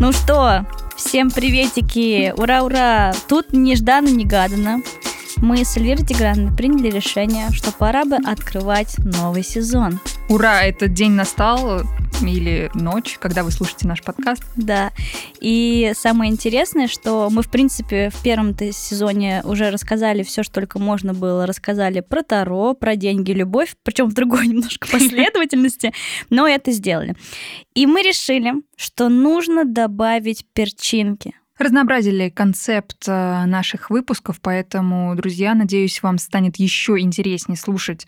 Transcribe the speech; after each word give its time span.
Ну 0.00 0.12
что, 0.12 0.64
всем 0.96 1.28
приветики, 1.28 2.32
ура-ура! 2.36 3.12
Тут 3.28 3.52
нежданно-негаданно 3.52 4.82
мы 5.38 5.64
с 5.64 5.76
Эльвирой 5.76 6.06
Тиграновной 6.06 6.56
приняли 6.56 6.88
решение, 6.90 7.48
что 7.50 7.72
пора 7.72 8.04
бы 8.04 8.14
открывать 8.14 8.96
новый 8.98 9.42
сезон. 9.42 9.98
Ура, 10.28 10.62
этот 10.64 10.92
день 10.92 11.12
настал 11.12 11.80
или 12.20 12.70
ночь, 12.74 13.16
когда 13.18 13.42
вы 13.42 13.50
слушаете 13.50 13.88
наш 13.88 14.02
подкаст. 14.02 14.42
Да. 14.56 14.92
И 15.40 15.92
самое 15.94 16.30
интересное, 16.30 16.86
что 16.86 17.30
мы, 17.30 17.42
в 17.42 17.50
принципе, 17.50 18.10
в 18.10 18.22
первом 18.22 18.54
сезоне 18.58 19.40
уже 19.44 19.70
рассказали 19.70 20.22
все, 20.22 20.42
что 20.42 20.54
только 20.54 20.78
можно 20.78 21.14
было. 21.14 21.46
Рассказали 21.46 22.00
про 22.00 22.22
Таро, 22.22 22.74
про 22.74 22.94
деньги, 22.96 23.32
любовь, 23.32 23.74
причем 23.82 24.10
в 24.10 24.12
другой 24.12 24.46
немножко 24.48 24.86
последовательности, 24.92 25.94
но 26.28 26.46
это 26.46 26.72
сделали. 26.72 27.14
И 27.74 27.86
мы 27.86 28.02
решили, 28.02 28.52
что 28.76 29.08
нужно 29.08 29.64
добавить 29.64 30.44
перчинки 30.52 31.34
разнообразили 31.58 32.28
концепт 32.28 33.04
э, 33.06 33.44
наших 33.46 33.90
выпусков, 33.90 34.40
поэтому, 34.40 35.14
друзья, 35.16 35.54
надеюсь, 35.54 36.02
вам 36.02 36.18
станет 36.18 36.56
еще 36.56 36.98
интереснее 36.98 37.56
слушать 37.56 38.06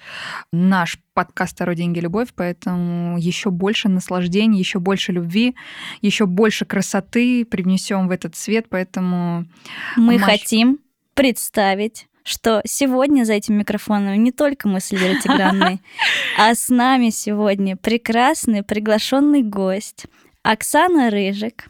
наш 0.53 0.99
подкаст 1.15 1.59
«Таро, 1.59 1.73
деньги, 1.75 1.99
любовь», 1.99 2.29
поэтому 2.35 3.19
еще 3.19 3.51
больше 3.51 3.89
наслаждений, 3.89 4.59
еще 4.59 4.79
больше 4.79 5.13
любви, 5.13 5.57
еще 6.01 6.27
больше 6.27 6.65
красоты 6.65 7.45
привнесем 7.45 8.09
в 8.09 8.11
этот 8.11 8.37
свет, 8.37 8.67
поэтому... 8.69 9.47
Мы 9.97 10.19
Маш... 10.19 10.31
хотим 10.31 10.79
представить 11.15 12.07
что 12.23 12.61
сегодня 12.65 13.25
за 13.25 13.33
этим 13.33 13.57
микрофоном 13.59 14.23
не 14.23 14.31
только 14.31 14.69
мы 14.69 14.81
с 14.81 14.93
Эльвирой 14.93 15.21
Тигранной, 15.21 15.81
а 16.39 16.55
с 16.55 16.69
нами 16.69 17.11
сегодня 17.11 17.77
прекрасный 17.77 18.63
приглашенный 18.63 19.43
гость 19.43 20.07
Оксана 20.43 21.11
Рыжик, 21.11 21.67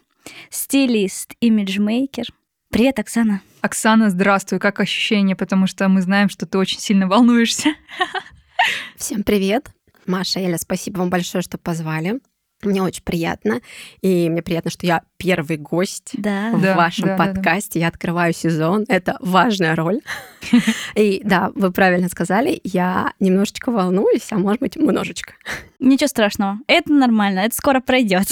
стилист, 0.49 1.35
имиджмейкер. 1.39 2.25
Привет, 2.69 2.99
Оксана. 2.99 3.41
Оксана, 3.61 4.09
здравствуй. 4.09 4.59
Как 4.59 4.79
ощущение? 4.79 5.35
Потому 5.35 5.67
что 5.67 5.87
мы 5.89 6.01
знаем, 6.01 6.29
что 6.29 6.45
ты 6.45 6.57
очень 6.57 6.79
сильно 6.79 7.07
волнуешься. 7.07 7.75
Всем 8.95 9.23
привет. 9.23 9.71
Маша, 10.05 10.39
Эля, 10.39 10.57
спасибо 10.57 10.99
вам 10.99 11.09
большое, 11.09 11.41
что 11.41 11.57
позвали. 11.57 12.19
Мне 12.63 12.81
очень 12.81 13.03
приятно. 13.03 13.61
И 14.01 14.29
мне 14.29 14.41
приятно, 14.41 14.71
что 14.71 14.85
я 14.85 15.01
первый 15.17 15.57
гость 15.57 16.11
да. 16.13 16.51
в 16.53 16.61
да, 16.61 16.75
вашем 16.75 17.09
да, 17.09 17.17
подкасте. 17.17 17.73
Да, 17.73 17.73
да. 17.73 17.79
Я 17.79 17.87
открываю 17.87 18.33
сезон. 18.33 18.85
Это 18.87 19.17
важная 19.19 19.75
роль. 19.75 20.01
И 20.95 21.21
да, 21.23 21.51
вы 21.55 21.71
правильно 21.71 22.09
сказали, 22.09 22.59
я 22.63 23.13
немножечко 23.19 23.71
волнуюсь, 23.71 24.27
а 24.31 24.37
может 24.37 24.59
быть, 24.59 24.75
немножечко. 24.75 25.33
Ничего 25.79 26.07
страшного. 26.07 26.59
Это 26.67 26.91
нормально, 26.91 27.39
это 27.39 27.55
скоро 27.55 27.79
пройдет. 27.79 28.27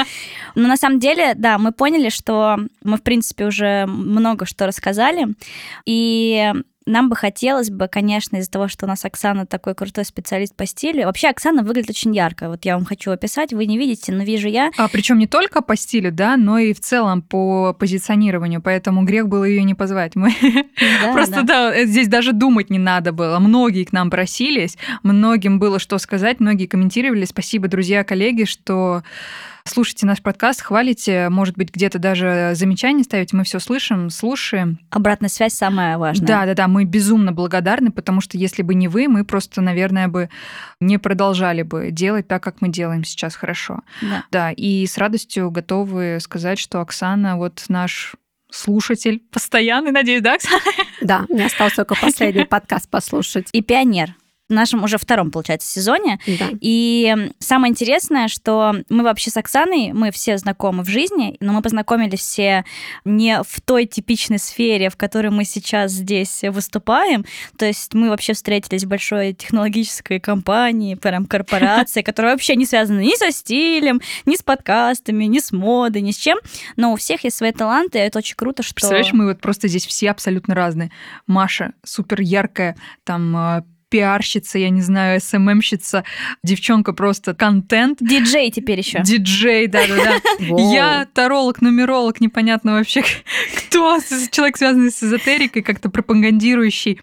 Но 0.54 0.68
на 0.68 0.76
самом 0.76 0.98
деле, 0.98 1.34
да, 1.34 1.58
мы 1.58 1.72
поняли, 1.72 2.08
что 2.08 2.58
мы, 2.82 2.96
в 2.96 3.02
принципе, 3.02 3.46
уже 3.46 3.86
много 3.86 4.46
что 4.46 4.66
рассказали. 4.66 5.28
И 5.86 6.52
нам 6.90 7.08
бы 7.08 7.16
хотелось 7.16 7.70
бы, 7.70 7.88
конечно, 7.88 8.36
из-за 8.36 8.50
того, 8.50 8.68
что 8.68 8.86
у 8.86 8.88
нас 8.88 9.04
Оксана 9.04 9.46
такой 9.46 9.74
крутой 9.74 10.04
специалист 10.04 10.54
по 10.54 10.66
стилю. 10.66 11.06
Вообще 11.06 11.28
Оксана 11.28 11.62
выглядит 11.62 11.90
очень 11.90 12.14
ярко. 12.14 12.48
Вот 12.48 12.64
я 12.64 12.76
вам 12.76 12.84
хочу 12.84 13.10
описать, 13.10 13.52
вы 13.52 13.66
не 13.66 13.78
видите, 13.78 14.12
но 14.12 14.24
вижу 14.24 14.48
я. 14.48 14.70
А 14.76 14.88
причем 14.88 15.18
не 15.18 15.26
только 15.26 15.62
по 15.62 15.76
стилю, 15.76 16.12
да, 16.12 16.36
но 16.36 16.58
и 16.58 16.72
в 16.72 16.80
целом 16.80 17.22
по 17.22 17.72
позиционированию. 17.72 18.60
Поэтому 18.60 19.04
грех 19.04 19.28
было 19.28 19.44
ее 19.44 19.62
не 19.62 19.74
позвать. 19.74 20.16
Мы 20.16 20.34
да, 21.02 21.12
просто 21.12 21.42
да. 21.42 21.70
да, 21.70 21.84
здесь 21.84 22.08
даже 22.08 22.32
думать 22.32 22.70
не 22.70 22.78
надо 22.78 23.12
было. 23.12 23.38
Многие 23.38 23.84
к 23.84 23.92
нам 23.92 24.10
просились, 24.10 24.76
многим 25.02 25.58
было 25.58 25.78
что 25.78 25.98
сказать, 25.98 26.40
многие 26.40 26.66
комментировали. 26.66 27.24
Спасибо, 27.24 27.68
друзья, 27.68 28.04
коллеги, 28.04 28.44
что 28.44 29.02
слушайте 29.64 30.06
наш 30.06 30.22
подкаст, 30.22 30.62
хвалите, 30.62 31.28
может 31.28 31.56
быть, 31.56 31.72
где-то 31.72 31.98
даже 31.98 32.52
замечания 32.54 33.04
ставите, 33.04 33.36
мы 33.36 33.44
все 33.44 33.58
слышим, 33.58 34.10
слушаем. 34.10 34.78
Обратная 34.90 35.28
связь 35.28 35.54
самая 35.54 35.98
важная. 35.98 36.26
Да, 36.26 36.46
да, 36.46 36.54
да, 36.54 36.68
мы 36.68 36.84
безумно 36.84 37.32
благодарны, 37.32 37.90
потому 37.90 38.20
что 38.20 38.36
если 38.36 38.62
бы 38.62 38.74
не 38.74 38.88
вы, 38.88 39.08
мы 39.08 39.24
просто, 39.24 39.60
наверное, 39.60 40.08
бы 40.08 40.30
не 40.80 40.98
продолжали 40.98 41.62
бы 41.62 41.90
делать 41.90 42.28
так, 42.28 42.42
как 42.42 42.60
мы 42.60 42.68
делаем 42.68 43.04
сейчас 43.04 43.34
хорошо. 43.34 43.80
Да. 44.02 44.24
Да, 44.30 44.50
и 44.52 44.86
с 44.86 44.98
радостью 44.98 45.50
готовы 45.50 46.18
сказать, 46.20 46.58
что 46.58 46.80
Оксана 46.80 47.36
вот 47.36 47.64
наш 47.68 48.14
слушатель 48.50 49.22
постоянный, 49.30 49.92
надеюсь, 49.92 50.22
да, 50.22 50.34
Оксана? 50.34 50.60
Да, 51.00 51.26
мне 51.28 51.46
осталось 51.46 51.74
только 51.74 51.94
последний 51.94 52.44
подкаст 52.46 52.88
послушать. 52.90 53.48
И 53.52 53.62
пионер 53.62 54.14
нашем 54.50 54.84
уже 54.84 54.98
втором, 54.98 55.30
получается, 55.30 55.68
сезоне. 55.68 56.18
Да. 56.26 56.48
И 56.60 57.30
самое 57.38 57.70
интересное, 57.70 58.28
что 58.28 58.74
мы 58.88 59.04
вообще 59.04 59.30
с 59.30 59.36
Оксаной, 59.36 59.92
мы 59.92 60.10
все 60.10 60.36
знакомы 60.38 60.84
в 60.84 60.88
жизни, 60.88 61.36
но 61.40 61.52
мы 61.52 61.62
познакомились 61.62 62.20
все 62.20 62.64
не 63.04 63.42
в 63.42 63.60
той 63.60 63.86
типичной 63.86 64.38
сфере, 64.38 64.90
в 64.90 64.96
которой 64.96 65.30
мы 65.30 65.44
сейчас 65.44 65.92
здесь 65.92 66.42
выступаем. 66.42 67.24
То 67.56 67.66
есть 67.66 67.94
мы 67.94 68.10
вообще 68.10 68.32
встретились 68.32 68.84
в 68.84 68.88
большой 68.88 69.32
технологической 69.32 70.20
компании, 70.20 70.94
прям 70.94 71.26
корпорации, 71.26 72.02
которая 72.10 72.32
вообще 72.32 72.56
не 72.56 72.66
связана 72.66 73.00
ни 73.00 73.16
со 73.16 73.30
стилем, 73.30 74.00
ни 74.26 74.36
с 74.36 74.42
подкастами, 74.42 75.24
ни 75.24 75.38
с 75.38 75.52
модой, 75.52 76.02
ни 76.02 76.10
с 76.10 76.16
чем. 76.16 76.38
Но 76.76 76.92
у 76.92 76.96
всех 76.96 77.24
есть 77.24 77.36
свои 77.36 77.52
таланты, 77.52 77.98
и 77.98 78.02
это 78.02 78.18
очень 78.18 78.36
круто, 78.36 78.62
что... 78.62 78.74
Представляешь, 78.74 79.12
мы 79.12 79.26
вот 79.26 79.40
просто 79.40 79.68
здесь 79.68 79.86
все 79.86 80.10
абсолютно 80.10 80.54
разные. 80.54 80.90
Маша 81.26 81.72
супер 81.84 82.20
яркая, 82.20 82.76
там 83.04 83.36
а, 83.36 83.64
пиарщица, 83.90 84.58
я 84.58 84.70
не 84.70 84.80
знаю, 84.80 85.20
СММщица, 85.20 86.04
девчонка 86.42 86.92
просто 86.92 87.34
контент. 87.34 87.98
Диджей 88.00 88.50
теперь 88.50 88.78
еще. 88.78 89.02
Диджей, 89.02 89.66
да-да-да. 89.66 90.20
Я 90.72 91.06
таролог, 91.12 91.60
нумеролог, 91.60 92.20
непонятно 92.20 92.72
вообще, 92.72 93.02
кто 93.56 93.98
человек, 94.30 94.56
связанный 94.56 94.90
с 94.90 95.02
эзотерикой, 95.02 95.62
как-то 95.62 95.90
пропагандирующий 95.90 97.00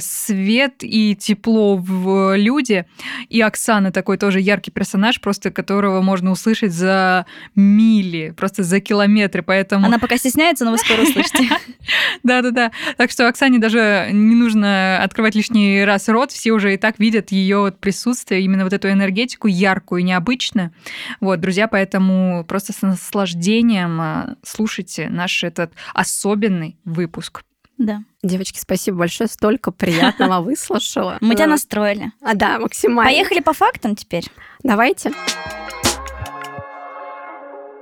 свет 0.00 0.76
и 0.80 1.14
тепло 1.14 1.76
в 1.76 2.36
люди. 2.36 2.86
И 3.28 3.40
Оксана 3.40 3.92
такой 3.92 4.18
тоже 4.18 4.40
яркий 4.40 4.70
персонаж, 4.70 5.20
просто 5.20 5.50
которого 5.50 6.02
можно 6.02 6.30
услышать 6.30 6.72
за 6.72 7.26
мили, 7.54 8.34
просто 8.36 8.62
за 8.62 8.80
километры, 8.80 9.42
поэтому... 9.42 9.86
Она 9.86 9.98
пока 9.98 10.16
стесняется, 10.16 10.64
но 10.64 10.72
вы 10.72 10.78
скоро 10.78 11.02
услышите. 11.02 11.48
Да-да-да. 12.22 12.72
Так 12.96 13.10
что 13.10 13.28
Оксане 13.28 13.58
даже 13.58 14.08
не 14.12 14.34
нужно 14.34 15.02
открывать 15.02 15.34
лишний 15.34 15.84
раз 15.84 16.08
рот, 16.08 16.32
все 16.32 16.52
уже 16.52 16.74
и 16.74 16.76
так 16.76 16.98
видят 16.98 17.32
ее 17.32 17.72
присутствие, 17.78 18.42
именно 18.42 18.64
вот 18.64 18.72
эту 18.72 18.90
энергетику 18.90 19.48
яркую, 19.48 20.04
необычную. 20.04 20.72
Вот, 21.20 21.40
друзья, 21.40 21.68
поэтому 21.68 22.44
просто 22.44 22.72
с 22.72 22.82
наслаждением 22.82 24.00
а, 24.00 24.36
слушайте 24.42 25.08
наш 25.08 25.44
этот 25.44 25.72
особенный 25.94 26.76
выпуск. 26.84 27.42
Да. 27.80 28.02
Девочки, 28.22 28.58
спасибо 28.58 28.98
большое, 28.98 29.26
столько 29.26 29.70
приятного 29.70 30.40
выслушала. 30.44 31.16
Мы 31.22 31.34
тебя 31.34 31.46
настроили. 31.46 32.12
А, 32.20 32.34
да, 32.34 32.58
максимально. 32.58 33.10
Поехали 33.10 33.40
по 33.40 33.54
фактам 33.54 33.96
теперь. 33.96 34.26
Давайте. 34.62 35.12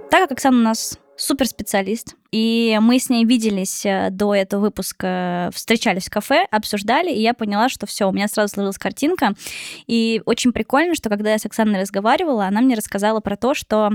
Так 0.08 0.20
как 0.20 0.32
Оксана 0.32 0.56
у 0.56 0.62
нас 0.62 0.96
суперспециалист, 1.16 2.14
и 2.30 2.78
мы 2.80 3.00
с 3.00 3.10
ней 3.10 3.24
виделись 3.24 3.84
э, 3.84 4.10
до 4.12 4.36
этого 4.36 4.60
выпуска, 4.66 5.50
встречались 5.52 6.06
в 6.06 6.10
кафе, 6.10 6.46
обсуждали, 6.52 7.10
и 7.10 7.20
я 7.20 7.34
поняла, 7.34 7.68
что 7.68 7.86
все, 7.86 8.08
у 8.08 8.12
меня 8.12 8.28
сразу 8.28 8.54
сложилась 8.54 8.78
картинка. 8.78 9.34
И 9.88 10.22
очень 10.26 10.52
прикольно, 10.52 10.94
что 10.94 11.08
когда 11.08 11.32
я 11.32 11.38
с 11.40 11.44
Оксаной 11.44 11.80
разговаривала, 11.80 12.46
она 12.46 12.60
мне 12.60 12.76
рассказала 12.76 13.18
про 13.18 13.36
то, 13.36 13.54
что 13.54 13.90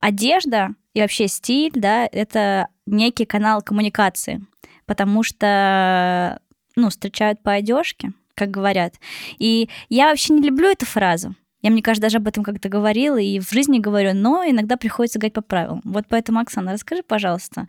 одежда 0.00 0.70
и 0.94 1.00
вообще 1.00 1.28
стиль, 1.28 1.70
да, 1.76 2.08
это 2.10 2.66
некий 2.86 3.24
канал 3.24 3.62
коммуникации 3.62 4.44
потому 4.86 5.22
что, 5.22 6.40
ну, 6.76 6.90
встречают 6.90 7.42
по 7.42 7.52
одежке, 7.52 8.12
как 8.34 8.50
говорят. 8.50 8.94
И 9.38 9.68
я 9.88 10.08
вообще 10.08 10.34
не 10.34 10.42
люблю 10.42 10.68
эту 10.70 10.86
фразу. 10.86 11.34
Я, 11.62 11.70
мне 11.70 11.82
кажется, 11.82 12.02
даже 12.02 12.18
об 12.18 12.28
этом 12.28 12.44
как-то 12.44 12.68
говорила 12.68 13.16
и 13.16 13.40
в 13.40 13.50
жизни 13.50 13.78
говорю, 13.78 14.12
но 14.14 14.44
иногда 14.46 14.76
приходится 14.76 15.18
говорить 15.18 15.34
по 15.34 15.40
правилам. 15.40 15.80
Вот 15.84 16.04
поэтому, 16.08 16.40
Оксана, 16.40 16.72
расскажи, 16.72 17.02
пожалуйста, 17.02 17.68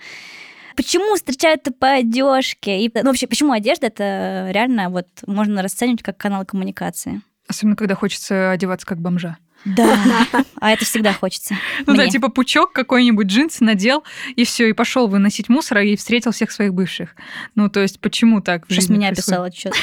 почему 0.75 1.15
встречают 1.15 1.63
по 1.79 1.91
одежке? 1.91 2.81
И, 2.81 2.91
ну, 2.93 3.05
вообще, 3.05 3.27
почему 3.27 3.53
одежда 3.53 3.87
это 3.87 4.49
реально 4.51 4.89
вот 4.89 5.07
можно 5.27 5.61
расценивать 5.61 6.03
как 6.03 6.17
канал 6.17 6.45
коммуникации? 6.45 7.21
Особенно, 7.47 7.77
когда 7.77 7.95
хочется 7.95 8.51
одеваться 8.51 8.85
как 8.85 8.99
бомжа. 8.99 9.37
Да, 9.65 9.97
а 10.61 10.71
это 10.71 10.85
всегда 10.85 11.11
хочется. 11.11 11.55
Ну 11.87 11.93
мне. 11.93 12.05
да, 12.05 12.09
типа 12.09 12.29
пучок 12.29 12.71
какой-нибудь 12.71 13.27
джинсы 13.27 13.63
надел, 13.63 14.03
и 14.35 14.45
все, 14.45 14.69
и 14.69 14.73
пошел 14.73 15.07
выносить 15.07 15.49
мусор, 15.49 15.79
и 15.79 15.95
встретил 15.95 16.31
всех 16.31 16.51
своих 16.51 16.73
бывших. 16.73 17.15
Ну, 17.55 17.69
то 17.69 17.81
есть, 17.81 17.99
почему 17.99 18.41
так 18.41 18.65
Сейчас 18.69 18.89
меня 18.89 19.09
описала 19.09 19.51
что-то. 19.51 19.75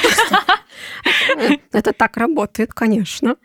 Это 1.71 1.93
так 1.93 2.17
работает, 2.17 2.73
конечно. 2.73 3.35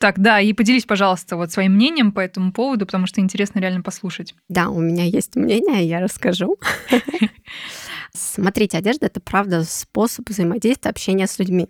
Так, 0.00 0.18
да, 0.18 0.40
и 0.40 0.52
поделись, 0.52 0.84
пожалуйста, 0.84 1.36
вот 1.36 1.52
своим 1.52 1.74
мнением 1.74 2.12
по 2.12 2.20
этому 2.20 2.52
поводу, 2.52 2.86
потому 2.86 3.06
что 3.06 3.20
интересно 3.20 3.60
реально 3.60 3.82
послушать. 3.82 4.34
Да, 4.48 4.70
у 4.70 4.80
меня 4.80 5.04
есть 5.04 5.36
мнение, 5.36 5.86
я 5.86 6.00
расскажу. 6.00 6.58
Смотрите, 8.12 8.78
одежда— 8.78 9.06
это, 9.06 9.20
правда, 9.20 9.64
способ 9.64 10.28
взаимодействия, 10.28 10.90
общения 10.90 11.26
с 11.26 11.38
людьми. 11.38 11.68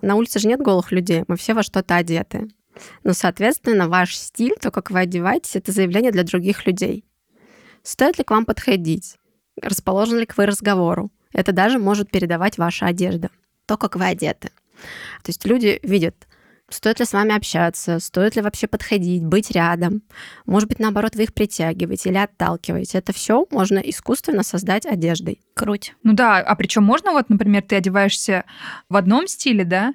На 0.00 0.14
улице 0.14 0.38
же 0.38 0.48
нет 0.48 0.60
голых 0.60 0.92
людей, 0.92 1.24
мы 1.26 1.36
все 1.36 1.54
во 1.54 1.62
что-то 1.62 1.96
одеты. 1.96 2.48
Ну, 3.04 3.12
соответственно, 3.12 3.88
ваш 3.88 4.16
стиль, 4.16 4.54
то, 4.60 4.70
как 4.70 4.90
вы 4.90 5.00
одеваетесь, 5.00 5.56
это 5.56 5.72
заявление 5.72 6.12
для 6.12 6.24
других 6.24 6.66
людей. 6.66 7.04
стоит 7.82 8.18
ли 8.18 8.24
к 8.24 8.30
вам 8.30 8.44
подходить, 8.44 9.16
расположен 9.62 10.18
ли 10.18 10.26
к 10.26 10.36
вы 10.36 10.46
разговору. 10.46 11.10
Это 11.32 11.52
даже 11.52 11.78
может 11.78 12.10
передавать 12.10 12.58
ваша 12.58 12.86
одежда, 12.86 13.30
то, 13.66 13.76
как 13.76 13.96
вы 13.96 14.06
одеты. 14.06 14.50
То 15.22 15.28
есть 15.28 15.44
люди 15.46 15.80
видят, 15.82 16.28
Стоит 16.70 17.00
ли 17.00 17.06
с 17.06 17.14
вами 17.14 17.34
общаться? 17.34 17.98
Стоит 17.98 18.36
ли 18.36 18.42
вообще 18.42 18.66
подходить, 18.66 19.24
быть 19.24 19.50
рядом? 19.50 20.02
Может 20.44 20.68
быть, 20.68 20.78
наоборот, 20.78 21.16
вы 21.16 21.22
их 21.22 21.32
притягиваете 21.32 22.10
или 22.10 22.18
отталкиваете. 22.18 22.98
Это 22.98 23.14
все 23.14 23.46
можно 23.50 23.78
искусственно 23.78 24.42
создать 24.42 24.84
одеждой. 24.84 25.40
Круть. 25.54 25.94
Ну 26.02 26.12
да, 26.12 26.38
а 26.38 26.54
причем 26.56 26.82
можно 26.82 27.12
вот, 27.12 27.30
например, 27.30 27.62
ты 27.62 27.76
одеваешься 27.76 28.44
в 28.90 28.96
одном 28.96 29.28
стиле, 29.28 29.64
да, 29.64 29.94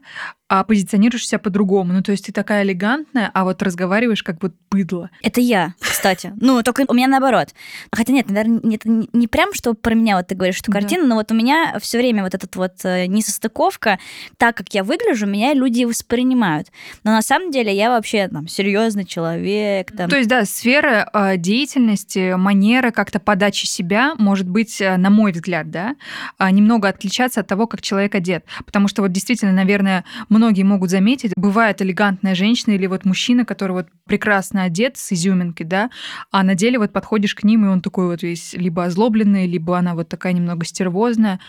а 0.53 0.63
позиционируешь 0.63 1.27
себя 1.27 1.39
по-другому. 1.39 1.93
Ну, 1.93 2.03
то 2.03 2.11
есть 2.11 2.27
ты 2.27 2.31
такая 2.31 2.61
элегантная, 2.61 3.31
а 3.33 3.43
вот 3.43 3.63
разговариваешь 3.63 4.21
как 4.21 4.37
бы 4.37 4.53
быдло. 4.69 5.09
Это 5.23 5.41
я, 5.41 5.73
кстати. 5.79 6.31
Ну, 6.39 6.61
только 6.61 6.85
у 6.87 6.93
меня 6.93 7.07
наоборот. 7.07 7.55
Хотя 7.91 8.13
нет, 8.13 8.29
наверное, 8.29 8.75
это 8.75 8.87
не 8.87 9.27
прям, 9.27 9.55
что 9.55 9.73
про 9.73 9.95
меня 9.95 10.15
вот 10.15 10.27
ты 10.27 10.35
говоришь, 10.35 10.57
что 10.57 10.71
картина, 10.71 11.05
да. 11.05 11.09
но 11.09 11.15
вот 11.15 11.31
у 11.31 11.33
меня 11.33 11.79
все 11.81 11.97
время 11.97 12.21
вот 12.21 12.35
этот 12.35 12.55
вот 12.55 12.73
э, 12.83 13.07
несостыковка, 13.07 13.97
так 14.37 14.55
как 14.55 14.71
я 14.75 14.83
выгляжу, 14.83 15.25
меня 15.25 15.55
люди 15.55 15.85
воспринимают. 15.85 16.67
Но 17.03 17.13
на 17.13 17.23
самом 17.23 17.49
деле 17.49 17.75
я 17.75 17.89
вообще 17.89 18.27
там 18.27 18.47
серьезный 18.47 19.05
человек. 19.05 19.91
Там. 19.91 20.07
То 20.07 20.17
есть, 20.17 20.29
да, 20.29 20.45
сфера 20.45 21.09
э, 21.11 21.37
деятельности, 21.37 22.35
манера 22.35 22.91
как-то 22.91 23.19
подачи 23.19 23.65
себя 23.65 24.13
может 24.19 24.47
быть, 24.47 24.79
э, 24.81 24.97
на 24.97 25.09
мой 25.09 25.31
взгляд, 25.31 25.71
да, 25.71 25.95
немного 26.39 26.89
отличаться 26.89 27.39
от 27.39 27.47
того, 27.47 27.65
как 27.65 27.81
человек 27.81 28.13
одет. 28.13 28.45
Потому 28.67 28.87
что 28.87 29.01
вот 29.01 29.11
действительно, 29.11 29.51
наверное, 29.51 30.03
многие 30.43 30.63
могут 30.63 30.89
заметить, 30.89 31.31
бывает 31.37 31.81
элегантная 31.81 32.35
женщина 32.35 32.73
или 32.73 32.85
вот 32.85 33.05
мужчина, 33.05 33.45
который 33.45 33.71
вот 33.71 33.87
прекрасно 34.05 34.63
одет 34.63 34.97
с 34.97 35.13
изюминкой, 35.13 35.65
да, 35.65 35.89
а 36.31 36.43
на 36.43 36.53
деле 36.53 36.79
вот 36.79 36.91
подходишь 36.91 37.33
к 37.33 37.43
ним, 37.43 37.65
и 37.65 37.69
он 37.69 37.81
такой 37.81 38.07
вот 38.07 38.23
весь 38.23 38.53
либо 38.53 38.83
озлобленный, 38.83 39.47
либо 39.47 39.77
она 39.77 39.95
вот 39.95 40.09
такая 40.09 40.33
немного 40.33 40.65
стервозная. 40.65 41.39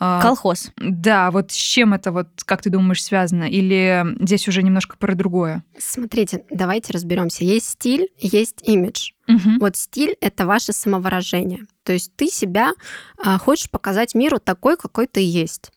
А, 0.00 0.20
Колхоз. 0.20 0.72
Да, 0.76 1.30
вот 1.30 1.52
с 1.52 1.54
чем 1.54 1.94
это 1.94 2.10
вот, 2.10 2.28
как 2.44 2.60
ты 2.62 2.70
думаешь, 2.70 3.04
связано? 3.04 3.44
Или 3.44 4.04
здесь 4.20 4.48
уже 4.48 4.64
немножко 4.64 4.96
про 4.96 5.14
другое? 5.14 5.62
Смотрите, 5.78 6.42
давайте 6.50 6.92
разберемся. 6.92 7.44
Есть 7.44 7.68
стиль, 7.68 8.08
есть 8.18 8.68
имидж. 8.68 9.12
Угу. 9.28 9.60
Вот 9.60 9.76
стиль— 9.76 10.16
это 10.20 10.44
ваше 10.44 10.72
самовыражение. 10.72 11.66
То 11.84 11.92
есть 11.92 12.12
ты 12.16 12.26
себя 12.26 12.72
а, 13.22 13.38
хочешь 13.38 13.70
показать 13.70 14.16
миру 14.16 14.40
такой, 14.40 14.76
какой 14.76 15.06
ты 15.06 15.20
есть 15.20 15.70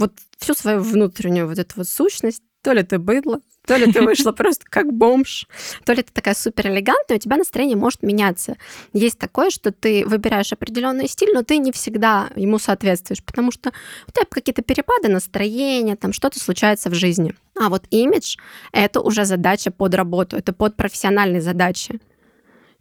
вот 0.00 0.14
всю 0.38 0.54
свою 0.54 0.80
внутреннюю 0.80 1.46
вот 1.46 1.58
эту 1.58 1.74
вот 1.76 1.88
сущность, 1.88 2.42
то 2.62 2.72
ли 2.72 2.82
ты 2.82 2.98
быдло, 2.98 3.40
то 3.66 3.76
ли 3.76 3.92
ты 3.92 4.02
вышла 4.02 4.32
просто 4.40 4.64
как 4.68 4.92
бомж, 4.92 5.46
то 5.84 5.92
ли 5.92 6.02
ты 6.02 6.12
такая 6.12 6.34
супер 6.34 6.68
элегантная, 6.68 7.18
у 7.18 7.20
тебя 7.20 7.36
настроение 7.36 7.76
может 7.76 8.02
меняться. 8.02 8.56
Есть 8.92 9.18
такое, 9.18 9.50
что 9.50 9.72
ты 9.72 10.04
выбираешь 10.06 10.52
определенный 10.52 11.08
стиль, 11.08 11.32
но 11.34 11.42
ты 11.42 11.58
не 11.58 11.70
всегда 11.70 12.30
ему 12.34 12.58
соответствуешь, 12.58 13.22
потому 13.22 13.52
что 13.52 13.72
у 14.08 14.12
тебя 14.12 14.24
какие-то 14.28 14.62
перепады 14.62 15.08
настроения, 15.08 15.96
там 15.96 16.12
что-то 16.12 16.40
случается 16.40 16.90
в 16.90 16.94
жизни. 16.94 17.34
А 17.58 17.68
вот 17.68 17.84
имидж— 17.90 18.36
это 18.72 19.00
уже 19.00 19.24
задача 19.24 19.70
под 19.70 19.94
работу, 19.94 20.36
это 20.36 20.52
под 20.52 20.76
профессиональные 20.76 21.42
задачи. 21.42 22.00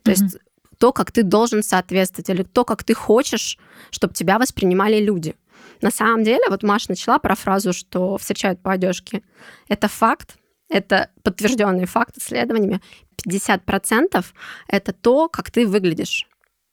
То 0.03 0.11
mm-hmm. 0.11 0.23
есть 0.23 0.37
то, 0.77 0.93
как 0.93 1.11
ты 1.11 1.23
должен 1.23 1.61
соответствовать, 1.61 2.29
или 2.29 2.43
то, 2.43 2.63
как 2.63 2.83
ты 2.85 2.93
хочешь, 2.93 3.57
чтобы 3.91 4.13
тебя 4.13 4.39
воспринимали 4.39 4.99
люди. 4.99 5.35
На 5.81 5.91
самом 5.91 6.23
деле, 6.23 6.41
вот 6.49 6.63
Маша 6.63 6.87
начала 6.89 7.19
про 7.19 7.35
фразу, 7.35 7.73
что 7.73 8.17
встречают 8.17 8.61
по 8.61 8.71
одежке. 8.71 9.23
Это 9.67 9.87
факт, 9.87 10.37
это 10.67 11.09
подтвержденный 11.23 11.85
факт 11.85 12.17
исследованиями. 12.17 12.81
50% 13.27 14.25
это 14.67 14.93
то, 14.93 15.29
как 15.29 15.51
ты 15.51 15.67
выглядишь. 15.67 16.27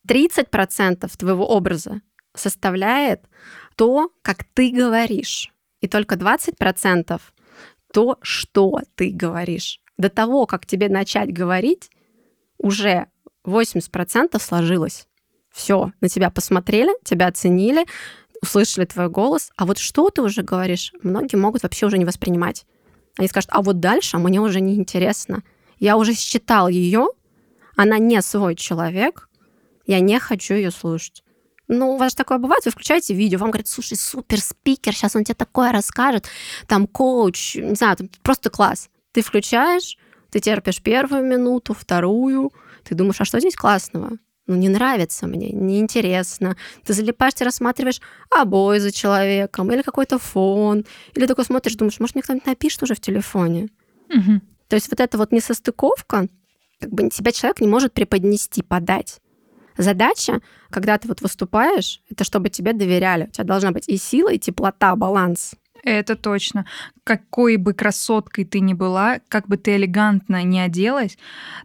30% 0.09 1.11
твоего 1.17 1.47
образа 1.49 2.01
составляет 2.35 3.23
то, 3.77 4.11
как 4.23 4.45
ты 4.45 4.71
говоришь. 4.71 5.53
И 5.81 5.89
только 5.89 6.15
20% 6.15 7.21
то, 7.93 8.19
что 8.23 8.81
ты 8.95 9.11
говоришь. 9.11 9.81
До 9.97 10.09
того, 10.09 10.47
как 10.47 10.67
тебе 10.67 10.89
начать 10.89 11.33
говорить, 11.33 11.91
уже 12.59 13.07
80% 13.45 14.39
сложилось. 14.41 15.09
Все, 15.51 15.93
на 16.03 16.09
тебя 16.09 16.31
посмотрели, 16.31 16.93
тебя 17.03 17.29
оценили, 17.29 17.87
услышали 18.43 18.85
твой 18.85 19.09
голос, 19.09 19.51
а 19.57 19.67
вот 19.67 19.79
что 19.79 20.11
ты 20.11 20.23
уже 20.23 20.43
говоришь, 20.43 20.93
многие 21.03 21.37
могут 21.37 21.63
вообще 21.63 21.87
уже 21.87 21.99
не 21.99 22.05
воспринимать. 22.05 22.67
Они 23.19 23.29
скажут, 23.29 23.51
а 23.53 23.63
вот 23.63 23.81
дальше 23.81 24.19
мне 24.19 24.41
уже 24.41 24.61
не 24.61 24.75
интересно. 24.75 25.43
Я 25.79 25.97
уже 25.97 26.15
считал 26.15 26.69
ее, 26.69 27.09
она 27.77 27.99
не 27.99 28.21
свой 28.23 28.55
человек, 28.55 29.29
я 29.87 30.01
не 30.01 30.19
хочу 30.19 30.55
ее 30.55 30.71
слушать. 30.71 31.23
Ну, 31.69 31.95
у 31.95 31.97
вас 31.97 32.13
же 32.13 32.17
такое 32.17 32.39
бывает, 32.39 32.65
вы 32.65 32.71
включаете 32.71 33.15
видео, 33.15 33.39
вам 33.39 33.51
говорят, 33.51 33.67
слушай, 33.67 33.97
супер 33.97 34.41
спикер, 34.41 34.95
сейчас 34.95 35.17
он 35.17 35.25
тебе 35.25 35.35
такое 35.35 35.73
расскажет, 35.73 36.29
там 36.69 36.87
коуч, 36.87 37.57
не 37.57 37.75
знаю, 37.75 37.97
там 37.97 38.09
просто 38.23 38.51
класс. 38.51 38.89
Ты 39.13 39.23
включаешь, 39.23 39.97
ты 40.31 40.39
терпишь 40.41 40.81
первую 40.81 41.25
минуту, 41.25 41.75
вторую, 41.75 42.53
ты 42.85 42.95
думаешь, 42.95 43.21
а 43.21 43.25
что 43.25 43.41
здесь 43.41 43.57
классного? 43.57 44.13
Ну, 44.47 44.55
не 44.55 44.69
нравится 44.69 45.27
мне, 45.27 45.51
неинтересно. 45.51 46.57
Ты 46.85 46.93
залипаешь, 46.93 47.35
ты 47.35 47.45
рассматриваешь 47.45 48.01
обои 48.31 48.79
за 48.79 48.93
человеком 48.93 49.73
или 49.73 49.83
какой-то 49.83 50.19
фон, 50.19 50.85
или 51.15 51.27
такой 51.27 51.45
смотришь, 51.45 51.75
думаешь, 51.75 51.99
может, 52.01 52.15
мне 52.15 52.23
кто-нибудь 52.23 52.47
напишет 52.47 52.83
уже 52.83 52.95
в 52.95 53.01
телефоне. 53.01 53.69
Угу. 54.09 54.41
То 54.69 54.77
есть 54.77 54.91
вот 54.91 55.01
эта 55.01 55.19
вот 55.19 55.33
несостыковка, 55.33 56.29
как 56.81 56.91
бы 56.91 57.09
тебя 57.11 57.33
человек 57.33 57.61
не 57.61 57.69
может 57.69 57.93
преподнести, 57.93 58.63
подать. 58.63 59.21
Задача, 59.77 60.41
когда 60.71 60.97
ты 60.97 61.09
вот 61.09 61.21
выступаешь, 61.21 62.03
это 62.11 62.25
чтобы 62.25 62.49
тебе 62.49 62.73
доверяли. 62.73 63.25
У 63.25 63.31
тебя 63.31 63.45
должна 63.45 63.73
быть 63.73 63.89
и 63.89 63.97
сила, 63.97 64.33
и 64.33 64.39
теплота, 64.39 64.97
баланс. 64.97 65.55
Это 65.87 66.17
точно. 66.17 66.67
Какой 67.05 67.57
бы 67.59 67.73
красоткой 67.73 68.45
ты 68.45 68.59
ни 68.59 68.75
была, 68.75 69.21
как 69.29 69.47
бы 69.47 69.57
ты 69.57 69.77
элегантно 69.77 70.43
не 70.43 70.59
оделась, 70.61 71.17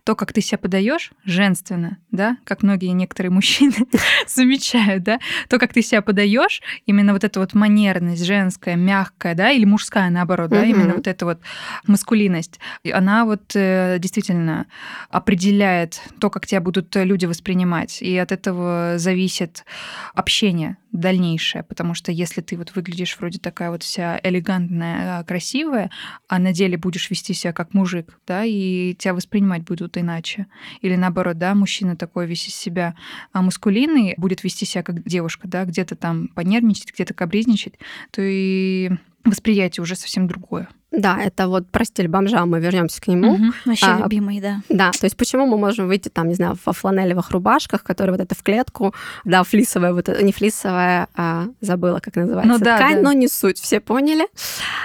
то, 0.03 0.15
как 0.15 0.31
ты 0.31 0.41
себя 0.41 0.59
подаешь, 0.59 1.11
женственно, 1.25 1.97
да, 2.11 2.37
как 2.43 2.61
многие 2.61 2.89
некоторые 2.89 3.31
мужчины 3.31 3.73
замечают, 4.27 5.01
да, 5.01 5.19
то, 5.49 5.57
как 5.57 5.73
ты 5.73 5.81
себя 5.81 6.03
подаешь, 6.03 6.61
именно 6.85 7.13
вот 7.13 7.23
эта 7.23 7.39
вот 7.39 7.55
манерность 7.55 8.23
женская, 8.23 8.75
мягкая, 8.75 9.33
да, 9.33 9.49
или 9.49 9.65
мужская, 9.65 10.11
наоборот, 10.11 10.51
да, 10.51 10.65
именно 10.65 10.93
вот 10.93 11.07
эта 11.07 11.25
вот 11.25 11.39
маскулинность, 11.87 12.59
она 12.93 13.25
вот 13.25 13.55
э, 13.55 13.97
действительно 13.97 14.67
определяет 15.09 15.99
то, 16.19 16.29
как 16.29 16.45
тебя 16.45 16.61
будут 16.61 16.95
люди 16.95 17.25
воспринимать, 17.25 18.03
и 18.03 18.15
от 18.19 18.31
этого 18.31 18.93
зависит 18.97 19.65
общение 20.13 20.77
дальнейшее, 20.91 21.63
потому 21.63 21.93
что 21.93 22.11
если 22.11 22.41
ты 22.41 22.57
вот 22.57 22.75
выглядишь 22.75 23.17
вроде 23.17 23.39
такая 23.39 23.71
вот 23.71 23.81
вся 23.81 24.10
элегантная, 24.23 25.19
а, 25.19 25.23
красивая, 25.23 25.91
а 26.27 26.39
на 26.39 26.53
деле 26.53 26.77
будешь 26.77 27.09
вести 27.09 27.33
себя 27.33 27.53
как 27.53 27.73
мужик, 27.73 28.19
да, 28.27 28.43
и 28.43 28.95
тебя 28.95 29.13
воспринимать 29.13 29.63
будут 29.63 29.97
иначе. 29.97 30.47
Или 30.81 30.95
наоборот, 30.95 31.37
да, 31.37 31.55
мужчина 31.55 31.95
такой 31.95 32.25
весь 32.25 32.47
из 32.47 32.55
себя 32.55 32.95
а 33.33 33.41
мускулинный 33.41 34.13
будет 34.17 34.43
вести 34.43 34.65
себя 34.65 34.83
как 34.83 35.03
девушка, 35.03 35.47
да, 35.47 35.65
где-то 35.65 35.95
там 35.95 36.27
понервничать, 36.29 36.93
где-то 36.93 37.13
кабризничать, 37.13 37.75
то 38.11 38.21
и 38.21 38.91
восприятие 39.23 39.83
уже 39.83 39.95
совсем 39.95 40.27
другое. 40.27 40.67
Да, 40.91 41.17
это 41.21 41.47
вот 41.47 41.69
про 41.69 41.85
стиль 41.85 42.09
бомжа, 42.09 42.45
мы 42.45 42.59
вернемся 42.59 43.01
к 43.01 43.07
нему. 43.07 43.33
Угу, 43.33 43.45
вообще 43.65 43.85
а, 43.85 43.99
любимый, 44.03 44.41
да. 44.41 44.61
Да, 44.67 44.91
то 44.91 45.05
есть 45.05 45.15
почему 45.15 45.45
мы 45.45 45.57
можем 45.57 45.87
выйти 45.87 46.09
там, 46.09 46.27
не 46.27 46.33
знаю, 46.33 46.57
во 46.65 46.73
фланелевых 46.73 47.31
рубашках, 47.31 47.83
которые 47.83 48.17
вот 48.17 48.21
это 48.21 48.35
в 48.35 48.43
клетку, 48.43 48.93
да, 49.23 49.43
флисовая, 49.43 49.93
вот 49.93 50.09
не 50.21 50.33
флисовая, 50.33 51.07
а 51.15 51.47
забыла, 51.61 51.99
как 51.99 52.17
называется, 52.17 52.51
ну, 52.51 52.59
да, 52.59 52.75
ткань, 52.75 52.95
да. 52.95 53.01
но 53.03 53.13
не 53.13 53.29
суть, 53.29 53.57
все 53.57 53.79
поняли. 53.79 54.27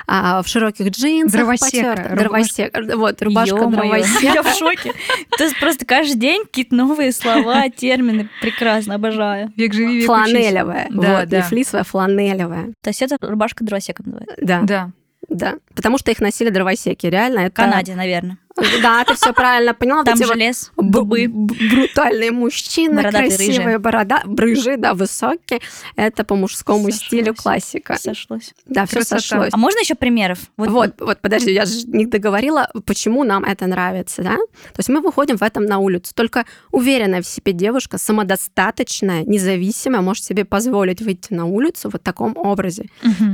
А, 0.07 0.43
в 0.43 0.49
широких 0.49 0.91
джинсах. 0.91 1.41
Дровосека. 1.41 2.15
Дровосека. 2.17 2.97
Вот, 2.97 3.21
рубашка 3.23 3.67
дровосека. 3.67 4.35
Я 4.35 4.43
в 4.43 4.55
шоке. 4.57 4.93
То 5.37 5.43
есть 5.43 5.59
просто 5.59 5.85
каждый 5.85 6.19
день 6.19 6.45
какие-то 6.45 6.77
новые 6.77 7.11
слова, 7.11 7.69
термины. 7.69 8.31
Прекрасно, 8.41 8.95
обожаю. 8.95 9.53
Век 9.57 9.75
живи, 9.75 9.97
век 9.97 10.07
Фланелевая. 10.07 10.87
Да, 10.91 11.21
вот, 11.21 11.33
не 11.33 11.43
флисовая, 11.43 11.85
фланелевая. 11.85 12.73
То 12.81 12.91
есть 12.91 13.03
это 13.03 13.17
рубашка 13.21 13.65
дровосека 13.65 14.05
называется? 14.05 14.37
Да. 14.41 14.61
Да. 14.63 14.93
Да, 15.29 15.57
потому 15.75 15.99
что 15.99 16.11
их 16.11 16.21
носили 16.21 16.51
дровосеки, 16.51 17.07
реально. 17.07 17.41
Это... 17.41 17.51
В 17.51 17.55
Канаде, 17.55 17.95
наверное. 17.95 18.39
Да, 18.83 19.05
ты 19.05 19.15
все 19.15 19.33
правильно 19.33 19.75
поняла. 19.75 20.05
Там 20.05 20.17
же 20.17 20.35
лес, 20.35 20.73
дубы. 20.77 21.27
Брутальные 21.29 22.31
мужчины, 22.31 23.03
красивые 23.03 23.79
борода, 23.79 24.23
брыжи, 24.25 24.77
да, 24.77 24.95
высокие. 24.95 25.61
Это 25.97 26.25
по 26.25 26.37
мужскому 26.37 26.91
стилю 26.91 27.35
классика. 27.35 27.97
Сошлось. 27.99 28.55
Да, 28.67 28.87
все 28.87 29.03
сошлось. 29.03 29.51
А 29.53 29.57
можно 29.57 29.81
еще 29.81 29.95
примеров? 29.95 30.39
Вот, 30.57 30.71
вот, 30.71 31.01
вот, 31.01 31.21
подожди, 31.21 31.53
я 31.53 31.67
же 31.67 31.87
не 31.87 32.07
договорила, 32.07 32.71
почему 32.85 33.25
нам 33.25 33.45
это 33.45 33.67
нравится, 33.67 34.23
да? 34.23 34.37
То 34.37 34.79
есть 34.79 34.89
мы 34.89 35.01
выходим 35.01 35.37
в 35.37 35.43
этом 35.43 35.65
на 35.65 35.79
улицу. 35.79 36.13
Только 36.15 36.47
уверенная 36.71 37.23
в 37.23 37.27
себе 37.27 37.53
девушка, 37.53 37.99
самодостаточная, 37.99 39.25
независимая, 39.25 40.01
может 40.01 40.25
себе 40.25 40.45
позволить 40.45 41.03
выйти 41.03 41.33
на 41.33 41.45
улицу 41.45 41.91
в 41.91 41.99
таком 41.99 42.37
образе. 42.37 42.87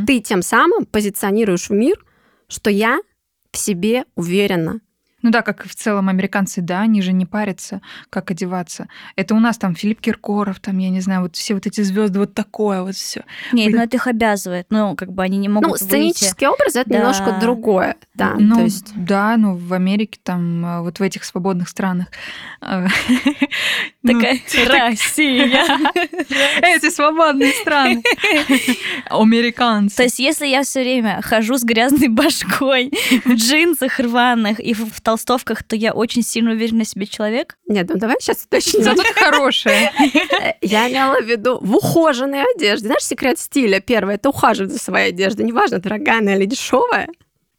Ты 0.07 0.21
тем 0.21 0.43
самым 0.43 0.87
позиционируешь 0.87 1.69
в 1.69 1.73
мир, 1.73 2.05
что 2.49 2.71
я 2.71 3.01
в 3.53 3.59
себе 3.59 4.05
уверена, 4.15 4.81
Ну 5.23 5.31
да, 5.31 5.43
как 5.43 5.65
в 5.67 5.75
целом 5.75 6.09
американцы, 6.09 6.61
да, 6.61 6.81
они 6.81 7.01
же 7.03 7.13
не 7.13 7.27
парятся, 7.27 7.81
как 8.11 8.31
одеваться. 8.31 8.89
Это 9.17 9.35
у 9.35 9.41
нас 9.41 9.57
там 9.57 9.75
Филипп 9.75 10.01
Киркоров, 10.01 10.61
там, 10.61 10.79
я 10.79 10.91
не 10.91 11.01
знаю, 11.01 11.23
вот 11.23 11.37
все 11.37 11.55
вот 11.55 11.67
эти 11.67 11.81
звезды, 11.81 12.19
вот 12.19 12.35
такое 12.35 12.83
вот 12.83 12.95
все. 12.95 13.25
Нет, 13.53 13.73
вот. 13.73 13.79
ну 13.79 13.85
это 13.85 13.97
их 13.97 14.07
обязывает. 14.07 14.67
Ну, 14.71 14.97
как 14.97 15.13
бы 15.13 15.23
они 15.23 15.39
не 15.39 15.49
могут 15.49 15.71
Ну, 15.71 15.77
сценический 15.77 16.47
выйти. 16.47 16.55
образ— 16.61 16.77
это 16.77 16.91
да. 16.91 16.99
немножко 16.99 17.39
другое, 17.41 17.97
да. 18.15 18.35
Ну, 18.39 18.57
то 18.57 18.63
есть... 18.63 18.93
да, 18.95 19.37
ну, 19.37 19.55
в 19.57 19.73
Америке 19.73 20.19
там, 20.23 20.65
а, 20.65 20.83
вот 20.83 20.99
в 20.99 21.03
этих 21.03 21.25
свободных 21.25 21.69
странах. 21.69 22.09
А, 22.61 22.87
ну, 24.03 24.21
Такая 24.21 24.41
Россия. 24.91 25.65
Эти 26.63 26.91
свободные 26.91 27.53
страны. 27.53 28.03
Американцы. 29.09 29.97
То 29.97 30.03
есть 30.03 30.19
если 30.19 30.47
я 30.47 30.63
все 30.63 30.83
время 30.83 31.21
хожу 31.23 31.57
с 31.57 31.65
грязной 31.65 32.09
башкой, 32.09 32.93
в 33.25 33.35
джинсах 33.35 33.99
рваных 33.99 34.61
и 34.61 34.75
в 34.75 35.01
толстовках, 35.13 35.63
то 35.63 35.77
я 35.77 35.93
очень 35.93 36.23
сильно 36.23 36.53
уверена 36.53 36.85
в 36.85 36.89
себе 36.89 37.07
человек? 37.07 37.57
Нет, 37.69 37.89
ну 37.89 37.97
давай 37.97 38.17
сейчас 38.21 38.45
уточним. 38.45 38.83
Зато 38.83 39.03
ты 39.03 39.15
хорошая. 39.15 39.93
Я 40.61 40.91
имела 40.91 41.21
в 41.21 41.27
виду 41.27 41.59
в 41.61 41.77
ухоженной 41.77 42.45
одежде. 42.55 42.87
Знаешь, 42.87 43.05
секрет 43.05 43.39
стиля 43.39 43.81
первое– 43.81 44.15
это 44.17 44.29
ухаживать 44.29 44.73
за 44.73 44.79
своей 44.79 45.11
одеждой. 45.11 45.47
Неважно, 45.47 45.79
дорогая 45.79 46.19
она 46.19 46.35
или 46.35 46.47
дешевая 46.47 47.09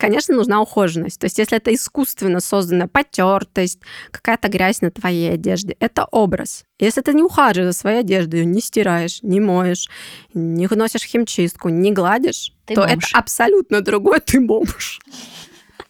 конечно, 0.03 0.35
нужна 0.35 0.61
ухоженность. 0.61 1.17
То 1.17 1.27
есть, 1.27 1.37
если 1.37 1.57
это 1.57 1.73
искусственно 1.73 2.41
созданная 2.41 2.87
потертость, 2.87 3.79
какая-то 4.11 4.49
грязь 4.49 4.81
на 4.81 4.91
твоей 4.91 5.31
одежде, 5.31 5.77
это 5.79 6.05
образ. 6.11 6.65
Если 6.77 6.99
ты 6.99 7.13
не 7.13 7.23
ухаживаешь 7.23 7.73
за 7.73 7.79
своей 7.79 7.99
одеждой, 8.01 8.41
ее 8.41 8.45
не 8.45 8.59
стираешь, 8.59 9.19
не 9.21 9.39
моешь, 9.39 9.87
не 10.33 10.67
носишь 10.67 11.05
химчистку, 11.05 11.69
не 11.69 11.93
гладишь, 11.93 12.51
ты 12.65 12.75
то 12.75 12.81
бомж. 12.81 12.91
это 12.91 13.17
абсолютно 13.17 13.79
другой 13.79 14.19
ты 14.19 14.41
бомж. 14.41 14.99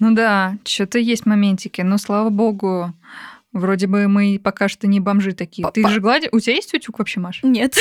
Ну 0.03 0.13
да, 0.13 0.57
что-то 0.65 0.99
есть 0.99 1.25
моментики, 1.25 1.79
но 1.79 1.97
слава 1.97 2.29
богу, 2.29 2.93
Вроде 3.53 3.85
бы 3.85 4.07
мы 4.07 4.41
пока 4.43 4.67
что 4.67 4.87
не 4.87 4.99
бомжи 4.99 5.33
такие. 5.33 5.69
Ты 5.71 5.87
же 5.87 6.01
гладишь? 6.01 6.29
У 6.31 6.39
тебя 6.39 6.55
есть 6.55 6.73
утюг 6.73 6.97
вообще, 6.97 7.19
Маш? 7.19 7.41
Нет. 7.43 7.77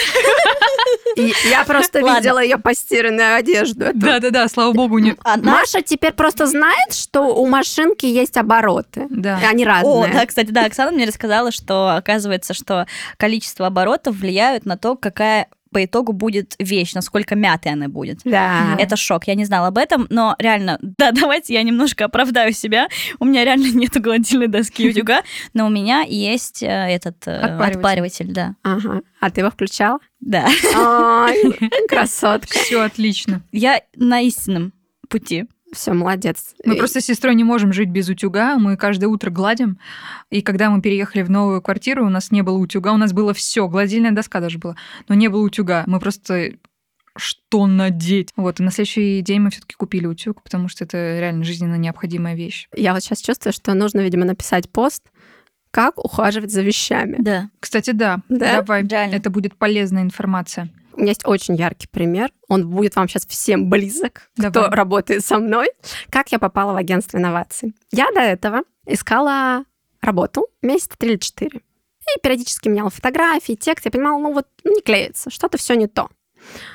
Я 1.17 1.64
просто 1.64 2.00
видела 2.00 2.43
ее 2.43 2.59
постиранную 2.59 3.37
одежду. 3.37 3.87
Да-да-да, 3.95 4.49
слава 4.49 4.73
богу. 4.73 4.99
не. 4.99 5.17
Маша 5.38 5.81
теперь 5.81 6.12
просто 6.12 6.47
знает, 6.47 6.93
что 6.93 7.35
у 7.35 7.47
машинки 7.47 8.05
есть 8.05 8.37
обороты. 8.37 9.07
Да. 9.09 9.41
Они 9.49 9.64
разные. 9.64 10.11
О, 10.11 10.12
да, 10.12 10.26
кстати, 10.26 10.50
да, 10.50 10.67
Оксана 10.67 10.93
мне 10.93 11.07
рассказала, 11.07 11.50
что 11.50 11.97
оказывается, 11.97 12.52
что 12.52 12.87
количество 13.17 13.67
оборотов 13.67 14.17
влияют 14.17 14.67
на 14.67 14.76
то, 14.76 14.95
какая 14.95 15.49
по 15.73 15.85
итогу 15.85 16.12
будет 16.12 16.55
вещь, 16.59 16.95
насколько 16.95 17.35
мятой 17.35 17.73
она 17.73 17.88
будет. 17.88 18.21
Да. 18.25 18.76
Это 18.79 18.97
шок. 18.97 19.26
Я 19.26 19.35
не 19.35 19.45
знала 19.45 19.69
об 19.69 19.79
этом, 19.79 20.07
но 20.11 20.37
реально, 20.38 20.79
да, 20.99 21.12
давайте 21.12 21.55
я 21.55 21.62
немножко 21.62 22.05
оправдаю 22.05 22.52
себя. 22.52 22.88
У 23.19 23.25
меня 23.25 23.45
реально 23.45 23.67
нет 23.75 24.00
гладильной 24.00 24.49
доски 24.49 24.88
утюга, 24.88 25.23
но 25.55 25.67
у 25.67 25.71
меня 25.71 26.02
есть 26.02 26.62
э, 26.62 26.67
этот 26.67 27.26
э, 27.26 27.37
отпариватель. 27.37 27.76
отпариватель, 27.79 28.33
да. 28.33 28.55
Ага. 28.62 29.02
А 29.21 29.31
ты 29.31 29.41
его 29.41 29.50
включал? 29.50 30.00
Да. 30.21 30.47
Ой, 30.47 31.59
красотка. 31.88 32.59
Все 32.59 32.81
отлично. 32.81 33.43
Я 33.50 33.81
на 33.97 34.21
истинном 34.21 34.73
пути. 35.09 35.47
Все, 35.73 35.93
молодец. 35.95 36.55
Мы 36.67 36.76
просто 36.76 37.00
с 37.00 37.07
сестрой 37.07 37.35
не 37.35 37.45
можем 37.45 37.73
жить 37.73 37.88
без 37.88 38.09
утюга. 38.09 38.59
Мы 38.59 38.76
каждое 38.76 39.07
утро 39.07 39.31
гладим. 39.31 39.79
И 40.31 40.43
когда 40.43 40.69
мы 40.69 40.83
переехали 40.83 41.23
в 41.23 41.31
новую 41.31 41.62
квартиру, 41.62 42.05
у 42.05 42.11
нас 42.11 42.31
не 42.31 42.43
было 42.43 42.59
утюга. 42.59 42.93
У 42.93 42.99
нас 42.99 43.12
было 43.14 43.33
все, 43.33 43.67
гладильная 43.69 44.11
доска 44.11 44.41
даже 44.41 44.59
была. 44.59 44.76
Но 45.09 45.14
не 45.14 45.29
было 45.29 45.43
утюга. 45.43 45.85
Мы 45.87 45.99
просто 45.99 46.52
что 47.17 47.67
надеть. 47.67 48.33
Вот, 48.37 48.61
и 48.61 48.62
на 48.62 48.71
следующий 48.71 49.21
день 49.21 49.41
мы 49.41 49.50
все-таки 49.50 49.75
купили 49.75 50.07
утюг, 50.07 50.43
потому 50.43 50.69
что 50.69 50.85
это 50.85 51.19
реально 51.19 51.45
жизненно 51.45 51.76
необходимая 51.76 52.35
вещь. 52.35 52.69
Я 52.75 52.95
вот 52.95 53.02
сейчас 53.02 53.21
чувствую, 53.21 53.52
что 53.52 53.75
нужно, 53.75 54.00
видимо, 54.00 54.25
написать 54.25 54.71
пост, 54.71 55.11
как 55.71 55.99
ухаживать 55.99 56.50
за 56.50 56.62
вещами. 56.62 57.17
Да. 57.19 57.50
Кстати, 57.61 57.91
да. 57.93 58.21
да? 58.29 58.62
Давай. 58.62 58.87
Реально. 58.87 59.14
Это 59.14 59.31
будет 59.31 59.57
полезная 59.57 60.02
информация. 60.02 60.69
У 60.95 61.01
меня 61.01 61.11
есть 61.11 61.27
очень 61.27 61.57
яркий 61.57 61.89
пример. 61.89 62.31
Он 62.49 62.69
будет 62.69 62.97
вам 62.97 63.09
сейчас 63.09 63.27
всем 63.27 63.71
близок, 63.71 64.31
Давай. 64.37 64.51
кто 64.51 64.75
работает 64.75 65.25
со 65.25 65.39
мной. 65.39 65.69
Как 66.11 66.33
я 66.33 66.39
попала 66.39 66.73
в 66.73 66.77
агентство 66.77 67.19
инноваций? 67.19 67.75
Я 67.91 68.11
до 68.13 68.21
этого 68.21 68.63
искала 68.87 69.65
работу 70.01 70.49
месяца 70.61 70.97
три 70.99 71.13
или 71.13 71.19
четыре. 71.19 71.61
И 72.03 72.21
периодически 72.21 72.69
меняла 72.69 72.91
фотографии, 72.91 73.55
текст. 73.55 73.85
Я 73.85 73.91
понимала, 73.91 74.19
ну 74.19 74.35
вот 74.35 74.47
ну, 74.65 74.75
не 74.75 74.83
клеится, 74.83 75.31
что-то 75.31 75.57
все 75.57 75.75
не 75.75 75.87
то. 75.87 76.09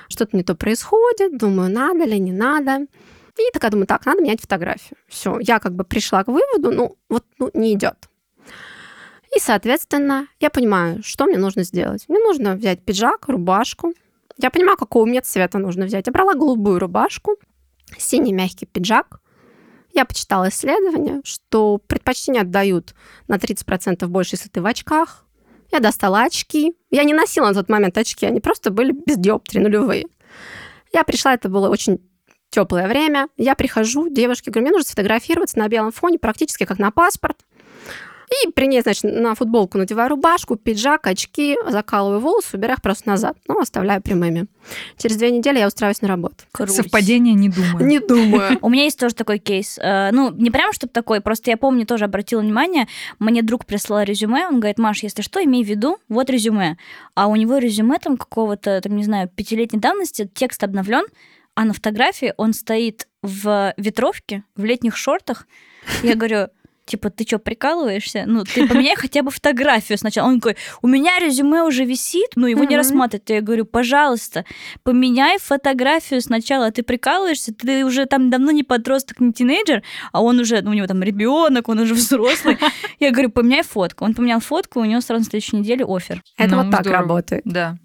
Что-то 0.08 0.36
не 0.38 0.44
то 0.44 0.56
происходит, 0.56 1.38
думаю, 1.38 1.70
надо 1.70 2.06
ли, 2.06 2.18
не 2.18 2.32
надо. 2.32 2.88
И 3.38 3.52
такая 3.54 3.70
думаю, 3.70 3.86
так, 3.86 4.06
надо 4.06 4.22
менять 4.22 4.42
фотографию. 4.42 4.98
Все, 5.08 5.38
я 5.42 5.60
как 5.60 5.76
бы 5.76 5.84
пришла 5.84 6.24
к 6.24 6.28
выводу, 6.28 6.72
ну 6.72 6.98
вот 7.10 7.26
ну, 7.38 7.52
не 7.54 7.74
идет. 7.74 8.10
И, 9.36 9.40
соответственно, 9.40 10.28
я 10.40 10.50
понимаю, 10.50 11.04
что 11.04 11.26
мне 11.26 11.38
нужно 11.38 11.64
сделать. 11.64 12.06
Мне 12.08 12.20
нужно 12.20 12.56
взять 12.56 12.82
пиджак, 12.84 13.28
рубашку, 13.28 13.94
я 14.38 14.50
понимаю, 14.50 14.77
какого 14.77 15.06
мне 15.06 15.22
цвета 15.22 15.58
нужно 15.58 15.86
взять. 15.86 16.08
Я 16.08 16.13
брала 16.13 16.34
голубую 16.34 16.79
рубашку, 16.79 17.38
синий 17.98 18.34
мягкий 18.34 18.65
пиджак. 18.65 19.20
Я 19.94 20.06
почитала 20.06 20.50
исследования, 20.50 21.22
что 21.24 21.79
предпочтение 21.79 22.41
отдают 22.41 22.94
на 23.27 23.36
30% 23.38 24.06
больше, 24.08 24.36
если 24.36 24.50
ты 24.50 24.62
в 24.62 24.65
очках. 24.65 25.25
Я 25.72 25.79
достала 25.79 26.22
очки. 26.24 26.75
Я 26.91 27.03
не 27.03 27.13
носила 27.13 27.48
на 27.48 27.53
тот 27.53 27.70
момент 27.70 27.98
очки, 27.98 28.25
они 28.25 28.39
просто 28.39 28.70
были 28.70 28.91
без 28.91 29.17
диоптрии, 29.17 29.60
нулевые. 29.60 30.06
Я 30.94 31.03
пришла, 31.03 31.34
это 31.34 31.50
было 31.50 31.70
очень 31.70 32.00
теплое 32.50 32.88
время. 32.88 33.27
Я 33.38 33.56
прихожу, 33.56 34.10
девушке 34.10 34.51
говорю, 34.51 34.67
мне 34.67 34.72
нужно 34.72 34.88
сфотографироваться 34.88 35.60
на 35.60 35.67
белом 35.67 35.91
фоне, 35.91 36.20
практически 36.20 36.65
как 36.65 36.79
на 36.79 36.91
паспорт. 36.91 37.46
И 38.30 38.50
при 38.52 38.68
ней, 38.68 38.82
значит, 38.82 39.06
на 39.06 39.36
футболку 39.36 39.78
надеваю 39.78 40.10
рубашку, 40.10 40.58
пиджак, 40.58 41.08
очки, 41.08 41.58
закалываю 41.68 42.20
волосы, 42.20 42.58
убираю 42.58 42.76
их 42.76 42.82
просто 42.82 43.08
назад, 43.08 43.38
но 43.48 43.60
оставляю 43.60 44.02
прямыми. 44.02 44.48
Через 44.98 45.16
две 45.16 45.32
недели 45.32 45.60
я 45.60 45.68
устраиваюсь 45.68 46.02
на 46.02 46.10
работу. 46.10 46.44
Крусь. 46.52 46.76
Совпадение 46.76 47.34
не 47.34 47.48
думаю. 47.48 47.86
Не 47.86 48.00
думаю. 48.00 48.60
У 48.62 48.70
меня 48.70 48.84
есть 48.84 49.00
тоже 49.00 49.16
такой 49.16 49.40
кейс. 49.40 49.80
Э, 49.82 50.12
ну, 50.12 50.32
не 50.32 50.52
прям 50.52 50.74
чтобы 50.74 50.92
такой, 50.92 51.22
просто 51.22 51.52
я 51.52 51.58
помню, 51.58 51.86
тоже 51.86 52.04
обратила 52.04 52.42
внимание, 52.42 52.88
мне 53.20 53.42
друг 53.42 53.66
прислал 53.66 54.04
резюме, 54.04 54.48
он 54.48 54.60
говорит, 54.60 54.78
Маш, 54.78 55.04
если 55.04 55.22
что, 55.22 55.42
имей 55.42 55.64
в 55.64 55.68
виду, 55.68 55.98
вот 56.10 56.30
резюме. 56.30 56.78
А 57.16 57.28
у 57.28 57.36
него 57.38 57.58
резюме 57.58 57.98
там 57.98 58.18
какого-то, 58.18 58.82
там, 58.82 58.96
не 58.98 59.06
знаю, 59.06 59.30
пятилетней 59.34 59.80
давности, 59.80 60.30
текст 60.34 60.64
обновлен, 60.64 61.06
а 61.56 61.64
на 61.64 61.74
фотографии 61.74 62.34
он 62.38 62.54
стоит 62.54 63.08
в 63.24 63.74
ветровке, 63.78 64.44
в 64.56 64.64
летних 64.64 64.96
шортах. 64.96 65.48
Я 66.04 66.16
говорю, 66.16 66.50
типа, 66.88 67.10
ты 67.10 67.25
что, 67.25 67.38
прикалываешься? 67.38 68.24
Ну, 68.25 68.44
ты 68.44 68.67
поменяй 68.67 68.96
хотя 68.96 69.22
бы 69.22 69.29
фотографию 69.29 69.98
сначала. 69.98 70.27
Он 70.27 70.39
такой, 70.39 70.58
у 70.82 70.88
меня 70.88 71.20
резюме 71.20 71.63
уже 71.63 71.86
висит, 71.86 72.32
но 72.36 72.48
его 72.48 72.63
не 72.63 72.77
рассматривают. 72.77 73.29
Я 73.29 73.41
говорю, 73.41 73.65
пожалуйста, 73.65 74.46
поменяй 74.84 75.38
фотографию 75.39 76.22
сначала. 76.22 76.72
Ты 76.72 76.84
прикалываешься? 76.84 77.53
Ты 77.53 77.86
уже 77.86 78.06
там 78.06 78.29
давно 78.29 78.51
не 78.51 78.63
подросток, 78.63 79.20
не 79.20 79.34
тинейджер, 79.34 79.84
а 80.12 80.22
он 80.22 80.39
уже, 80.39 80.62
ну, 80.62 80.72
у 80.72 80.74
него 80.74 80.88
там 80.88 81.03
ребенок, 81.03 81.70
он 81.70 81.79
уже 81.79 81.94
взрослый. 81.94 82.58
Я 83.00 83.12
говорю, 83.12 83.29
поменяй 83.29 83.63
фотку. 83.63 84.06
Он 84.06 84.13
поменял 84.13 84.39
фотку, 84.39 84.79
у 84.79 84.86
него 84.86 85.01
сразу 85.01 85.24
на 85.24 85.29
следующей 85.29 85.58
неделе 85.58 85.86
офер. 85.86 86.24
Это 86.38 86.56
ну, 86.56 86.63
вот 86.63 86.72
так 86.72 86.86
работает. 86.88 87.41
Да. 87.46 87.77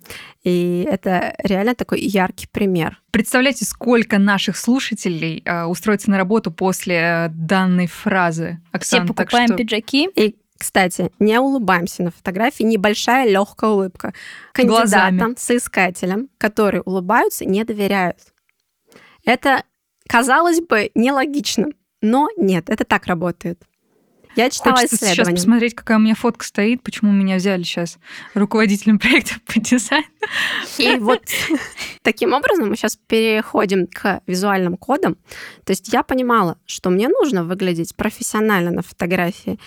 И 0.43 0.87
это 0.91 1.35
реально 1.39 1.75
такой 1.75 2.01
яркий 2.01 2.49
пример. 2.49 3.01
Представляете, 3.13 3.65
сколько 3.65 4.19
наших 4.19 4.57
слушателей 4.57 5.43
э, 5.45 5.65
устроится 5.65 6.11
на 6.11 6.19
работу 6.19 6.51
после 6.51 7.31
данной 7.33 7.87
фразы. 7.87 8.61
Оксана, 8.73 9.05
Все 9.05 9.15
покупаем 9.15 9.49
что... 9.49 9.57
пиджаки. 9.57 10.09
И 10.17 10.37
кстати, 10.59 11.11
не 11.19 11.39
улыбаемся 11.41 12.05
на 12.05 12.13
фотографии, 12.13 12.63
небольшая 12.63 13.29
легкая 13.29 13.71
улыбка. 13.71 14.15
Кандидатам, 14.53 15.17
Глазами. 15.17 15.35
соискателям, 15.37 16.29
которые 16.39 16.83
улыбаются, 16.83 17.45
не 17.45 17.65
доверяют. 17.65 18.19
Это, 19.25 19.65
казалось 20.09 20.61
бы, 20.61 20.93
нелогично, 20.95 21.67
но 22.01 22.29
нет, 22.37 22.71
это 22.71 22.85
так 22.85 23.07
работает. 23.07 23.61
Я 24.37 24.51
читала 24.51 24.77
Хочется 24.77 24.97
исследования. 24.97 25.25
сейчас 25.25 25.41
посмотреть, 25.41 25.75
какая 25.75 25.99
у 25.99 26.01
меня 26.01 26.15
фотка 26.15 26.45
стоит, 26.45 26.83
почему 26.83 27.12
меня 27.12 27.37
взяли 27.37 27.62
сейчас 27.62 27.99
руководителем 28.35 28.99
проекта 28.99 29.35
по 29.47 29.61
дизайну. 29.61 30.07
И 30.79 30.97
вот 30.97 31.23
таким 32.03 32.33
образом 32.33 32.71
мы 32.71 32.77
сейчас 32.77 32.97
переходим 32.97 33.87
к 33.87 34.23
визуальным 34.27 34.77
кодам. 34.77 35.17
То 35.65 35.73
есть 35.73 35.93
я 35.93 36.03
понимала, 36.03 36.59
что 36.67 36.91
мне 36.91 37.09
нужно 37.09 37.45
выглядеть 37.45 37.95
профессионально 37.95 38.71
на 38.71 38.83
фотографии. 38.83 39.59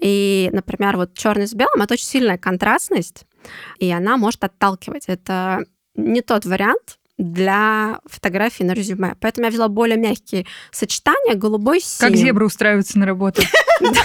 И, 0.00 0.50
например, 0.52 0.96
вот 0.96 1.14
черный 1.14 1.46
с 1.46 1.54
белым— 1.54 1.82
это 1.82 1.94
очень 1.94 2.06
сильная 2.06 2.38
контрастность, 2.38 3.24
и 3.78 3.90
она 3.90 4.16
может 4.16 4.44
отталкивать. 4.44 5.04
Это 5.06 5.64
не 5.94 6.22
тот 6.22 6.44
вариант, 6.44 6.98
для 7.18 8.00
фотографии 8.06 8.64
на 8.64 8.72
резюме. 8.72 9.14
Поэтому 9.20 9.46
я 9.46 9.50
взяла 9.50 9.68
более 9.68 9.96
мягкие 9.96 10.46
сочетания, 10.70 11.34
голубой 11.34 11.80
с 11.80 11.98
Как 11.98 12.16
зебра 12.16 12.44
устраивается 12.44 12.98
на 12.98 13.06
работу. 13.06 13.42
Это 13.80 14.00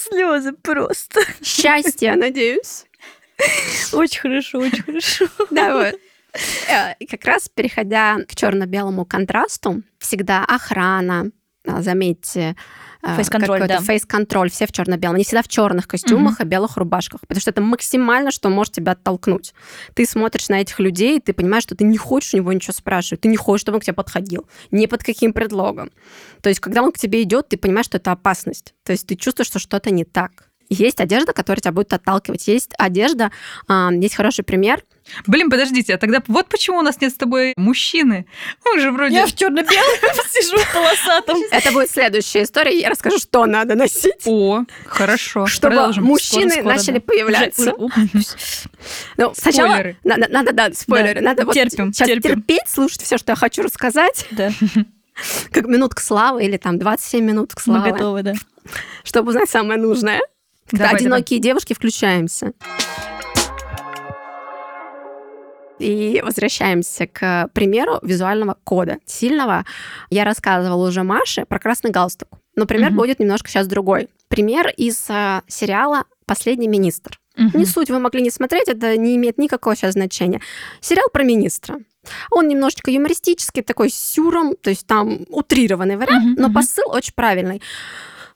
слезы 0.00 0.52
просто. 0.52 1.20
Счастье, 1.42 2.14
надеюсь. 2.16 2.84
Очень 3.92 4.20
хорошо, 4.20 4.58
очень 4.58 4.82
хорошо. 4.82 5.28
Да, 5.50 5.74
вот. 5.74 5.94
Э, 6.68 6.94
и 6.98 7.06
как 7.06 7.24
раз 7.24 7.48
переходя 7.48 8.18
к 8.28 8.34
черно-белому 8.34 9.04
контрасту, 9.04 9.82
всегда 9.98 10.44
охрана, 10.44 11.30
а, 11.66 11.82
заметьте, 11.82 12.56
Фейс-контроль, 13.02 13.66
да. 13.66 13.80
Фейс-контроль, 13.80 14.50
все 14.50 14.66
в 14.66 14.72
черно-белом. 14.72 15.14
Они 15.14 15.24
всегда 15.24 15.42
в 15.42 15.48
черных 15.48 15.86
костюмах 15.86 16.34
угу. 16.34 16.42
и 16.42 16.46
белых 16.46 16.76
рубашках, 16.76 17.20
потому 17.20 17.40
что 17.40 17.50
это 17.50 17.60
максимально, 17.60 18.30
что 18.30 18.48
может 18.48 18.74
тебя 18.74 18.92
оттолкнуть. 18.92 19.54
Ты 19.94 20.04
смотришь 20.04 20.48
на 20.48 20.60
этих 20.60 20.80
людей, 20.80 21.18
и 21.18 21.20
ты 21.20 21.32
понимаешь, 21.32 21.62
что 21.62 21.76
ты 21.76 21.84
не 21.84 21.96
хочешь 21.96 22.34
у 22.34 22.38
него 22.38 22.52
ничего 22.52 22.72
спрашивать, 22.72 23.20
ты 23.20 23.28
не 23.28 23.36
хочешь, 23.36 23.62
чтобы 23.62 23.76
он 23.76 23.80
к 23.80 23.84
тебе 23.84 23.94
подходил. 23.94 24.46
Ни 24.70 24.86
под 24.86 25.04
каким 25.04 25.32
предлогом. 25.32 25.90
То 26.42 26.48
есть, 26.48 26.60
когда 26.60 26.82
он 26.82 26.92
к 26.92 26.98
тебе 26.98 27.22
идет, 27.22 27.48
ты 27.48 27.56
понимаешь, 27.56 27.86
что 27.86 27.98
это 27.98 28.12
опасность. 28.12 28.74
То 28.82 28.92
есть, 28.92 29.06
ты 29.06 29.14
чувствуешь, 29.14 29.46
что 29.48 29.58
что-то 29.58 29.90
не 29.90 30.04
так. 30.04 30.48
Есть 30.68 31.00
одежда, 31.00 31.32
которая 31.32 31.60
тебя 31.60 31.72
будет 31.72 31.92
отталкивать. 31.92 32.46
Есть 32.46 32.72
одежда, 32.76 33.30
есть 33.68 34.14
хороший 34.14 34.44
пример. 34.44 34.84
Блин, 35.26 35.50
подождите, 35.50 35.94
а 35.94 35.98
тогда 35.98 36.22
вот 36.26 36.48
почему 36.48 36.78
у 36.78 36.82
нас 36.82 37.00
нет 37.00 37.12
с 37.12 37.16
тобой 37.16 37.54
мужчины. 37.56 38.26
Он 38.64 38.80
же 38.80 38.90
вроде... 38.90 39.14
Я 39.14 39.26
в 39.26 39.34
черно 39.34 39.62
белом 39.62 40.24
сижу 40.30 40.58
в 40.58 40.72
полосатом. 40.72 41.38
Это 41.50 41.72
будет 41.72 41.90
следующая 41.90 42.42
история. 42.42 42.78
Я 42.78 42.90
расскажу, 42.90 43.18
что 43.18 43.46
надо 43.46 43.74
носить. 43.74 44.26
О, 44.26 44.64
хорошо. 44.86 45.46
Чтобы 45.46 45.76
Продолжим. 45.76 46.04
мужчины 46.04 46.50
скоро, 46.50 46.60
скоро, 46.60 46.74
начали 46.74 46.94
да. 46.94 47.00
появляться. 47.00 47.74
Ну, 49.16 49.32
сначала 49.34 49.94
надо, 50.04 50.28
надо, 50.28 50.52
да, 50.52 50.72
спойлеры. 50.72 51.20
Надо 51.20 51.44
вот 51.44 51.54
терпим, 51.54 51.92
терпеть, 51.92 52.68
слушать 52.68 53.02
все, 53.02 53.18
что 53.18 53.32
я 53.32 53.36
хочу 53.36 53.62
рассказать. 53.62 54.26
Да. 54.30 54.50
Как 55.52 55.66
минутка 55.66 56.02
славы 56.02 56.44
или 56.44 56.56
там 56.56 56.78
27 56.78 57.24
минут 57.24 57.52
славы. 57.58 57.80
Мы 57.80 57.92
готовы, 57.92 58.22
да. 58.22 58.34
Чтобы 59.02 59.30
узнать 59.30 59.50
самое 59.50 59.80
нужное. 59.80 60.20
Давай, 60.70 60.96
одинокие 60.96 61.40
давай. 61.40 61.50
девушки, 61.50 61.72
включаемся. 61.72 62.52
И 65.78 66.22
возвращаемся 66.24 67.06
к 67.06 67.48
примеру 67.52 67.98
визуального 68.02 68.56
кода 68.64 68.98
сильного. 69.06 69.64
Я 70.10 70.24
рассказывала 70.24 70.88
уже 70.88 71.02
Маше 71.02 71.44
про 71.44 71.58
красный 71.58 71.90
галстук. 71.90 72.28
Но 72.56 72.66
пример 72.66 72.90
угу. 72.90 72.98
будет 72.98 73.20
немножко 73.20 73.48
сейчас 73.48 73.66
другой. 73.66 74.08
Пример 74.28 74.68
из 74.76 75.06
а, 75.08 75.42
сериала 75.46 76.04
«Последний 76.26 76.68
министр». 76.68 77.18
Угу. 77.36 77.56
Не 77.56 77.66
суть, 77.66 77.90
вы 77.90 78.00
могли 78.00 78.20
не 78.20 78.30
смотреть, 78.30 78.68
это 78.68 78.96
не 78.96 79.14
имеет 79.16 79.38
никакого 79.38 79.76
сейчас 79.76 79.92
значения. 79.92 80.40
Сериал 80.80 81.06
про 81.12 81.22
министра. 81.22 81.78
Он 82.30 82.48
немножечко 82.48 82.90
юмористический, 82.90 83.62
такой 83.62 83.90
сюром, 83.90 84.56
то 84.56 84.70
есть 84.70 84.86
там 84.86 85.20
утрированный 85.28 85.96
вариант, 85.96 86.38
угу, 86.38 86.48
но 86.48 86.52
посыл 86.52 86.84
очень 86.88 87.12
правильный. 87.14 87.62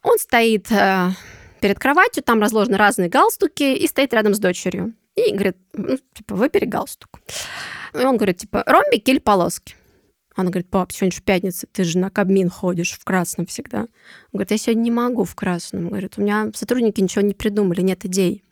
Он 0.03 0.17
стоит 0.19 0.71
э, 0.71 1.09
перед 1.59 1.79
кроватью, 1.79 2.23
там 2.23 2.41
разложены 2.41 2.77
разные 2.77 3.09
галстуки, 3.09 3.75
и 3.75 3.87
стоит 3.87 4.13
рядом 4.13 4.33
с 4.33 4.39
дочерью. 4.39 4.93
И 5.15 5.31
говорит, 5.31 5.57
ну, 5.73 5.97
типа, 6.13 6.35
выбери 6.35 6.65
галстук. 6.65 7.21
И 7.93 7.97
он 7.97 8.17
говорит, 8.17 8.37
типа, 8.37 8.63
ромбик 8.65 9.07
или 9.07 9.19
полоски? 9.19 9.75
Она 10.35 10.49
говорит, 10.49 10.69
пап, 10.69 10.91
сегодня 10.91 11.15
же 11.15 11.21
пятница, 11.21 11.67
ты 11.71 11.83
же 11.83 11.99
на 11.99 12.09
Кабмин 12.09 12.49
ходишь 12.49 12.93
в 12.93 13.03
красном 13.03 13.45
всегда. 13.45 13.81
Он 13.81 13.87
говорит, 14.33 14.51
я 14.51 14.57
сегодня 14.57 14.81
не 14.81 14.91
могу 14.91 15.25
в 15.25 15.35
красном. 15.35 15.89
Говорит, 15.89 16.17
у 16.17 16.21
меня 16.21 16.49
сотрудники 16.55 17.01
ничего 17.01 17.21
не 17.21 17.35
придумали, 17.35 17.81
нет 17.81 18.03
идей. 18.05 18.43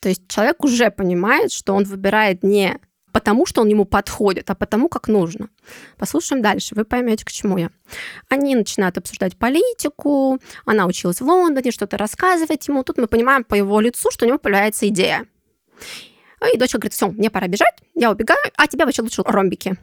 То 0.00 0.08
есть 0.08 0.28
человек 0.28 0.62
уже 0.62 0.90
понимает, 0.90 1.50
что 1.50 1.74
он 1.74 1.82
выбирает 1.82 2.44
не 2.44 2.78
потому, 3.16 3.46
что 3.46 3.62
он 3.62 3.68
ему 3.68 3.86
подходит, 3.86 4.50
а 4.50 4.54
потому, 4.54 4.90
как 4.90 5.08
нужно. 5.08 5.48
Послушаем 5.96 6.42
дальше, 6.42 6.74
вы 6.74 6.84
поймете, 6.84 7.24
к 7.24 7.32
чему 7.32 7.56
я. 7.56 7.70
Они 8.28 8.54
начинают 8.54 8.98
обсуждать 8.98 9.38
политику, 9.38 10.38
она 10.66 10.84
училась 10.84 11.22
в 11.22 11.24
Лондоне, 11.24 11.70
что-то 11.70 11.96
рассказывать 11.96 12.68
ему. 12.68 12.82
Тут 12.82 12.98
мы 12.98 13.06
понимаем 13.06 13.42
по 13.42 13.54
его 13.54 13.80
лицу, 13.80 14.10
что 14.10 14.26
у 14.26 14.28
него 14.28 14.36
появляется 14.36 14.86
идея. 14.88 15.24
И 16.52 16.58
дочка 16.58 16.76
говорит, 16.76 16.92
все, 16.92 17.08
мне 17.08 17.30
пора 17.30 17.48
бежать, 17.48 17.74
я 17.94 18.10
убегаю, 18.10 18.52
а 18.54 18.66
тебе 18.66 18.84
вообще 18.84 19.00
лучше 19.00 19.22
ромбики. 19.22 19.76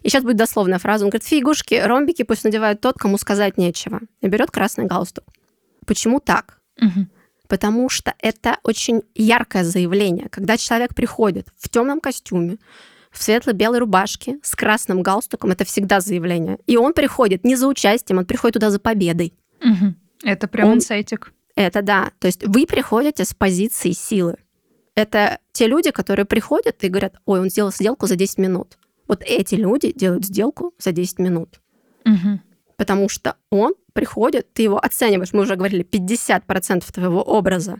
И 0.00 0.08
сейчас 0.08 0.22
будет 0.22 0.36
дословная 0.36 0.78
фраза. 0.78 1.04
Он 1.04 1.10
говорит, 1.10 1.28
фигушки, 1.28 1.74
ромбики 1.74 2.22
пусть 2.22 2.42
надевает 2.42 2.80
тот, 2.80 2.96
кому 2.96 3.18
сказать 3.18 3.58
нечего. 3.58 4.00
И 4.22 4.28
берет 4.28 4.50
красный 4.50 4.86
галстук. 4.86 5.26
Почему 5.84 6.20
так? 6.20 6.58
Угу 6.80 7.06
потому 7.52 7.90
что 7.90 8.14
это 8.18 8.56
очень 8.62 9.02
яркое 9.14 9.62
заявление, 9.62 10.30
когда 10.30 10.56
человек 10.56 10.94
приходит 10.94 11.48
в 11.58 11.68
темном 11.68 12.00
костюме, 12.00 12.56
в 13.10 13.22
светло-белой 13.22 13.78
рубашке 13.78 14.38
с 14.42 14.54
красным 14.54 15.02
галстуком, 15.02 15.50
это 15.50 15.66
всегда 15.66 16.00
заявление. 16.00 16.56
И 16.66 16.78
он 16.78 16.94
приходит 16.94 17.44
не 17.44 17.56
за 17.56 17.66
участием, 17.66 18.16
он 18.16 18.24
приходит 18.24 18.54
туда 18.54 18.70
за 18.70 18.78
победой. 18.78 19.34
Угу. 19.60 19.94
Это 20.22 20.48
прям 20.48 20.70
он... 20.70 20.76
инсайтик. 20.78 21.34
Это 21.54 21.82
да. 21.82 22.12
То 22.20 22.26
есть 22.26 22.42
вы 22.46 22.64
приходите 22.64 23.26
с 23.26 23.34
позиции 23.34 23.90
силы. 23.90 24.36
Это 24.94 25.38
те 25.52 25.66
люди, 25.66 25.90
которые 25.90 26.24
приходят 26.24 26.82
и 26.82 26.88
говорят, 26.88 27.16
ой, 27.26 27.40
он 27.40 27.50
сделал 27.50 27.70
сделку 27.70 28.06
за 28.06 28.16
10 28.16 28.38
минут. 28.38 28.78
Вот 29.08 29.22
эти 29.26 29.56
люди 29.56 29.92
делают 29.92 30.24
сделку 30.24 30.72
за 30.78 30.92
10 30.92 31.18
минут. 31.18 31.60
Угу. 32.06 32.40
Потому 32.82 33.08
что 33.08 33.36
он 33.48 33.74
приходит, 33.92 34.52
ты 34.54 34.62
его 34.62 34.76
оцениваешь, 34.76 35.32
мы 35.32 35.42
уже 35.42 35.54
говорили, 35.54 35.84
50% 35.84 36.92
твоего 36.92 37.22
образа. 37.22 37.76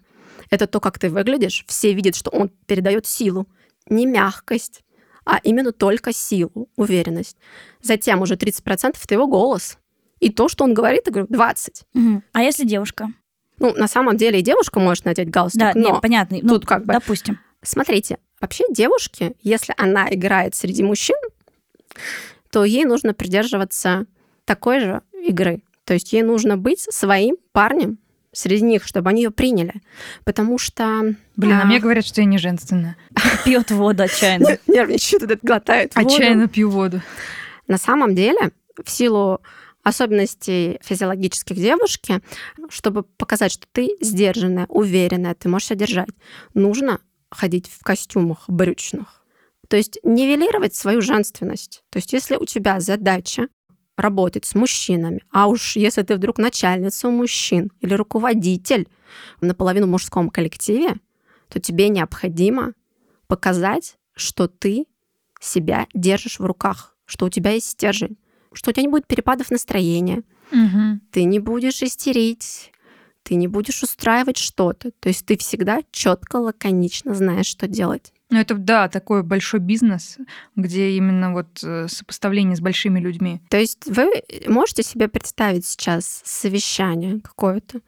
Это 0.49 0.69
то, 0.69 0.79
как 0.79 1.01
ты 1.01 1.11
выглядишь. 1.11 1.65
Все 1.67 1.93
видят, 1.93 2.15
что 2.15 2.31
он 2.31 2.51
передает 2.67 3.05
силу, 3.05 3.49
не 3.89 4.07
мягкость, 4.07 4.85
а 5.25 5.41
именно 5.43 5.73
только 5.73 6.13
силу, 6.13 6.69
уверенность. 6.77 7.37
Затем 7.81 8.23
уже 8.23 8.37
30% 8.37 8.97
это 9.03 9.15
его 9.15 9.27
голос. 9.27 9.77
И 10.21 10.31
то, 10.31 10.47
что 10.47 10.63
он 10.63 10.73
говорит, 10.73 11.03
я 11.07 11.13
говорю, 11.13 11.27
20. 11.31 11.83
Угу. 11.95 12.23
А 12.31 12.43
если 12.43 12.65
девушка? 12.65 13.09
Ну, 13.59 13.75
на 13.75 13.89
самом 13.89 14.17
деле 14.17 14.39
и 14.39 14.43
девушка 14.43 14.79
может 14.79 15.05
надеть 15.05 15.31
галстук, 15.31 15.59
да, 15.59 15.73
но... 15.75 15.95
Нет, 15.95 16.01
понятно. 16.01 16.39
Ну, 16.43 16.61
тут 16.61 16.67
как 16.67 16.85
бы... 16.85 16.93
Допустим. 16.93 17.41
Смотрите, 17.61 18.19
вообще 18.41 18.63
девушке, 18.71 19.35
если 19.43 19.75
она 19.77 20.09
играет 20.15 20.55
среди 20.55 20.85
мужчин, 20.85 21.17
то 22.53 22.65
ей 22.65 22.85
нужно 22.85 23.15
придерживаться 23.15 24.07
такой 24.45 24.81
же 24.81 25.03
игры. 25.13 25.63
То 25.85 25.95
есть 25.95 26.13
ей 26.13 26.23
нужно 26.23 26.57
быть 26.57 26.81
своим 26.81 27.37
парнем 27.53 27.99
среди 28.33 28.63
них, 28.63 28.87
чтобы 28.87 29.11
они 29.11 29.23
ее 29.23 29.31
приняли. 29.31 29.75
Потому 30.25 30.59
что... 30.59 31.15
Блин, 31.37 31.53
а, 31.53 31.63
а 31.63 31.65
мне 31.65 31.81
говорят, 31.81 32.07
что 32.07 32.21
я 32.21 32.27
не 32.27 32.39
женственная. 32.39 32.97
Пьет 33.45 33.71
воду 33.71 34.05
отчаянно. 34.05 34.59
Нервничает, 34.67 35.23
этот 35.23 35.41
глотает 35.43 35.93
Отчаянно 35.95 36.49
пью 36.49 36.71
воду. 36.71 37.03
На 37.69 37.79
самом 37.79 38.15
деле, 38.15 38.53
в 38.83 38.91
силу 38.91 39.41
особенностей 39.83 40.79
физиологических 40.83 41.57
девушки, 41.57 42.21
чтобы 42.69 43.03
показать, 43.03 43.53
что 43.53 43.67
ты 43.73 43.97
сдержанная, 44.01 44.67
уверенная, 44.69 45.35
ты 45.35 45.49
можешь 45.49 45.69
себя 45.69 45.81
держать, 45.81 46.09
нужно 46.55 47.01
ходить 47.31 47.69
в 47.69 47.83
костюмах 47.83 48.45
брючных. 48.49 49.25
То 49.69 49.77
есть 49.77 49.99
нивелировать 50.03 50.75
свою 50.75 51.01
женственность. 51.01 51.83
То 51.91 51.99
есть 51.99 52.13
если 52.13 52.37
у 52.37 52.45
тебя 52.45 52.79
задача 52.79 53.49
работать 53.97 54.45
с 54.45 54.55
мужчинами. 54.55 55.23
А 55.31 55.49
уж 55.49 55.77
если 55.77 56.03
ты 56.03 56.17
вдруг 56.17 56.39
начальница 56.39 57.09
у 57.09 57.11
мужчин 57.11 57.71
или 57.81 57.95
руководитель 57.95 58.89
в 59.41 59.45
наполовину 59.45 59.87
мужском 59.87 60.31
коллективе, 60.31 60.97
то 61.49 61.61
тебе 61.61 61.89
необходимо 61.89 62.73
показать, 63.27 63.99
что 64.15 64.49
ты 64.49 64.87
себя 65.41 65.87
держишь 65.93 66.39
в 66.39 66.45
руках, 66.45 66.97
что 67.05 67.27
у 67.27 67.29
тебя 67.29 67.53
есть 67.53 67.71
стержень, 67.71 68.17
что 68.53 68.71
у 68.71 68.73
тебя 68.73 68.83
не 68.83 68.89
будет 68.89 69.07
перепадов 69.07 69.51
настроения, 69.51 70.23
угу. 70.51 71.01
ты 71.11 71.25
не 71.25 71.39
будешь 71.39 71.83
истерить, 71.83 72.73
ты 73.23 73.35
не 73.35 73.49
будешь 73.49 73.83
устраивать 73.83 74.37
что-то. 74.37 74.91
То 74.93 75.09
есть 75.09 75.27
ты 75.27 75.37
всегда 75.37 75.81
четко, 75.91 76.37
лаконично 76.37 77.15
знаешь, 77.15 77.47
что 77.47 77.67
делать. 77.69 78.13
Ну, 78.33 78.39
это, 78.39 78.55
да, 78.55 78.89
такой 78.89 79.23
большой 79.23 79.61
бизнес, 79.61 80.17
где 80.57 80.93
именно 80.93 81.35
вот 81.35 81.63
э, 81.63 81.87
сопоставление 81.87 82.57
с 82.57 82.63
большими 82.63 82.99
людьми. 82.99 83.43
То 83.51 83.59
есть 83.59 83.87
вы 83.87 84.11
можете 84.47 84.83
себе 84.83 85.09
представить 85.09 85.67
сейчас 85.67 86.23
совещание 86.25 87.21
какое-то, 87.21 87.81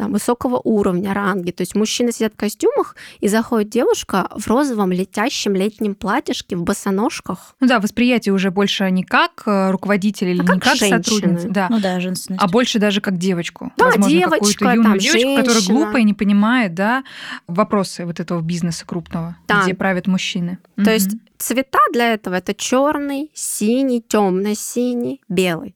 там, 0.00 0.12
высокого 0.12 0.58
уровня, 0.64 1.12
ранги. 1.12 1.50
То 1.50 1.60
есть 1.60 1.74
мужчины 1.74 2.10
сидят 2.10 2.32
в 2.32 2.36
костюмах, 2.36 2.96
и 3.18 3.28
заходит 3.28 3.68
девушка 3.68 4.28
в 4.34 4.46
розовом 4.48 4.92
летящем 4.92 5.54
летнем 5.54 5.94
платьишке, 5.94 6.56
в 6.56 6.62
босоножках. 6.62 7.54
Ну 7.60 7.66
да, 7.66 7.80
восприятие 7.80 8.32
уже 8.32 8.50
больше 8.50 8.90
не 8.90 9.02
как 9.04 9.42
э, 9.44 9.70
руководитель 9.70 10.28
или 10.28 10.38
а 10.40 10.42
не 10.42 10.46
как, 10.48 10.62
как 10.62 10.76
сотрудница, 10.78 11.48
да. 11.50 11.66
Ну 11.68 11.80
да, 11.80 12.00
женственность. 12.00 12.42
а 12.42 12.48
больше 12.48 12.78
даже 12.78 13.02
как 13.02 13.18
девочку. 13.18 13.72
Да, 13.76 13.86
Возможно, 13.86 14.10
девочка, 14.10 14.38
какую-то 14.38 14.70
юную 14.70 14.84
там, 14.84 14.98
девочку, 14.98 15.18
женщина. 15.20 15.42
которая 15.42 15.66
глупая, 15.66 16.02
не 16.04 16.14
понимает, 16.14 16.74
да, 16.74 17.04
вопросы 17.46 18.06
вот 18.06 18.20
этого 18.20 18.40
бизнеса 18.40 18.86
крупного, 18.86 19.36
Да. 19.48 19.64
где 19.64 19.74
правят 19.74 20.06
мужчины. 20.06 20.56
То 20.76 20.82
Мгм. 20.82 20.90
есть 20.92 21.10
цвета 21.36 21.78
для 21.92 22.14
этого 22.14 22.36
это 22.36 22.54
черный, 22.54 23.30
синий, 23.34 24.00
темно-синий, 24.00 25.20
белый. 25.28 25.74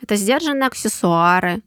Это 0.00 0.16
сдержанные 0.16 0.66
аксессуары. 0.68 1.62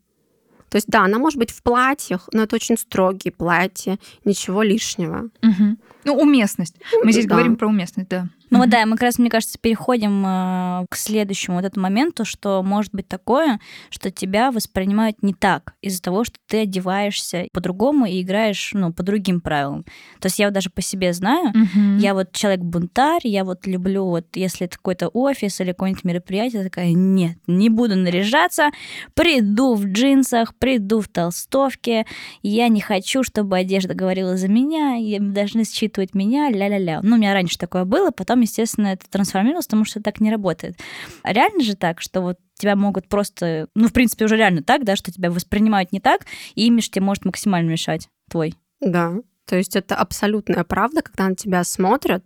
То 0.75 0.77
есть, 0.77 0.89
да, 0.89 1.05
она 1.05 1.19
может 1.19 1.39
быть 1.39 1.51
в 1.51 1.63
платьях, 1.63 2.27
но 2.33 2.43
это 2.43 2.57
очень 2.57 2.77
строгие 2.77 3.31
платья, 3.31 3.97
ничего 4.25 4.61
лишнего. 4.61 5.29
Мгм. 5.41 5.77
Ну, 6.03 6.17
уместность. 6.17 6.75
Мы 7.01 7.13
здесь 7.13 7.27
да. 7.27 7.35
говорим 7.35 7.55
про 7.55 7.69
уместность, 7.69 8.09
да. 8.09 8.27
Ну 8.49 8.59
вот 8.59 8.69
да, 8.69 8.85
мы 8.85 8.93
как 8.93 9.03
раз, 9.03 9.19
мне 9.19 9.29
кажется, 9.29 9.57
переходим 9.59 10.23
э, 10.25 10.85
к 10.89 10.95
следующему 10.95 11.57
вот 11.57 11.65
этому 11.65 11.83
моменту, 11.83 12.25
что 12.25 12.61
может 12.63 12.93
быть 12.93 13.07
такое, 13.07 13.59
что 13.89 14.11
тебя 14.11 14.51
воспринимают 14.51 15.23
не 15.23 15.33
так 15.33 15.73
из-за 15.81 16.01
того, 16.01 16.23
что 16.23 16.35
ты 16.47 16.61
одеваешься 16.61 17.47
по-другому 17.53 18.05
и 18.05 18.21
играешь, 18.21 18.71
ну, 18.73 18.93
по 18.93 19.03
другим 19.03 19.41
правилам. 19.41 19.83
То 20.19 20.27
есть 20.27 20.39
я 20.39 20.47
вот 20.47 20.53
даже 20.53 20.69
по 20.69 20.81
себе 20.81 21.13
знаю, 21.13 21.51
mm-hmm. 21.53 21.97
я 21.99 22.13
вот 22.13 22.31
человек-бунтарь, 22.31 23.21
я 23.23 23.43
вот 23.43 23.65
люблю 23.65 24.05
вот, 24.05 24.25
если 24.35 24.67
это 24.67 24.77
какой-то 24.77 25.07
офис 25.09 25.59
или 25.61 25.71
какое-нибудь 25.71 26.03
мероприятие, 26.03 26.63
такая, 26.63 26.93
нет, 26.93 27.37
не 27.47 27.69
буду 27.69 27.95
наряжаться, 27.95 28.69
приду 29.13 29.75
в 29.75 29.85
джинсах, 29.85 30.55
приду 30.55 31.01
в 31.01 31.07
толстовке, 31.07 32.05
я 32.41 32.67
не 32.67 32.81
хочу, 32.81 33.23
чтобы 33.23 33.57
одежда 33.57 33.93
говорила 33.93 34.37
за 34.37 34.47
меня, 34.47 34.97
и 34.97 35.19
должны 35.19 35.63
считывать 35.65 36.13
меня, 36.13 36.49
ля-ля-ля. 36.49 37.01
Ну, 37.01 37.15
у 37.15 37.19
меня 37.19 37.33
раньше 37.33 37.57
такое 37.57 37.85
было, 37.85 38.11
потом 38.11 38.34
потом, 38.35 38.41
естественно, 38.41 38.87
это 38.87 39.09
трансформировалось, 39.09 39.65
потому 39.65 39.85
что 39.85 40.01
так 40.01 40.19
не 40.19 40.29
работает. 40.29 40.77
А 41.23 41.31
реально 41.31 41.63
же 41.63 41.75
так, 41.75 42.01
что 42.01 42.19
вот 42.21 42.37
тебя 42.55 42.75
могут 42.75 43.07
просто, 43.07 43.69
ну, 43.75 43.87
в 43.87 43.93
принципе, 43.93 44.25
уже 44.25 44.35
реально 44.35 44.61
так, 44.61 44.83
да, 44.83 44.97
что 44.97 45.11
тебя 45.11 45.31
воспринимают 45.31 45.93
не 45.93 46.01
так, 46.01 46.25
и 46.53 46.67
имидж 46.67 46.89
тебе 46.89 47.05
может 47.05 47.23
максимально 47.23 47.71
мешать 47.71 48.09
твой. 48.29 48.55
Да, 48.81 49.13
то 49.45 49.55
есть 49.55 49.75
это 49.77 49.95
абсолютная 49.95 50.65
правда, 50.65 51.01
когда 51.01 51.29
на 51.29 51.35
тебя 51.35 51.63
смотрят, 51.63 52.25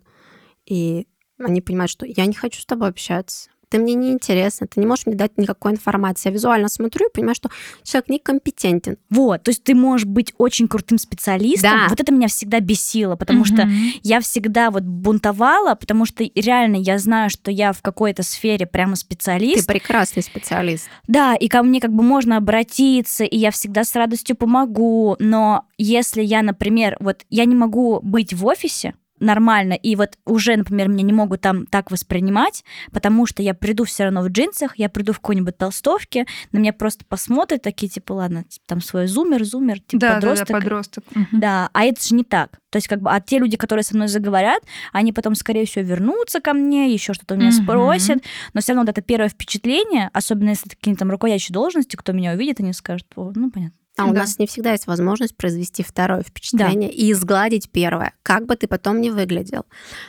и 0.66 1.06
они 1.38 1.60
понимают, 1.60 1.90
что 1.90 2.06
я 2.06 2.26
не 2.26 2.34
хочу 2.34 2.60
с 2.60 2.66
тобой 2.66 2.88
общаться 2.88 3.50
ты 3.70 3.78
мне 3.78 3.94
не 3.94 4.10
интересна, 4.10 4.66
ты 4.66 4.80
не 4.80 4.86
можешь 4.86 5.06
мне 5.06 5.14
дать 5.14 5.38
никакой 5.38 5.72
информации. 5.72 6.28
Я 6.28 6.34
визуально 6.34 6.68
смотрю 6.68 7.08
и 7.08 7.12
понимаю, 7.12 7.36
что 7.36 7.50
человек 7.84 8.08
некомпетентен. 8.08 8.96
Вот, 9.08 9.44
то 9.44 9.50
есть 9.50 9.62
ты 9.62 9.74
можешь 9.74 10.06
быть 10.06 10.34
очень 10.38 10.68
крутым 10.68 10.98
специалистом. 10.98 11.70
Да. 11.70 11.86
Вот 11.88 12.00
это 12.00 12.12
меня 12.12 12.28
всегда 12.28 12.60
бесило, 12.60 13.16
потому 13.16 13.42
mm-hmm. 13.42 13.46
что 13.46 13.68
я 14.02 14.20
всегда 14.20 14.70
вот 14.70 14.82
бунтовала, 14.82 15.76
потому 15.76 16.04
что 16.04 16.24
реально 16.34 16.76
я 16.76 16.98
знаю, 16.98 17.30
что 17.30 17.50
я 17.50 17.72
в 17.72 17.80
какой-то 17.80 18.24
сфере 18.24 18.66
прямо 18.66 18.96
специалист. 18.96 19.66
Ты 19.66 19.72
прекрасный 19.72 20.22
специалист. 20.22 20.88
Да, 21.06 21.34
и 21.36 21.48
ко 21.48 21.62
мне 21.62 21.80
как 21.80 21.92
бы 21.92 22.02
можно 22.02 22.36
обратиться, 22.36 23.24
и 23.24 23.36
я 23.38 23.52
всегда 23.52 23.84
с 23.84 23.94
радостью 23.94 24.36
помогу, 24.36 25.16
но 25.20 25.64
если 25.78 26.22
я, 26.22 26.42
например, 26.42 26.96
вот 26.98 27.24
я 27.30 27.44
не 27.44 27.54
могу 27.54 28.00
быть 28.02 28.34
в 28.34 28.44
офисе, 28.46 28.94
нормально, 29.20 29.74
и 29.74 29.96
вот 29.96 30.18
уже, 30.24 30.56
например, 30.56 30.88
меня 30.88 31.02
не 31.02 31.12
могут 31.12 31.40
там 31.42 31.66
так 31.66 31.90
воспринимать, 31.90 32.64
потому 32.92 33.26
что 33.26 33.42
я 33.42 33.54
приду 33.54 33.84
все 33.84 34.04
равно 34.04 34.22
в 34.22 34.28
джинсах, 34.28 34.78
я 34.78 34.88
приду 34.88 35.12
в 35.12 35.20
какой-нибудь 35.20 35.56
толстовке, 35.56 36.26
на 36.52 36.58
меня 36.58 36.72
просто 36.72 37.04
посмотрят 37.04 37.62
такие, 37.62 37.88
типа, 37.88 38.12
ладно, 38.14 38.44
типа, 38.44 38.64
там 38.66 38.80
свой 38.80 39.06
зумер, 39.06 39.44
зумер, 39.44 39.80
типа 39.80 40.00
да, 40.00 40.14
подросток. 40.14 40.48
Да, 40.48 40.54
да, 40.54 40.60
подросток. 40.60 41.04
Да, 41.32 41.70
а 41.72 41.84
это 41.84 42.02
же 42.02 42.14
не 42.14 42.24
так. 42.24 42.58
То 42.70 42.76
есть 42.76 42.88
как 42.88 43.00
бы, 43.00 43.10
а 43.10 43.20
те 43.20 43.38
люди, 43.38 43.56
которые 43.56 43.82
со 43.82 43.96
мной 43.96 44.08
заговорят, 44.08 44.62
они 44.92 45.12
потом, 45.12 45.34
скорее 45.34 45.66
всего, 45.66 45.84
вернутся 45.84 46.40
ко 46.40 46.52
мне, 46.52 46.92
еще 46.92 47.14
что-то 47.14 47.34
у 47.34 47.36
меня 47.36 47.50
mm-hmm. 47.50 47.64
спросят, 47.64 48.18
но 48.54 48.60
все 48.60 48.72
равно 48.72 48.82
вот 48.82 48.90
это 48.90 49.02
первое 49.02 49.28
впечатление, 49.28 50.10
особенно 50.12 50.50
если 50.50 50.68
какие-то 50.68 51.00
там 51.00 51.10
руководящие 51.10 51.52
должности, 51.52 51.96
кто 51.96 52.12
меня 52.12 52.32
увидит, 52.32 52.60
они 52.60 52.72
скажут, 52.72 53.06
ну, 53.16 53.50
понятно. 53.50 53.79
А 54.00 54.10
у 54.10 54.12
нас 54.12 54.38
не 54.38 54.46
всегда 54.46 54.72
есть 54.72 54.86
возможность 54.86 55.36
произвести 55.36 55.82
второе 55.82 56.22
впечатление 56.22 56.88
да. 56.88 56.94
и 56.94 57.12
изгладить 57.12 57.70
первое, 57.70 58.14
как 58.22 58.46
бы 58.46 58.56
ты 58.56 58.66
потом 58.66 59.00
не 59.00 59.10
выглядел. 59.10 59.66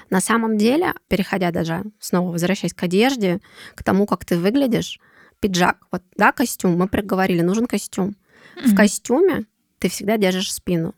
На 0.09 0.21
самом 0.21 0.57
деле, 0.57 0.93
переходя 1.07 1.51
даже, 1.51 1.83
снова 1.99 2.31
возвращаясь 2.31 2.73
к 2.73 2.83
одежде, 2.83 3.39
к 3.75 3.83
тому, 3.83 4.05
как 4.05 4.25
ты 4.25 4.37
выглядишь, 4.37 4.99
пиджак, 5.39 5.77
вот, 5.91 6.03
да, 6.15 6.31
костюм, 6.31 6.77
мы 6.77 6.87
проговорили, 6.87 7.41
нужен 7.41 7.65
костюм. 7.65 8.15
Mm-hmm. 8.55 8.67
В 8.67 8.75
костюме 8.75 9.45
ты 9.79 9.89
всегда 9.89 10.17
держишь 10.17 10.53
спину. 10.53 10.93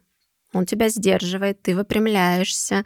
Он 0.54 0.66
тебя 0.66 0.90
сдерживает, 0.90 1.62
ты 1.62 1.76
выпрямляешься, 1.76 2.86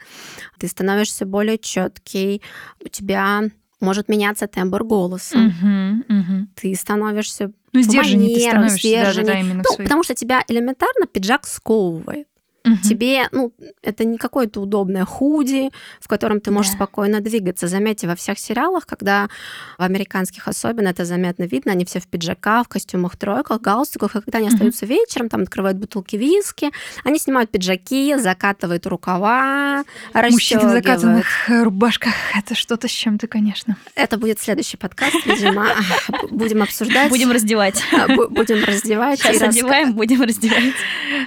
ты 0.57 0.67
становишься 0.67 1.25
более 1.25 1.57
четкий, 1.57 2.41
у 2.83 2.87
тебя 2.87 3.49
может 3.79 4.09
меняться 4.09 4.47
тембр 4.47 4.83
голоса. 4.83 5.37
Угу, 5.37 6.19
угу. 6.19 6.47
Ты 6.55 6.75
становишься 6.75 7.51
ну, 7.73 7.81
сдержаннее 7.81 8.35
ты 8.35 8.49
становишься. 8.49 9.13
Да, 9.15 9.23
да, 9.23 9.39
именно 9.39 9.63
ну, 9.67 9.77
потому 9.77 10.03
что 10.03 10.15
тебя 10.15 10.43
элементарно 10.47 11.05
пиджак 11.05 11.45
сковывает. 11.45 12.27
Угу. 12.67 12.77
Тебе, 12.83 13.27
ну, 13.31 13.53
это 13.81 14.05
не 14.05 14.17
какое-то 14.17 14.61
удобное 14.61 15.05
худи, 15.05 15.71
в 15.99 16.07
котором 16.07 16.41
ты 16.41 16.51
можешь 16.51 16.71
да. 16.71 16.77
спокойно 16.77 17.21
двигаться. 17.21 17.67
Заметьте, 17.67 18.07
во 18.07 18.15
всех 18.15 18.39
сериалах, 18.39 18.85
когда 18.85 19.29
в 19.77 19.83
американских 19.83 20.47
особенно 20.47 20.89
это 20.89 21.05
заметно 21.05 21.43
видно, 21.43 21.71
они 21.71 21.85
все 21.85 21.99
в 21.99 22.07
пиджаках, 22.07 22.65
в 22.65 22.69
костюмах 22.69 23.17
тройках, 23.17 23.61
галстуках, 23.61 24.15
и 24.15 24.21
когда 24.21 24.39
они 24.39 24.47
угу. 24.47 24.55
остаются 24.55 24.85
вечером, 24.85 25.29
там 25.29 25.41
открывают 25.41 25.77
бутылки 25.77 26.15
виски, 26.15 26.71
они 27.03 27.19
снимают 27.19 27.51
пиджаки, 27.51 28.15
закатывают 28.17 28.85
рукава, 28.85 29.83
Мужчины 30.13 30.67
в 30.67 30.71
закатанных 30.71 31.27
рубашках, 31.47 32.13
это 32.35 32.55
что-то 32.55 32.87
с 32.87 32.91
чем-то, 32.91 33.27
конечно. 33.27 33.77
Это 33.95 34.17
будет 34.17 34.39
следующий 34.39 34.77
подкаст, 34.77 35.25
видимо. 35.25 35.67
Будем 36.31 36.63
обсуждать. 36.63 37.09
Будем 37.09 37.31
раздевать. 37.31 37.81
Будем 38.29 38.63
раздевать. 38.63 39.19
Сейчас 39.19 39.41
одеваем, 39.41 39.93
будем 39.93 40.21
раздевать. 40.21 40.73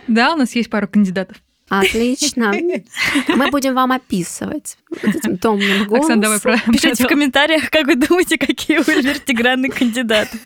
Да, 0.07 0.35
у 0.35 0.37
нас 0.37 0.55
есть 0.55 0.71
пару 0.71 0.89
кандидатов. 0.89 1.30
Отлично. 1.71 2.53
Мы 3.29 3.51
будем 3.51 3.75
вам 3.75 3.93
описывать 3.93 4.77
вот 4.91 5.15
этим 5.15 5.39
томным 5.39 5.87
голосом. 5.87 6.19
Оксана, 6.19 6.23
давай 6.23 6.41
про... 6.41 6.59
Пишите 6.73 7.05
в 7.05 7.07
комментариях, 7.07 7.71
как 7.71 7.87
вы 7.87 7.95
думаете, 7.95 8.39
какие 8.39 8.79
у 8.79 8.83
вертигранные 8.83 9.71
кандидаты. 9.71 10.37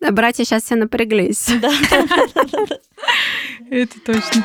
Братья 0.10 0.44
сейчас 0.44 0.64
все 0.64 0.76
напряглись. 0.76 1.48
Да. 1.60 1.72
Это 3.70 4.00
точно. 4.00 4.44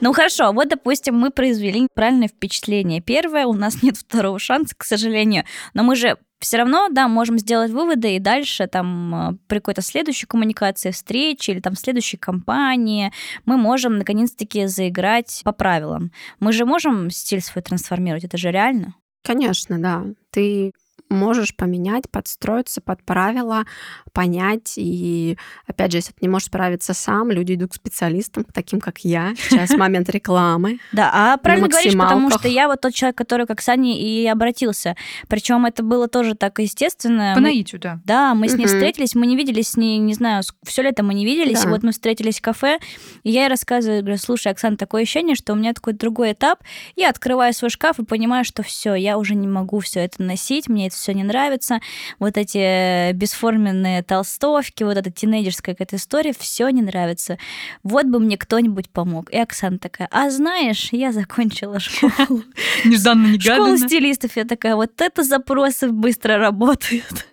Ну 0.00 0.12
хорошо, 0.12 0.52
вот, 0.52 0.68
допустим, 0.68 1.16
мы 1.16 1.30
произвели 1.30 1.88
правильное 1.94 2.28
впечатление. 2.28 3.00
Первое, 3.00 3.46
у 3.46 3.54
нас 3.54 3.82
нет 3.82 3.96
второго 3.96 4.38
шанса, 4.38 4.74
к 4.76 4.84
сожалению. 4.84 5.44
Но 5.74 5.82
мы 5.82 5.96
же 5.96 6.16
все 6.38 6.58
равно, 6.58 6.88
да, 6.88 7.08
можем 7.08 7.38
сделать 7.38 7.72
выводы 7.72 8.14
и 8.14 8.20
дальше 8.20 8.68
там 8.68 9.14
э, 9.14 9.36
при 9.48 9.58
какой-то 9.58 9.82
следующей 9.82 10.26
коммуникации, 10.26 10.92
встрече 10.92 11.52
или 11.52 11.60
там 11.60 11.74
следующей 11.74 12.16
компании 12.16 13.12
мы 13.44 13.56
можем 13.56 13.98
наконец-таки 13.98 14.66
заиграть 14.66 15.40
по 15.44 15.50
правилам. 15.52 16.12
Мы 16.38 16.52
же 16.52 16.64
можем 16.64 17.10
стиль 17.10 17.40
свой 17.40 17.62
трансформировать, 17.62 18.24
это 18.24 18.36
же 18.36 18.52
реально. 18.52 18.94
Конечно, 19.24 19.80
да. 19.80 20.04
Ты 20.30 20.72
можешь 21.08 21.54
поменять, 21.54 22.10
подстроиться 22.10 22.80
под 22.80 23.02
правила, 23.02 23.64
понять. 24.12 24.74
И, 24.76 25.36
опять 25.66 25.92
же, 25.92 25.98
если 25.98 26.12
ты 26.12 26.18
не 26.22 26.28
можешь 26.28 26.46
справиться 26.46 26.94
сам, 26.94 27.30
люди 27.30 27.54
идут 27.54 27.72
к 27.72 27.74
специалистам, 27.74 28.44
таким 28.52 28.80
как 28.80 28.98
я. 29.00 29.34
Сейчас 29.36 29.70
момент 29.70 30.08
рекламы. 30.10 30.78
Да, 30.92 31.10
а 31.12 31.36
правильно 31.36 31.68
говоришь, 31.68 31.92
потому 31.92 32.30
что 32.30 32.48
я 32.48 32.66
вот 32.66 32.80
тот 32.80 32.94
человек, 32.94 33.16
который 33.16 33.46
как 33.46 33.60
Сани 33.60 34.00
и 34.00 34.26
обратился. 34.26 34.96
Причем 35.28 35.66
это 35.66 35.82
было 35.82 36.08
тоже 36.08 36.34
так 36.34 36.58
естественно. 36.58 37.32
По 37.34 37.40
наитию, 37.40 37.80
да. 37.80 38.00
Да, 38.04 38.34
мы 38.34 38.48
с 38.48 38.54
ней 38.54 38.66
встретились, 38.66 39.14
мы 39.14 39.26
не 39.26 39.36
виделись 39.36 39.68
с 39.68 39.76
ней, 39.76 39.98
не 39.98 40.14
знаю, 40.14 40.42
все 40.64 40.82
лето 40.82 41.02
мы 41.02 41.14
не 41.14 41.24
виделись, 41.24 41.64
и 41.64 41.68
вот 41.68 41.82
мы 41.82 41.92
встретились 41.92 42.38
в 42.38 42.42
кафе, 42.42 42.78
и 43.22 43.30
я 43.30 43.42
ей 43.42 43.48
рассказываю, 43.48 44.00
говорю, 44.00 44.18
слушай, 44.18 44.50
Оксана, 44.50 44.76
такое 44.76 45.02
ощущение, 45.02 45.36
что 45.36 45.52
у 45.52 45.56
меня 45.56 45.72
такой 45.72 45.92
другой 45.92 46.32
этап, 46.32 46.62
я 46.96 47.10
открываю 47.10 47.52
свой 47.52 47.70
шкаф 47.70 47.98
и 47.98 48.04
понимаю, 48.04 48.44
что 48.44 48.62
все, 48.62 48.94
я 48.94 49.18
уже 49.18 49.34
не 49.34 49.46
могу 49.46 49.80
все 49.80 50.00
это 50.00 50.22
носить, 50.22 50.68
мне 50.68 50.88
это 50.88 50.96
все 50.98 51.14
не 51.14 51.22
нравится, 51.22 51.80
вот 52.18 52.36
эти 52.36 53.12
бесформенные 53.12 54.02
толстовки, 54.02 54.82
вот 54.84 54.96
эта 54.96 55.10
тинейджерская 55.10 55.74
какая-то 55.74 55.96
история, 55.96 56.34
все 56.38 56.68
не 56.70 56.82
нравится. 56.82 57.38
Вот 57.82 58.06
бы 58.06 58.18
мне 58.18 58.36
кто-нибудь 58.36 58.90
помог. 58.90 59.30
И 59.30 59.38
Оксана 59.38 59.78
такая, 59.78 60.08
а 60.10 60.30
знаешь, 60.30 60.88
я 60.92 61.12
закончила 61.12 61.80
школу. 61.80 62.42
Нежданно-негаданно. 62.84 63.76
Школу 63.76 63.76
стилистов. 63.76 64.36
Я 64.36 64.44
такая, 64.44 64.76
вот 64.76 65.00
это 65.00 65.22
запросы 65.22 65.88
быстро 65.88 66.38
работают. 66.38 67.26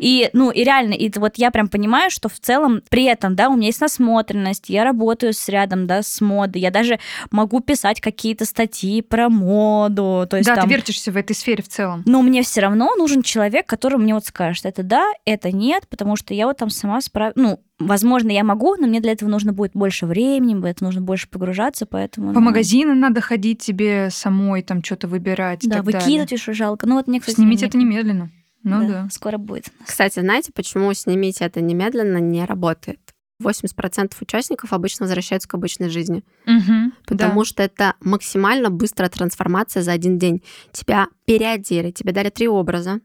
И, 0.00 0.30
ну, 0.32 0.50
и 0.50 0.64
реально, 0.64 0.94
и 0.94 1.10
вот 1.18 1.36
я 1.36 1.50
прям 1.50 1.68
понимаю, 1.68 2.10
что 2.10 2.28
в 2.28 2.38
целом 2.40 2.82
при 2.88 3.04
этом, 3.04 3.36
да, 3.36 3.48
у 3.48 3.56
меня 3.56 3.66
есть 3.66 3.80
насмотренность, 3.80 4.68
я 4.68 4.84
работаю 4.84 5.32
с 5.32 5.48
рядом, 5.48 5.86
да, 5.86 6.02
с 6.02 6.20
модой, 6.20 6.60
я 6.60 6.70
даже 6.70 6.98
могу 7.30 7.60
писать 7.60 8.00
какие-то 8.00 8.44
статьи 8.44 9.02
про 9.02 9.28
моду. 9.28 10.26
То 10.28 10.36
есть, 10.36 10.48
да, 10.48 10.56
там... 10.56 10.68
ты 10.68 10.74
вертишься 10.74 11.12
в 11.12 11.16
этой 11.16 11.34
сфере 11.34 11.62
в 11.62 11.68
целом. 11.68 12.02
Но 12.06 12.22
мне 12.22 12.42
все 12.42 12.60
равно 12.60 12.71
нужен 12.74 13.22
человек, 13.22 13.66
который 13.66 13.98
мне 13.98 14.14
вот 14.14 14.24
скажет, 14.24 14.66
это 14.66 14.82
да, 14.82 15.10
это 15.24 15.52
нет, 15.52 15.86
потому 15.88 16.16
что 16.16 16.34
я 16.34 16.46
вот 16.46 16.58
там 16.58 16.70
сама 16.70 17.00
справ... 17.00 17.32
Ну, 17.36 17.60
возможно, 17.78 18.30
я 18.30 18.44
могу, 18.44 18.76
но 18.76 18.86
мне 18.86 19.00
для 19.00 19.12
этого 19.12 19.28
нужно 19.28 19.52
будет 19.52 19.72
больше 19.72 20.06
времени, 20.06 20.54
мне 20.54 20.70
это 20.70 20.84
нужно 20.84 21.00
больше 21.00 21.28
погружаться, 21.28 21.86
поэтому... 21.86 22.32
По 22.32 22.40
ну... 22.40 22.46
магазинам 22.46 23.00
надо 23.00 23.20
ходить 23.20 23.60
тебе 23.60 24.08
самой, 24.10 24.62
там 24.62 24.82
что-то 24.82 25.08
выбирать. 25.08 25.60
Да, 25.64 25.82
выкидывать 25.82 26.32
еще 26.32 26.52
жалко. 26.52 26.86
Ну 26.86 26.96
вот 26.96 27.06
мне, 27.06 27.20
кстати, 27.20 27.36
Снимите 27.36 27.66
это 27.66 27.78
немедленно. 27.78 28.30
Ну 28.62 28.80
да, 28.80 28.86
да. 28.86 29.08
Скоро 29.10 29.38
будет. 29.38 29.66
Кстати, 29.84 30.20
знаете, 30.20 30.52
почему 30.54 30.92
снимите 30.94 31.44
это 31.44 31.60
немедленно 31.60 32.18
не 32.18 32.44
работает? 32.44 33.11
80% 33.42 34.12
участников 34.20 34.72
обычно 34.72 35.04
возвращаются 35.04 35.48
к 35.48 35.54
обычной 35.54 35.88
жизни. 35.88 36.24
Угу, 36.46 36.92
потому 37.06 37.40
да. 37.40 37.44
что 37.44 37.62
это 37.62 37.94
максимально 38.00 38.70
быстрая 38.70 39.10
трансформация 39.10 39.82
за 39.82 39.92
один 39.92 40.18
день. 40.18 40.42
Тебя 40.72 41.08
переодели, 41.24 41.90
тебе 41.90 42.12
дали 42.12 42.30
три 42.30 42.48
образа, 42.48 43.00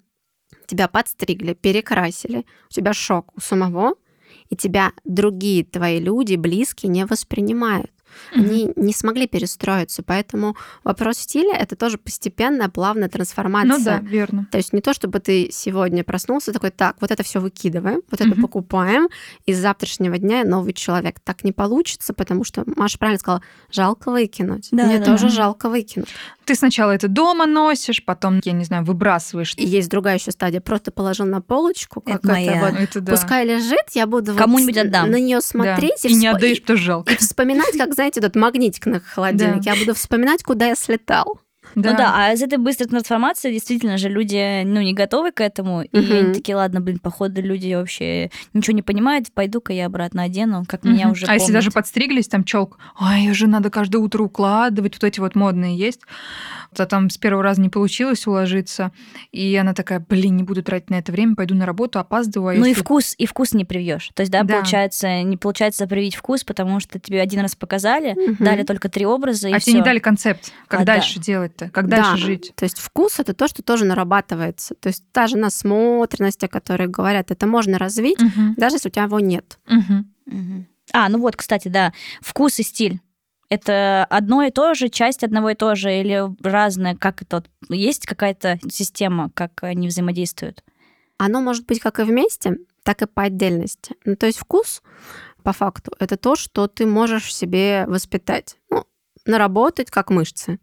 тебя 0.65 0.88
подстригли, 0.88 1.54
перекрасили, 1.54 2.45
у 2.69 2.73
тебя 2.73 2.93
шок 2.93 3.36
у 3.36 3.41
самого, 3.41 3.95
и 4.50 4.56
тебя 4.56 4.91
другие 5.04 5.63
твои 5.63 6.00
люди, 6.00 6.36
близкие, 6.36 6.89
не 6.89 7.06
воспринимают. 7.06 7.91
Mm-hmm. 8.34 8.39
Они 8.39 8.72
не 8.76 8.93
смогли 8.93 9.28
перестроиться. 9.28 10.04
Поэтому 10.04 10.56
вопрос 10.84 11.20
стиля 11.20 11.56
это 11.56 11.76
тоже 11.76 11.98
постепенная, 11.98 12.70
плавная 12.70 13.10
трансформация. 13.10 13.78
Ну 13.78 13.84
да, 13.84 14.00
верно. 14.00 14.48
То 14.52 14.58
есть 14.58 14.74
не 14.74 14.82
то, 14.82 14.93
чтобы 14.93 15.20
ты 15.20 15.50
сегодня 15.52 16.04
проснулся 16.04 16.54
такой, 16.54 16.72
так, 16.72 16.98
вот 17.02 17.12
это 17.12 17.24
все 17.24 17.39
выкидываем, 17.39 18.02
вот 18.10 18.20
mm-hmm. 18.20 18.32
это 18.32 18.41
покупаем, 18.41 19.08
и 19.46 19.54
с 19.54 19.58
завтрашнего 19.58 20.17
дня 20.17 20.43
новый 20.43 20.74
человек. 20.74 21.20
Так 21.20 21.43
не 21.43 21.52
получится, 21.52 22.13
потому 22.13 22.43
что 22.43 22.63
Маша 22.65 22.98
правильно 22.98 23.20
сказала, 23.20 23.41
жалко 23.72 24.12
выкинуть. 24.12 24.70
Да, 24.72 24.86
Мне 24.86 25.00
да, 25.00 25.06
тоже 25.06 25.24
да. 25.28 25.30
жалко 25.30 25.70
выкинуть. 25.70 26.10
Ты 26.46 26.56
сначала 26.56 26.91
это 26.91 27.10
дома 27.10 27.46
носишь, 27.46 28.04
потом, 28.06 28.39
я 28.46 28.54
не 28.54 28.63
знаю, 28.63 28.86
выбрасываешь. 28.86 29.54
И 29.58 29.65
есть 29.65 29.89
другая 29.89 30.17
еще 30.17 30.32
стадия. 30.32 30.62
Просто 30.62 30.91
положил 30.91 31.26
на 31.26 31.41
полочку, 31.41 32.00
как 32.00 32.24
это, 32.24 32.34
это 32.34 32.65
вот. 32.65 32.80
Это 32.80 33.02
да. 33.02 33.12
Пускай 33.12 33.46
лежит, 33.46 33.89
я 33.93 34.08
буду 34.08 34.34
кому-нибудь 34.34 34.76
вот 34.78 34.86
отдам. 34.86 35.12
на 35.12 35.20
нее 35.20 35.41
смотреть 35.41 36.04
да. 36.04 36.10
и, 36.10 36.12
и 36.13 36.15
не 36.15 36.28
отдаешь, 36.28 36.62
потому 36.62 36.80
жалко. 36.80 37.13
И 37.13 37.17
вспоминать, 37.17 37.78
как, 37.78 37.96
знаете, 37.97 38.19
этот 38.19 38.36
магнитик 38.36 38.86
на 38.86 38.99
холодильнике. 38.99 39.65
Да. 39.65 39.71
Я 39.71 39.79
буду 39.79 39.95
вспоминать, 39.95 40.43
куда 40.43 40.67
я 40.67 40.75
слетал. 40.75 41.41
Да. 41.78 41.92
Ну 41.92 41.98
да, 41.98 42.13
а 42.16 42.34
из 42.34 42.42
этой 42.42 42.58
быстрой 42.58 42.90
трансформации 42.90 43.54
действительно 43.54 44.00
же 44.00 44.10
люди, 44.10 44.63
ну, 44.63 44.82
не 44.82 44.96
готовы 44.96 45.32
к 45.32 45.42
этому, 45.42 45.84
и 45.84 46.00
угу. 46.00 46.12
они 46.12 46.34
такие, 46.34 46.56
ладно, 46.56 46.82
блин, 46.82 46.98
походу 46.98 47.40
люди 47.40 47.72
вообще 47.72 48.32
ничего 48.54 48.76
не 48.76 48.82
понимают, 48.82 49.32
пойду-ка 49.32 49.74
я 49.74 49.86
обратно 49.86 50.24
одену, 50.24 50.63
как 50.68 50.84
угу. 50.84 50.92
меня 50.92 51.12
уже 51.12 51.26
А 51.26 51.28
помнят. 51.28 51.42
если 51.42 51.54
даже 51.54 51.70
подстриглись, 51.70 52.28
там 52.28 52.44
челк, 52.46 52.80
ай, 53.00 53.30
уже 53.30 53.46
надо 53.46 53.70
каждое 53.70 54.00
утро 54.00 54.24
укладывать, 54.24 54.96
вот 54.96 55.04
эти 55.04 55.20
вот 55.20 55.36
модные 55.36 55.78
есть, 55.78 56.02
а 56.76 56.86
там 56.88 57.12
с 57.12 57.18
первого 57.18 57.44
раза 57.44 57.62
не 57.62 57.70
получилось 57.70 58.26
уложиться, 58.26 58.92
и 59.32 59.56
она 59.56 59.74
такая, 59.74 60.00
блин, 60.00 60.36
не 60.36 60.44
буду 60.44 60.63
тратить 60.63 60.90
на 60.90 60.96
это 60.96 61.12
время, 61.12 61.36
пойду 61.36 61.54
на 61.54 61.68
работу, 61.68 62.00
опаздываю. 62.00 62.58
А 62.58 62.60
ну 62.60 62.66
если... 62.66 62.80
и 62.80 62.84
вкус, 62.84 63.13
и 63.18 63.26
вкус 63.26 63.54
не 63.54 63.66
привьешь. 63.66 64.10
То 64.16 64.22
есть, 64.22 64.32
да, 64.32 64.44
да, 64.44 64.56
получается, 64.56 65.22
не 65.22 65.38
получается 65.38 65.88
привить 65.88 66.16
вкус, 66.16 66.44
потому 66.44 66.80
что 66.80 67.00
тебе 67.00 67.22
один 67.22 67.42
раз 67.42 67.56
показали, 67.56 68.13
угу. 68.13 68.38
дали 68.40 68.63
только 68.63 68.90
три 68.90 69.06
образа, 69.06 69.50
и 69.50 69.54
А 69.54 69.60
тебе 69.60 69.74
не 69.74 69.82
дали 69.82 70.00
концепт, 70.00 70.52
как 70.68 70.82
а, 70.82 70.86
дальше 70.86 71.20
да. 71.20 71.24
делать-то, 71.24 71.66
как 71.71 71.88
да. 71.88 71.97
дальше 71.97 72.25
жить. 72.25 72.53
То 72.56 72.65
есть 72.65 72.80
вкус 72.80 73.19
это 73.19 73.34
то, 73.34 73.47
что 73.47 73.63
тоже 73.63 73.86
нарабатывается. 73.86 74.75
То 74.75 74.89
есть 74.89 75.03
та 75.12 75.27
же 75.27 75.38
насмотренность, 75.38 76.43
о 76.43 76.47
которой 76.47 76.88
говорят, 76.88 77.32
это 77.32 77.47
можно 77.47 77.77
развить, 77.77 78.21
угу. 78.21 78.56
даже 78.58 78.75
если 78.75 78.89
у 78.89 78.91
тебя 78.91 79.03
его 79.03 79.19
нет. 79.19 79.60
Угу. 79.67 80.38
Угу. 80.38 80.65
А, 80.93 81.10
ну 81.10 81.19
вот, 81.19 81.36
кстати, 81.36 81.67
да, 81.67 81.93
вкус 82.21 82.60
и 82.60 82.63
стиль. 82.63 82.99
Это 83.49 84.06
одно 84.10 84.43
и 84.43 84.51
то 84.51 84.73
же, 84.73 84.89
часть 84.89 85.23
одного 85.23 85.51
и 85.51 85.56
то 85.56 85.75
же, 85.75 85.93
или 85.93 86.21
разное? 86.45 86.95
Как 86.95 87.21
это? 87.21 87.43
Есть 87.69 88.06
какая-то 88.06 88.60
система, 88.69 89.30
как 89.34 89.63
они 89.63 89.88
взаимодействуют? 89.88 90.63
Оно 91.17 91.41
может 91.41 91.65
быть 91.65 91.80
как 91.80 91.99
и 91.99 92.03
вместе, 92.03 92.58
так 92.84 93.01
и 93.01 93.08
по 93.08 93.23
отдельности. 93.23 93.95
Ну, 94.03 94.15
то 94.15 94.25
есть 94.25 94.38
вкус, 94.38 94.82
по 95.43 95.53
факту, 95.53 95.93
это 95.99 96.17
то, 96.17 96.36
что 96.36 96.67
ты 96.67 96.86
можешь 96.86 97.25
в 97.25 97.32
себе 97.32 97.86
воспитать. 97.88 98.58
Ну, 98.69 98.77
наработать 99.28 99.92
как 99.92 100.10
мышцы. 100.10 100.60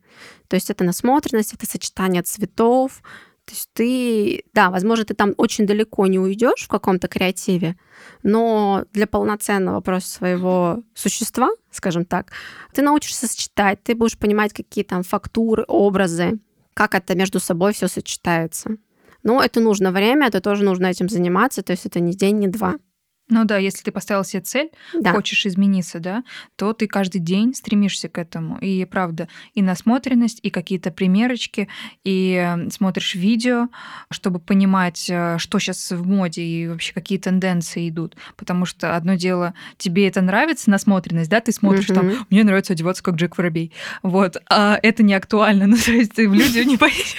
То 0.48 0.56
есть 0.56 0.70
это 0.70 0.84
насмотренность, 0.84 1.54
это 1.54 1.66
сочетание 1.66 2.22
цветов, 2.22 3.02
то 3.44 3.52
есть 3.52 3.68
ты, 3.74 4.42
да, 4.54 4.70
возможно, 4.70 5.04
ты 5.04 5.14
там 5.14 5.34
очень 5.36 5.66
далеко 5.66 6.06
не 6.06 6.18
уйдешь 6.18 6.64
в 6.64 6.68
каком-то 6.68 7.08
креативе, 7.08 7.76
но 8.22 8.84
для 8.92 9.06
полноценного 9.06 9.80
просто 9.82 10.10
своего 10.10 10.82
существа, 10.94 11.50
скажем 11.70 12.06
так, 12.06 12.32
ты 12.72 12.80
научишься 12.80 13.26
сочетать, 13.26 13.82
ты 13.82 13.94
будешь 13.94 14.16
понимать, 14.16 14.54
какие 14.54 14.82
там 14.82 15.02
фактуры, 15.02 15.64
образы, 15.68 16.38
как 16.72 16.94
это 16.94 17.14
между 17.14 17.38
собой 17.38 17.74
все 17.74 17.86
сочетается. 17.86 18.76
Но 19.22 19.42
это 19.42 19.60
нужно 19.60 19.92
время, 19.92 20.28
это 20.28 20.40
тоже 20.40 20.64
нужно 20.64 20.86
этим 20.86 21.10
заниматься, 21.10 21.62
то 21.62 21.72
есть 21.72 21.84
это 21.84 22.00
не 22.00 22.14
день, 22.14 22.38
не 22.38 22.48
два. 22.48 22.76
Ну 23.30 23.44
да, 23.44 23.56
если 23.56 23.82
ты 23.82 23.90
поставил 23.90 24.22
себе 24.22 24.42
цель, 24.42 24.70
да. 24.92 25.12
хочешь 25.12 25.46
измениться, 25.46 25.98
да, 25.98 26.24
то 26.56 26.74
ты 26.74 26.86
каждый 26.86 27.20
день 27.20 27.54
стремишься 27.54 28.10
к 28.10 28.18
этому. 28.18 28.58
И 28.58 28.84
правда, 28.84 29.28
и 29.54 29.62
насмотренность, 29.62 30.40
и 30.42 30.50
какие-то 30.50 30.90
примерочки, 30.90 31.68
и 32.04 32.54
смотришь 32.70 33.14
видео, 33.14 33.68
чтобы 34.10 34.40
понимать, 34.40 35.06
э, 35.08 35.38
что 35.38 35.58
сейчас 35.58 35.90
в 35.90 36.06
моде 36.06 36.42
и 36.42 36.68
вообще 36.68 36.92
какие 36.92 37.18
тенденции 37.18 37.88
идут. 37.88 38.14
Потому 38.36 38.66
что 38.66 38.94
одно 38.94 39.14
дело, 39.14 39.54
тебе 39.78 40.06
это 40.06 40.20
нравится, 40.20 40.68
насмотренность, 40.68 41.30
да, 41.30 41.40
ты 41.40 41.50
смотришь 41.52 41.88
угу. 41.88 41.94
там, 41.94 42.26
мне 42.28 42.44
нравится 42.44 42.74
одеваться 42.74 43.02
как 43.02 43.14
Джек 43.14 43.38
Воробей. 43.38 43.72
Вот, 44.02 44.36
а 44.50 44.78
это 44.82 45.02
не 45.02 45.14
актуально. 45.14 45.64
Ну, 45.74 45.78
то 45.78 45.90
есть 45.90 46.12
ты 46.12 46.28
в 46.28 46.34
люди 46.34 46.58
не 46.58 46.76
поедешь. 46.76 47.16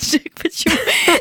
Джек, 0.00 0.32
почему? 0.40 0.74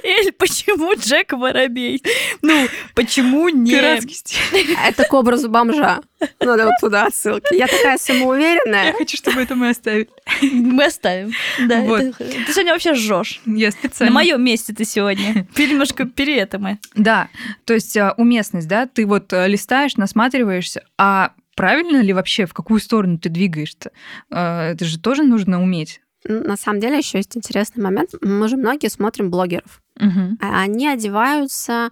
Эль, 0.03 0.31
почему 0.33 0.93
Джек 0.95 1.33
воробей? 1.33 2.03
Ну, 2.41 2.67
почему 2.95 3.49
не... 3.49 3.71
Пиратский 3.71 4.15
стиль. 4.15 4.77
Это 4.85 5.03
к 5.03 5.13
образу 5.13 5.49
бомжа. 5.49 6.01
Надо 6.39 6.65
вот 6.65 6.73
туда 6.79 7.05
отсылки. 7.05 7.53
Я 7.53 7.67
такая 7.67 7.97
самоуверенная. 7.97 8.87
Я 8.87 8.93
хочу, 8.93 9.17
чтобы 9.17 9.41
это 9.41 9.55
мы 9.55 9.69
оставили. 9.69 10.09
Мы 10.41 10.85
оставим. 10.85 11.31
Да, 11.59 11.81
вот. 11.81 12.01
это... 12.01 12.17
Ты 12.17 12.53
сегодня 12.53 12.73
вообще 12.73 12.93
жжешь. 12.93 13.41
Я 13.45 13.71
специально. 13.71 14.13
На 14.13 14.19
моем 14.19 14.43
месте 14.43 14.73
ты 14.73 14.85
сегодня. 14.85 15.47
Немножко 15.57 16.05
переэтому. 16.05 16.79
Да, 16.95 17.29
то 17.65 17.73
есть 17.73 17.95
а, 17.97 18.13
уместность, 18.17 18.67
да, 18.67 18.87
ты 18.87 19.05
вот 19.05 19.31
а, 19.33 19.47
листаешь, 19.47 19.95
насматриваешься, 19.95 20.83
а 20.97 21.33
правильно 21.55 22.01
ли 22.01 22.13
вообще, 22.13 22.45
в 22.45 22.53
какую 22.53 22.79
сторону 22.79 23.17
ты 23.17 23.29
двигаешься? 23.29 23.91
А, 24.31 24.71
это 24.71 24.85
же 24.85 24.99
тоже 24.99 25.23
нужно 25.23 25.61
уметь. 25.61 26.01
На 26.27 26.57
самом 26.57 26.79
деле 26.79 26.97
еще 26.97 27.17
есть 27.17 27.35
интересный 27.37 27.83
момент. 27.83 28.11
Мы 28.21 28.47
же 28.47 28.57
многие 28.57 28.89
смотрим 28.89 29.29
блогеров. 29.29 29.81
Угу. 29.99 30.37
Они 30.41 30.87
одеваются, 30.87 31.91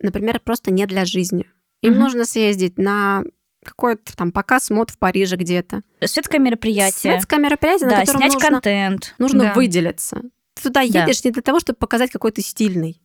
например, 0.00 0.40
просто 0.40 0.70
не 0.70 0.86
для 0.86 1.04
жизни. 1.04 1.46
Им 1.82 1.94
угу. 1.94 2.00
нужно 2.02 2.24
съездить 2.24 2.78
на 2.78 3.24
какой-то 3.64 4.16
там 4.16 4.32
показ 4.32 4.70
мод 4.70 4.90
в 4.90 4.98
Париже 4.98 5.36
где-то. 5.36 5.82
Светское 6.04 6.40
мероприятие. 6.40 7.12
Светское 7.12 7.38
мероприятие, 7.38 7.90
да, 7.90 7.96
на 7.96 8.00
котором 8.00 8.20
снять 8.20 8.32
нужно, 8.34 8.48
контент. 8.48 9.14
Нужно 9.18 9.40
да. 9.44 9.54
выделиться. 9.54 10.22
Ты 10.54 10.62
туда 10.62 10.80
едешь 10.80 11.22
да. 11.22 11.28
не 11.28 11.32
для 11.32 11.42
того, 11.42 11.60
чтобы 11.60 11.78
показать, 11.78 12.10
какой 12.10 12.32
ты 12.32 12.42
стильный 12.42 13.00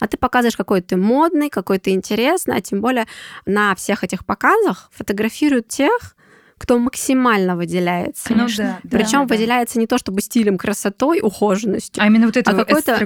а 0.00 0.06
ты 0.06 0.16
показываешь, 0.16 0.56
какой 0.56 0.80
ты 0.80 0.96
модный, 0.96 1.50
какой 1.50 1.78
ты 1.78 1.90
интересный, 1.90 2.56
а 2.56 2.60
тем 2.60 2.80
более 2.80 3.06
на 3.46 3.74
всех 3.74 4.04
этих 4.04 4.24
показах 4.24 4.90
фотографируют 4.92 5.68
тех, 5.68 6.16
кто 6.58 6.78
максимально 6.78 7.56
выделяется. 7.56 8.34
Ну, 8.34 8.46
да, 8.56 8.80
Причем 8.90 9.26
да, 9.26 9.34
выделяется 9.34 9.78
не 9.78 9.86
то 9.86 9.96
чтобы 9.96 10.20
стилем, 10.20 10.58
красотой, 10.58 11.20
ухоженностью. 11.22 12.02
А 12.02 12.06
именно 12.06 12.26
вот 12.26 12.36
это 12.36 12.50
а 12.50 12.54
какой-то 12.54 12.98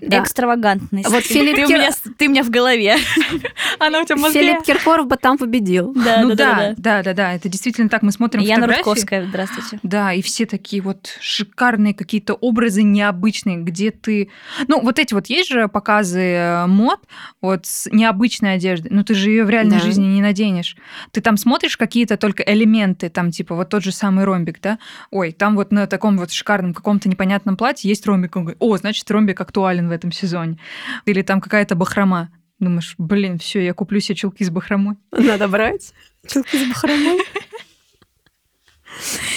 да. 0.00 0.22
экстравагантность. 0.22 1.08
Вот 1.08 1.22
Филипп 1.22 1.56
ты, 1.56 1.66
Кир... 1.66 1.76
у 1.76 1.78
меня, 1.78 1.90
ты 2.18 2.26
у 2.26 2.30
меня 2.30 2.42
в 2.42 2.50
голове. 2.50 2.96
Она 3.78 4.00
у 4.00 4.04
тебя 4.04 4.16
в 4.16 4.20
мозге. 4.20 4.40
Филипп 4.40 4.62
Киркоров 4.62 5.06
бы 5.06 5.16
там 5.16 5.36
победил. 5.36 5.92
Да, 5.94 6.22
ну, 6.22 6.34
да, 6.34 6.34
да, 6.36 6.74
да, 6.76 7.02
да, 7.02 7.12
да, 7.12 7.34
это 7.34 7.48
действительно 7.48 7.88
так. 7.88 8.02
Мы 8.02 8.12
смотрим 8.12 8.40
Яна 8.40 8.62
фотографии. 8.62 8.78
Рудковская, 8.78 9.26
здравствуйте. 9.26 9.78
Да, 9.82 10.12
и 10.12 10.22
все 10.22 10.46
такие 10.46 10.82
вот 10.82 11.16
шикарные 11.20 11.94
какие-то 11.94 12.34
образы 12.34 12.82
необычные, 12.82 13.58
где 13.58 13.90
ты... 13.90 14.30
Ну, 14.68 14.80
вот 14.80 14.98
эти 14.98 15.12
вот 15.12 15.26
есть 15.26 15.50
же 15.50 15.68
показы 15.68 16.20
э, 16.20 16.66
мод 16.66 17.00
вот 17.42 17.66
с 17.66 17.90
необычной 17.90 18.54
одеждой, 18.54 18.90
но 18.90 19.04
ты 19.04 19.14
же 19.14 19.30
ее 19.30 19.44
в 19.44 19.50
реальной 19.50 19.78
да. 19.78 19.84
жизни 19.84 20.06
не 20.06 20.22
наденешь. 20.22 20.76
Ты 21.10 21.20
там 21.20 21.36
смотришь 21.36 21.76
какие-то 21.76 22.16
только 22.16 22.42
элементы 22.42 22.85
элементы, 22.86 23.08
там 23.08 23.30
типа 23.30 23.54
вот 23.54 23.68
тот 23.68 23.82
же 23.82 23.92
самый 23.92 24.24
ромбик, 24.24 24.60
да, 24.60 24.78
ой, 25.10 25.32
там 25.32 25.56
вот 25.56 25.72
на 25.72 25.86
таком 25.86 26.18
вот 26.18 26.30
шикарном 26.30 26.74
каком-то 26.74 27.08
непонятном 27.08 27.56
платье 27.56 27.88
есть 27.88 28.06
ромбик, 28.06 28.36
он 28.36 28.42
говорит, 28.44 28.58
о, 28.60 28.76
значит, 28.76 29.10
ромбик 29.10 29.40
актуален 29.40 29.88
в 29.88 29.92
этом 29.92 30.12
сезоне. 30.12 30.58
Или 31.04 31.22
там 31.22 31.40
какая-то 31.40 31.74
бахрома. 31.74 32.30
Думаешь, 32.58 32.94
блин, 32.96 33.38
все, 33.38 33.62
я 33.62 33.74
куплю 33.74 34.00
себе 34.00 34.16
чулки 34.16 34.42
с 34.44 34.50
бахромой. 34.50 34.96
Надо 35.12 35.48
брать 35.48 35.92
чулки 36.26 36.56
с 36.56 36.68
бахромой. 36.68 37.22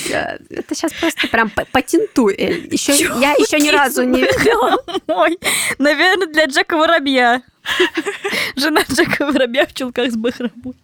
Это 0.09 0.73
сейчас 0.73 0.93
просто 0.93 1.27
прям 1.27 1.49
патентуй, 1.49 2.33
Эль. 2.37 2.69
Еще, 2.71 2.93
я 2.93 3.33
еще 3.33 3.59
ни 3.59 3.69
разу 3.69 4.03
не 4.03 4.21
видела. 4.21 4.77
Ой, 5.07 5.37
наверное, 5.77 6.27
для 6.27 6.45
Джека 6.45 6.77
Воробья. 6.77 7.41
Жена 8.55 8.83
Джека 8.89 9.25
Воробья 9.25 9.65
в 9.65 9.73
чулках 9.73 10.11
с 10.11 10.15
бахромой. 10.15 10.75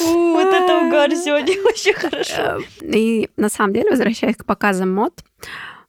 Вот 0.00 0.46
это 0.46 0.86
угар 0.86 1.10
сегодня 1.12 1.62
очень 1.64 1.94
хорошо. 1.94 2.62
И 2.80 3.30
на 3.36 3.48
самом 3.48 3.72
деле, 3.72 3.90
возвращаясь 3.90 4.36
к 4.36 4.44
показам 4.44 4.92
мод, 4.94 5.24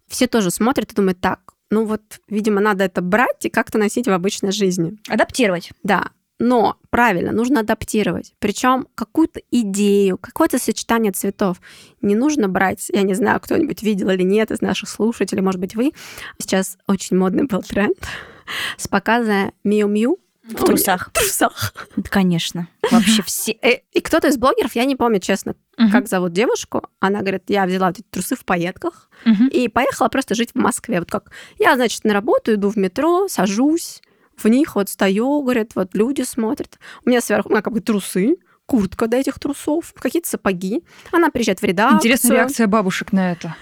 все 0.08 0.28
тоже 0.28 0.52
смотрят 0.52 0.92
и 0.92 0.96
думают, 0.96 1.20
так, 1.20 1.40
ну 1.70 1.86
вот, 1.86 2.02
видимо, 2.30 2.62
надо 2.62 2.84
это 2.84 3.02
брать 3.02 3.46
и 3.46 3.50
как-то 3.50 3.78
носить 3.78 4.08
в 4.08 4.12
обычной 4.12 4.52
жизни. 4.52 4.98
Адаптировать. 5.08 5.72
Да. 5.84 6.10
Но 6.38 6.78
правильно, 6.90 7.32
нужно 7.32 7.62
адаптировать. 7.62 8.34
Причем 8.40 8.88
какую-то 8.94 9.42
идею, 9.52 10.18
какое-то 10.18 10.60
сочетание 10.60 11.14
цветов. 11.14 11.62
Не 12.02 12.16
нужно 12.16 12.50
брать, 12.50 12.90
я 12.92 13.04
не 13.04 13.14
знаю, 13.14 13.40
кто-нибудь 13.40 13.82
видел 13.84 14.10
или 14.10 14.24
нет 14.24 14.52
из 14.52 14.60
наших 14.62 14.90
слушателей, 14.90 15.42
может 15.42 15.62
быть, 15.62 15.76
вы. 15.76 15.94
Сейчас 16.40 16.78
очень 16.88 17.18
модный 17.18 17.46
был 17.46 17.62
тренд 17.62 17.98
с 18.78 18.88
показа 18.88 19.54
Миу 19.64 20.20
В 20.50 20.64
трусах. 20.64 21.10
В 21.10 21.12
трусах. 21.14 21.74
Конечно. 22.10 22.68
Вообще 22.92 23.24
все. 23.24 23.54
Э, 23.62 23.80
и 23.92 24.02
кто-то 24.02 24.28
из 24.28 24.38
блогеров, 24.38 24.76
я 24.76 24.86
не 24.86 24.96
помню, 24.96 25.20
честно, 25.20 25.56
как 25.92 26.08
зовут 26.08 26.34
девушку. 26.34 26.84
Она 27.00 27.22
говорит, 27.22 27.44
я 27.48 27.66
взяла 27.66 27.90
эти 27.92 28.02
трусы 28.04 28.36
в 28.36 28.46
пайетках 28.46 29.10
и 29.52 29.68
поехала 29.68 30.08
просто 30.08 30.36
жить 30.36 30.52
в 30.54 30.58
Москве. 30.58 31.00
Вот 31.00 31.10
как 31.10 31.32
я, 31.58 31.76
значит, 31.76 32.04
на 32.04 32.14
работу 32.14 32.54
иду 32.54 32.70
в 32.70 32.76
метро, 32.78 33.28
сажусь, 33.28 34.02
в 34.38 34.48
них 34.48 34.76
вот 34.76 34.90
стою, 34.90 35.42
говорит, 35.42 35.72
вот 35.76 35.96
люди 35.96 36.22
смотрят. 36.22 36.78
У 37.06 37.10
меня 37.10 37.22
сверху, 37.22 37.50
у 37.50 37.52
меня 37.52 37.62
как 37.62 37.74
бы 37.74 37.80
трусы, 37.80 38.36
куртка 38.66 39.08
до 39.08 39.18
этих 39.18 39.40
трусов, 39.40 39.94
какие-то 39.98 40.30
сапоги. 40.30 40.84
Она 41.12 41.30
приезжает 41.30 41.60
в 41.60 41.64
редакцию. 41.64 41.98
Интересная 41.98 42.38
реакция 42.38 42.68
бабушек 42.68 43.12
на 43.12 43.32
это. 43.32 43.56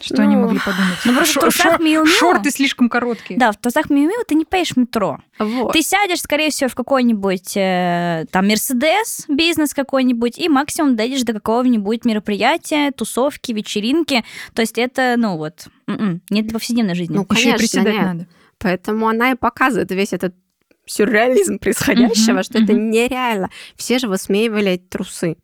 Что 0.00 0.16
ну, 0.18 0.22
они 0.24 0.36
могли 0.36 0.58
подумать? 0.58 0.98
Ну, 1.04 1.14
просто 1.14 1.40
в 1.40 1.42
трусах 1.42 1.80
Миу 1.80 2.04
Миу... 2.04 2.06
Шорты 2.06 2.50
слишком 2.50 2.88
короткие. 2.88 3.38
Да, 3.38 3.52
в 3.52 3.56
трусах 3.56 3.88
Миу 3.90 4.08
Миу 4.08 4.24
ты 4.26 4.34
не 4.34 4.44
поешь 4.44 4.70
в 4.70 4.76
метро. 4.76 5.18
Вот. 5.38 5.72
Ты 5.72 5.82
сядешь, 5.82 6.20
скорее 6.20 6.50
всего, 6.50 6.68
в 6.68 6.74
какой-нибудь 6.74 7.56
э, 7.56 8.26
там 8.30 8.46
Мерседес, 8.46 9.24
бизнес 9.28 9.74
какой-нибудь, 9.74 10.38
и 10.38 10.48
максимум 10.48 10.96
дойдешь 10.96 11.22
до 11.22 11.32
какого-нибудь 11.32 12.04
мероприятия, 12.04 12.90
тусовки, 12.90 13.52
вечеринки. 13.52 14.24
То 14.54 14.62
есть 14.62 14.78
это, 14.78 15.14
ну 15.16 15.36
вот, 15.36 15.66
м-м, 15.86 16.22
не 16.30 16.42
для 16.42 16.52
повседневной 16.52 16.94
жизни. 16.94 17.14
Ну, 17.16 17.24
конечно, 17.24 17.48
Еще 17.48 17.56
и 17.56 17.58
приседать 17.58 17.94
нет. 17.94 18.04
надо. 18.04 18.26
Поэтому 18.58 19.08
она 19.08 19.32
и 19.32 19.34
показывает 19.34 19.90
весь 19.90 20.12
этот 20.12 20.34
сюрреализм 20.86 21.58
происходящего, 21.58 22.38
mm-hmm, 22.38 22.42
что 22.42 22.58
mm-hmm. 22.58 22.64
это 22.64 22.72
нереально. 22.72 23.50
Все 23.76 23.98
же 23.98 24.08
высмеивали 24.08 24.72
эти 24.72 24.84
трусы. 24.84 25.36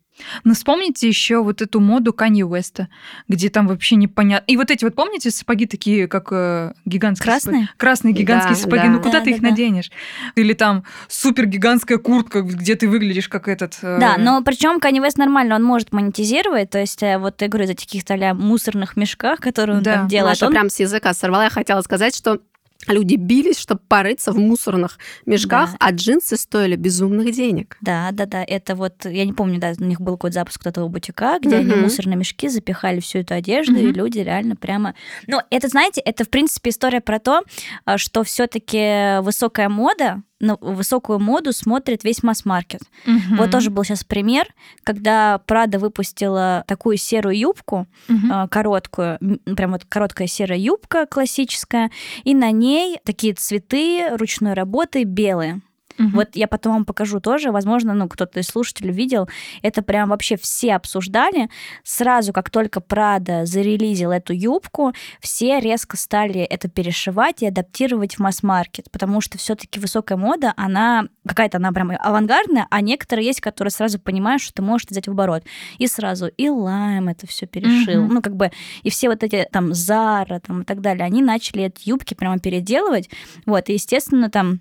Ну, 0.43 0.53
вспомните 0.53 1.07
еще 1.07 1.43
вот 1.43 1.61
эту 1.61 1.79
моду 1.79 2.13
Канье 2.13 2.45
Уэста, 2.45 2.89
где 3.27 3.49
там 3.49 3.67
вообще 3.67 3.95
непонятно. 3.95 4.45
И 4.47 4.57
вот 4.57 4.71
эти 4.71 4.83
вот, 4.83 4.95
помните, 4.95 5.31
сапоги 5.31 5.65
такие, 5.65 6.07
как 6.07 6.27
э, 6.31 6.73
гигантские 6.85 7.31
Красные? 7.31 7.61
Сапоги? 7.61 7.77
Красные 7.77 8.13
гигантские 8.13 8.55
да, 8.55 8.61
сапоги. 8.61 8.83
Да. 8.83 8.89
Ну, 8.89 8.99
куда 8.99 9.19
да, 9.19 9.21
ты 9.21 9.29
да, 9.31 9.35
их 9.35 9.41
да. 9.41 9.49
наденешь? 9.49 9.91
Или 10.35 10.53
там 10.53 10.83
супер 11.07 11.45
гигантская 11.45 11.97
куртка, 11.97 12.41
где 12.41 12.75
ты 12.75 12.87
выглядишь 12.87 13.29
как 13.29 13.47
этот... 13.47 13.77
Э... 13.81 13.99
Да, 13.99 14.17
но 14.17 14.41
причем 14.43 14.79
Канье 14.79 15.01
Уэст 15.01 15.17
нормально, 15.17 15.55
он 15.55 15.63
может 15.63 15.93
монетизировать, 15.93 16.69
то 16.69 16.79
есть 16.79 17.03
э, 17.03 17.17
вот 17.17 17.41
я 17.41 17.47
говорю, 17.47 17.67
за 17.67 17.75
каких-то 17.75 18.33
мусорных 18.33 18.95
мешках, 18.95 19.39
которые 19.39 19.77
он 19.77 19.83
да. 19.83 19.93
там 19.95 20.07
делает. 20.07 20.33
Маша 20.33 20.47
он... 20.47 20.53
прям 20.53 20.69
с 20.69 20.79
языка 20.79 21.13
сорвала, 21.13 21.43
я 21.43 21.49
хотела 21.49 21.81
сказать, 21.81 22.15
что 22.15 22.39
Люди 22.87 23.15
бились, 23.15 23.57
чтобы 23.57 23.81
порыться 23.87 24.31
в 24.31 24.37
мусорных 24.37 24.97
мешках, 25.25 25.71
да. 25.71 25.77
а 25.79 25.91
джинсы 25.91 26.37
стоили 26.37 26.75
безумных 26.75 27.33
денег. 27.33 27.77
Да, 27.81 28.09
да, 28.11 28.25
да. 28.25 28.43
Это 28.43 28.75
вот, 28.75 29.05
я 29.05 29.25
не 29.25 29.33
помню, 29.33 29.59
да, 29.59 29.73
у 29.77 29.83
них 29.83 30.01
был 30.01 30.13
какой-то 30.13 30.35
запуск 30.35 30.65
этого 30.65 30.87
бутика, 30.87 31.37
где 31.41 31.59
угу. 31.59 31.71
они 31.71 31.75
мусорные 31.75 32.17
мешки 32.17 32.47
запихали 32.49 32.99
всю 32.99 33.19
эту 33.19 33.33
одежду, 33.33 33.73
угу. 33.73 33.81
и 33.81 33.91
люди 33.91 34.19
реально 34.19 34.55
прямо... 34.55 34.95
Ну, 35.27 35.39
это, 35.49 35.67
знаете, 35.67 36.01
это, 36.01 36.25
в 36.25 36.29
принципе, 36.29 36.69
история 36.69 37.01
про 37.01 37.19
то, 37.19 37.41
а, 37.85 37.97
что 37.97 38.23
все 38.23 38.47
таки 38.47 39.21
высокая 39.21 39.69
мода, 39.69 40.23
на 40.39 40.57
высокую 40.57 41.19
моду 41.19 41.53
смотрит 41.53 42.03
весь 42.03 42.23
масс-маркет. 42.23 42.81
Угу. 43.05 43.37
Вот 43.37 43.51
тоже 43.51 43.69
был 43.69 43.83
сейчас 43.83 44.03
пример, 44.03 44.47
когда 44.83 45.39
Прада 45.45 45.79
выпустила 45.79 46.63
такую 46.67 46.97
серую 46.97 47.37
юбку, 47.37 47.87
угу. 48.09 48.47
короткую, 48.49 49.19
прям 49.55 49.71
вот 49.71 49.85
короткая 49.85 50.27
серая 50.27 50.57
юбка 50.57 51.05
классическая, 51.05 51.91
и 52.23 52.35
на 52.35 52.51
ней 52.51 52.99
такие 53.05 53.33
цветы 53.33 54.09
ручной 54.17 54.53
работы 54.53 55.03
белые. 55.03 55.61
Угу. 55.99 56.09
Вот 56.13 56.35
я 56.35 56.47
потом 56.47 56.73
вам 56.73 56.85
покажу 56.85 57.19
тоже, 57.19 57.51
возможно, 57.51 57.93
ну, 57.93 58.07
кто-то 58.07 58.39
из 58.39 58.47
слушателей 58.47 58.91
видел, 58.91 59.27
это 59.61 59.81
прям 59.81 60.09
вообще 60.09 60.37
все 60.37 60.75
обсуждали. 60.75 61.49
Сразу, 61.83 62.33
как 62.33 62.49
только 62.49 62.81
Прада 62.81 63.45
зарелизил 63.45 64.11
эту 64.11 64.33
юбку, 64.33 64.93
все 65.19 65.59
резко 65.59 65.97
стали 65.97 66.41
это 66.41 66.67
перешивать 66.67 67.41
и 67.43 67.47
адаптировать 67.47 68.15
в 68.15 68.19
масс-маркет, 68.19 68.89
потому 68.91 69.21
что 69.21 69.37
все 69.37 69.55
таки 69.55 69.79
высокая 69.79 70.17
мода, 70.17 70.53
она 70.57 71.07
какая-то, 71.27 71.57
она 71.57 71.71
прям 71.71 71.91
авангардная, 71.99 72.67
а 72.69 72.81
некоторые 72.81 73.27
есть, 73.27 73.41
которые 73.41 73.71
сразу 73.71 73.99
понимают, 73.99 74.41
что 74.41 74.53
ты 74.53 74.61
можешь 74.61 74.87
взять 74.87 75.07
в 75.07 75.11
оборот. 75.11 75.43
И 75.77 75.87
сразу 75.87 76.27
и 76.27 76.49
Лайм 76.49 77.07
это 77.09 77.27
все 77.27 77.45
перешил. 77.45 78.05
Угу. 78.05 78.13
Ну, 78.13 78.21
как 78.21 78.35
бы, 78.35 78.51
и 78.81 78.89
все 78.89 79.09
вот 79.09 79.23
эти 79.23 79.47
там 79.51 79.73
Зара 79.73 80.39
там, 80.39 80.61
и 80.61 80.65
так 80.65 80.81
далее, 80.81 81.05
они 81.05 81.21
начали 81.21 81.63
эти 81.63 81.89
юбки 81.89 82.13
прямо 82.13 82.39
переделывать. 82.39 83.09
Вот, 83.45 83.69
и, 83.69 83.73
естественно, 83.73 84.29
там 84.29 84.59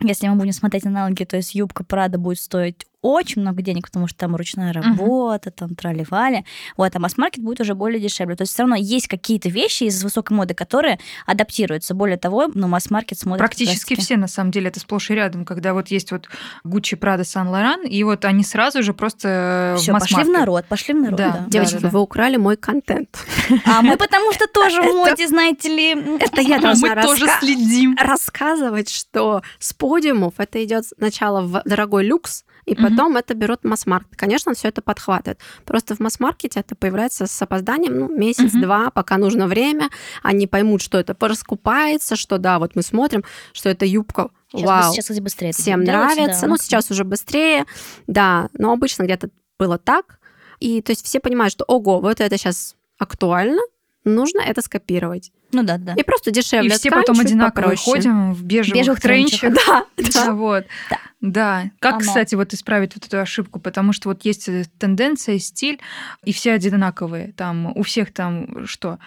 если 0.00 0.28
мы 0.28 0.36
будем 0.36 0.52
смотреть 0.52 0.86
аналоги, 0.86 1.24
то 1.24 1.36
есть 1.36 1.54
юбка 1.54 1.84
Прада 1.84 2.18
будет 2.18 2.38
стоить 2.38 2.86
очень 3.04 3.42
много 3.42 3.60
денег, 3.60 3.86
потому 3.86 4.08
что 4.08 4.18
там 4.18 4.34
ручная 4.34 4.72
работа, 4.72 5.50
uh-huh. 5.50 5.52
там 5.52 5.74
тролливали. 5.74 6.46
Вот, 6.78 6.96
а 6.96 6.98
масс-маркет 6.98 7.42
будет 7.42 7.60
уже 7.60 7.74
более 7.74 8.00
дешевле. 8.00 8.34
То 8.34 8.42
есть 8.42 8.54
все 8.54 8.62
равно 8.62 8.76
есть 8.76 9.08
какие-то 9.08 9.50
вещи 9.50 9.84
из 9.84 10.02
высокой 10.02 10.34
моды, 10.34 10.54
которые 10.54 10.98
адаптируются. 11.26 11.92
Более 11.92 12.16
того, 12.16 12.48
ну, 12.54 12.66
масс-маркет 12.66 13.18
смотрит... 13.18 13.40
Практически 13.40 13.94
все, 13.94 14.16
на 14.16 14.26
самом 14.26 14.52
деле, 14.52 14.68
это 14.68 14.80
сплошь 14.80 15.10
и 15.10 15.14
рядом, 15.14 15.44
когда 15.44 15.74
вот 15.74 15.88
есть 15.88 16.12
вот 16.12 16.28
Gucci, 16.64 16.98
Prada, 16.98 17.20
Saint 17.20 17.50
Laurent, 17.50 17.86
и 17.86 18.02
вот 18.04 18.24
они 18.24 18.42
сразу 18.42 18.82
же 18.82 18.94
просто 18.94 19.76
Все, 19.78 19.92
пошли 19.92 20.24
в 20.24 20.30
народ, 20.30 20.64
пошли 20.64 20.94
в 20.94 21.02
народ, 21.02 21.18
да. 21.18 21.30
да. 21.30 21.44
Девочки, 21.48 21.74
да, 21.74 21.80
да, 21.80 21.88
вы 21.90 22.00
украли 22.00 22.36
мой 22.36 22.56
контент. 22.56 23.18
А 23.66 23.82
мы 23.82 23.98
потому 23.98 24.32
что 24.32 24.46
тоже 24.46 24.80
в 24.80 24.94
моде, 24.94 25.28
знаете 25.28 25.68
ли. 25.68 25.90
Это 26.20 26.40
я 26.40 26.58
должна 26.58 27.02
тоже 27.02 27.26
следим. 27.38 27.96
рассказывать, 28.00 28.88
что 28.88 29.42
с 29.58 29.74
подиумов 29.74 30.34
это 30.38 30.64
идет 30.64 30.86
сначала 30.86 31.42
в 31.42 31.62
дорогой 31.66 32.04
люкс, 32.04 32.44
и 32.66 32.74
потом 32.74 33.12
угу. 33.12 33.18
это 33.18 33.34
берут 33.34 33.64
масс-маркет. 33.64 34.16
Конечно, 34.16 34.54
все 34.54 34.68
это 34.68 34.82
подхватывает. 34.82 35.38
Просто 35.64 35.94
в 35.94 36.00
масс-маркете 36.00 36.60
это 36.60 36.74
появляется 36.74 37.26
с 37.26 37.42
опозданием 37.42 37.98
ну, 37.98 38.08
месяц-два, 38.08 38.84
угу. 38.84 38.92
пока 38.92 39.18
нужно 39.18 39.46
время. 39.46 39.90
Они 40.22 40.46
поймут, 40.46 40.80
что 40.82 40.98
это 40.98 41.16
раскупается, 41.18 42.16
что 42.16 42.38
да, 42.38 42.58
вот 42.58 42.74
мы 42.74 42.82
смотрим, 42.82 43.24
что 43.52 43.68
это 43.68 43.84
юбка 43.84 44.30
Сейчас, 44.54 44.68
Вау. 44.68 44.92
сейчас 44.92 45.04
кстати, 45.06 45.20
быстрее. 45.20 45.52
Всем 45.52 45.82
нравится. 45.82 46.42
Да. 46.42 46.46
Ну, 46.46 46.56
сейчас 46.56 46.88
уже 46.90 47.02
быстрее, 47.02 47.64
да. 48.06 48.48
Но 48.52 48.72
обычно 48.72 49.02
где-то 49.02 49.30
было 49.58 49.78
так. 49.78 50.20
И 50.60 50.80
то 50.80 50.92
есть 50.92 51.04
все 51.04 51.18
понимают, 51.18 51.52
что 51.52 51.64
ого, 51.64 52.00
вот 52.00 52.20
это 52.20 52.38
сейчас 52.38 52.76
актуально, 52.98 53.60
нужно 54.04 54.40
это 54.40 54.62
скопировать. 54.62 55.32
Ну 55.52 55.62
да, 55.62 55.78
да. 55.78 55.94
И 55.94 56.02
просто 56.02 56.30
дешевле. 56.30 56.68
И 56.68 56.72
все 56.72 56.90
потом 56.90 57.20
одинаково 57.20 57.62
попроще. 57.62 57.84
ходим 57.84 58.32
в 58.32 58.42
бежевых, 58.42 58.80
бежевых 58.80 59.00
тренчах. 59.00 59.54
Да, 59.66 59.86
да. 59.96 60.32
Вот. 60.32 60.66
Да. 60.90 60.98
Да. 61.20 61.70
Как, 61.78 61.94
Оно. 61.94 62.00
кстати, 62.00 62.34
вот 62.34 62.52
исправить 62.52 62.94
вот 62.94 63.06
эту 63.06 63.18
ошибку? 63.18 63.58
Потому 63.58 63.92
что 63.92 64.10
вот 64.10 64.24
есть 64.24 64.48
тенденция, 64.78 65.38
стиль, 65.38 65.80
и 66.24 66.32
все 66.32 66.52
одинаковые. 66.52 67.32
Там 67.32 67.74
у 67.76 67.82
всех 67.82 68.12
там 68.12 68.66
что? 68.66 68.98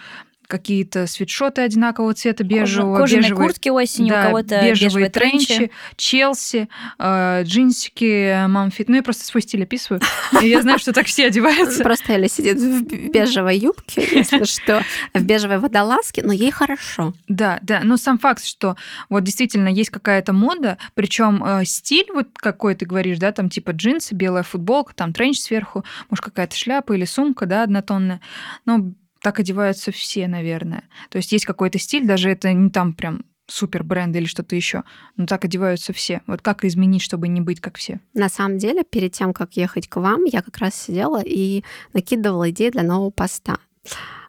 Какие-то 0.47 1.07
свитшоты 1.07 1.61
одинакового 1.61 2.13
цвета, 2.13 2.43
бежевого. 2.43 2.97
Кожаные 2.97 3.23
бежевые, 3.23 3.47
куртки 3.47 3.69
осенью, 3.69 4.13
да, 4.13 4.21
у 4.21 4.25
кого-то 4.27 4.55
бежевые, 4.61 4.71
бежевые 4.71 5.09
тренчи, 5.09 5.47
тренчи, 5.47 5.71
Челси, 5.97 6.69
э, 6.97 7.43
джинсики, 7.43 8.47
мамфит. 8.47 8.87
Ну, 8.87 8.95
я 8.95 9.03
просто 9.03 9.25
свой 9.25 9.41
стиль 9.41 9.63
описываю. 9.63 10.01
Я 10.41 10.61
знаю, 10.61 10.79
что 10.79 10.93
так 10.93 11.05
все 11.07 11.27
одеваются. 11.27 11.83
Просто 11.83 12.13
Эля 12.13 12.29
сидит 12.29 12.57
в 12.57 13.09
бежевой 13.11 13.57
юбке, 13.57 14.07
если 14.09 14.45
что, 14.45 14.83
в 15.13 15.21
бежевой 15.23 15.59
водолазке, 15.59 16.23
но 16.23 16.31
ей 16.31 16.51
хорошо. 16.51 17.13
Да, 17.27 17.59
да. 17.61 17.81
Но 17.83 17.97
сам 17.97 18.17
факт, 18.17 18.45
что 18.45 18.77
вот 19.09 19.23
действительно 19.23 19.67
есть 19.67 19.89
какая-то 19.89 20.31
мода, 20.31 20.77
причем 20.93 21.43
э, 21.43 21.65
стиль, 21.65 22.07
вот 22.13 22.27
какой 22.35 22.75
ты 22.75 22.85
говоришь, 22.85 23.17
да, 23.17 23.31
там 23.33 23.49
типа 23.49 23.71
джинсы, 23.71 24.15
белая 24.15 24.43
футболка, 24.43 24.93
там 24.95 25.11
тренч 25.11 25.41
сверху, 25.41 25.83
может, 26.09 26.23
какая-то 26.23 26.55
шляпа 26.55 26.93
или 26.93 27.05
сумка, 27.05 27.45
да, 27.45 27.63
однотонная. 27.63 28.21
Но 28.65 28.93
так 29.27 29.41
одеваются 29.41 29.91
все, 29.91 30.25
наверное. 30.25 30.85
То 31.09 31.17
есть 31.17 31.33
есть 31.33 31.45
какой-то 31.45 31.77
стиль, 31.79 32.07
даже 32.07 32.29
это 32.29 32.53
не 32.53 32.69
там 32.69 32.93
прям 32.93 33.25
супер 33.45 33.83
бренд 33.83 34.15
или 34.15 34.23
что-то 34.23 34.55
еще, 34.55 34.85
но 35.17 35.25
так 35.25 35.43
одеваются 35.43 35.91
все. 35.91 36.21
Вот 36.27 36.41
как 36.41 36.63
изменить, 36.63 37.01
чтобы 37.01 37.27
не 37.27 37.41
быть 37.41 37.59
как 37.59 37.75
все? 37.75 37.99
На 38.13 38.29
самом 38.29 38.57
деле, 38.57 38.85
перед 38.85 39.11
тем, 39.11 39.33
как 39.33 39.57
ехать 39.57 39.89
к 39.89 39.97
вам, 39.97 40.23
я 40.23 40.41
как 40.41 40.57
раз 40.59 40.81
сидела 40.81 41.21
и 41.21 41.65
накидывала 41.91 42.49
идеи 42.51 42.69
для 42.69 42.83
нового 42.83 43.09
поста. 43.09 43.57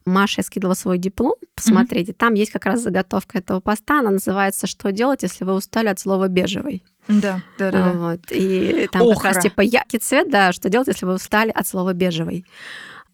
Маша 0.04 0.42
скидывала 0.42 0.74
свой 0.74 0.98
диплом, 0.98 1.36
посмотрите, 1.54 2.10
mm-hmm. 2.10 2.16
там 2.16 2.34
есть 2.34 2.50
как 2.50 2.66
раз 2.66 2.82
заготовка 2.82 3.38
этого 3.38 3.60
поста, 3.60 4.00
она 4.00 4.10
называется 4.10 4.66
«Что 4.66 4.90
делать, 4.90 5.22
если 5.22 5.44
вы 5.44 5.52
устали 5.52 5.86
от 5.86 6.00
слова 6.00 6.26
бежевый?» 6.26 6.82
Да, 7.06 7.40
да, 7.56 7.70
да. 7.70 7.92
Вот. 7.92 8.20
И 8.32 8.88
там 8.90 9.02
Охра. 9.02 9.14
как 9.14 9.24
раз 9.24 9.42
типа 9.44 9.60
яркий 9.60 9.98
цвет, 9.98 10.28
да, 10.28 10.50
что 10.50 10.68
делать, 10.68 10.88
если 10.88 11.06
вы 11.06 11.14
устали 11.14 11.50
от 11.50 11.68
слова 11.68 11.92
бежевый. 11.92 12.44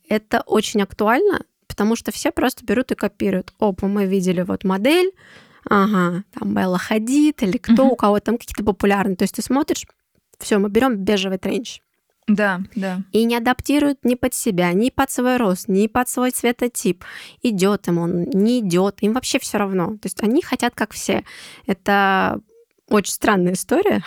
Это 0.09 0.43
очень 0.47 0.83
актуально, 0.83 1.41
потому 1.67 1.97
что 1.97 2.13
все 2.13 2.31
просто 2.31 2.65
берут 2.65 2.93
и 2.93 2.95
копируют. 2.95 3.53
Опа, 3.59 3.87
мы 3.87 4.07
видели 4.07 4.43
вот 4.43 4.65
модель, 4.65 5.13
ага, 5.69 6.25
там 6.33 6.55
Белла 6.55 6.79
Хадид 6.79 7.43
или 7.43 7.59
кто, 7.59 7.87
uh-huh. 7.87 7.91
у 7.91 7.97
кого 7.97 8.21
там 8.21 8.39
какие-то 8.39 8.65
популярные. 8.65 9.17
То 9.17 9.25
есть 9.25 9.35
ты 9.35 9.43
смотришь, 9.43 9.87
все, 10.39 10.59
мы 10.59 10.69
берем 10.69 10.97
бежевый 10.97 11.39
тренч. 11.39 11.81
Да, 12.27 12.63
да. 12.75 13.03
И 13.13 13.25
не 13.25 13.37
адаптируют 13.37 14.05
ни 14.05 14.15
под 14.15 14.33
себя, 14.33 14.73
ни 14.73 14.89
под 14.89 15.11
свой 15.11 15.37
рост, 15.37 15.69
ни 15.69 15.87
под 15.87 16.09
свой 16.09 16.31
цветотип. 16.31 17.05
Идет 17.43 17.87
им 17.89 17.99
он, 17.99 18.23
не 18.25 18.61
идет, 18.61 19.03
им 19.03 19.13
вообще 19.13 19.39
все 19.39 19.59
равно. 19.59 19.89
То 19.99 20.05
есть 20.05 20.23
они 20.23 20.41
хотят 20.41 20.75
как 20.75 20.93
все. 20.93 21.25
Это 21.67 22.41
очень 22.91 23.13
странная 23.13 23.55
история. 23.55 24.03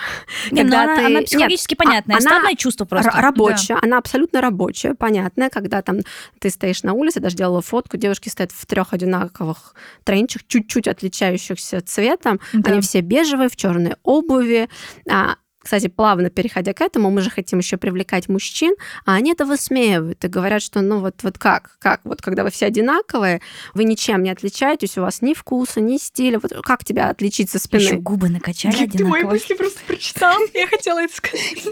Не, 0.52 0.62
когда 0.62 0.84
она, 0.84 0.96
ты... 0.96 1.04
она 1.04 1.22
психологически 1.22 1.72
Нет, 1.72 1.78
понятная, 1.78 2.16
она 2.16 2.20
странное 2.20 2.54
чувство 2.54 2.84
просто. 2.84 3.10
Рабочая, 3.10 3.74
да. 3.74 3.80
она 3.82 3.98
абсолютно 3.98 4.40
рабочая, 4.40 4.94
понятная, 4.94 5.50
когда 5.50 5.82
там 5.82 5.98
ты 6.38 6.48
стоишь 6.50 6.84
на 6.84 6.92
улице, 6.92 7.20
даже 7.20 7.36
делала 7.36 7.60
фотку, 7.60 7.96
девушки 7.96 8.28
стоят 8.28 8.52
в 8.52 8.66
трех 8.66 8.92
одинаковых 8.92 9.74
тренчах, 10.04 10.42
чуть-чуть 10.46 10.86
отличающихся 10.86 11.80
цветом, 11.80 12.40
да. 12.52 12.70
они 12.72 12.80
все 12.80 13.00
бежевые, 13.00 13.48
в 13.48 13.56
черной 13.56 13.96
обуви, 14.04 14.68
а, 15.10 15.36
Кстати, 15.68 15.88
плавно 15.88 16.30
переходя 16.30 16.72
к 16.72 16.80
этому, 16.80 17.10
мы 17.10 17.20
же 17.20 17.28
хотим 17.28 17.58
еще 17.58 17.76
привлекать 17.76 18.26
мужчин, 18.26 18.74
а 19.04 19.16
они 19.16 19.32
это 19.32 19.44
высмеивают 19.44 20.24
и 20.24 20.28
говорят, 20.28 20.62
что 20.62 20.80
ну 20.80 21.00
вот, 21.00 21.16
вот 21.22 21.36
как, 21.36 21.76
как, 21.78 22.00
вот 22.04 22.22
когда 22.22 22.42
вы 22.42 22.50
все 22.50 22.64
одинаковые, 22.64 23.42
вы 23.74 23.84
ничем 23.84 24.22
не 24.22 24.30
отличаетесь, 24.30 24.96
у 24.96 25.02
вас 25.02 25.20
ни 25.20 25.34
вкуса, 25.34 25.82
ни 25.82 25.98
стиля, 25.98 26.38
вот 26.38 26.54
как 26.62 26.86
тебя 26.86 27.10
отличить 27.10 27.50
со 27.50 27.58
спины? 27.58 27.82
Еще 27.82 27.96
губы 27.96 28.30
накачали 28.30 28.84
одинаково. 28.84 28.96
Ты 28.96 29.04
мои 29.04 29.22
мысли 29.24 29.52
просто 29.52 29.80
прочитал, 29.86 30.38
я 30.54 30.66
хотела 30.68 31.02
это 31.02 31.14
сказать. 31.14 31.66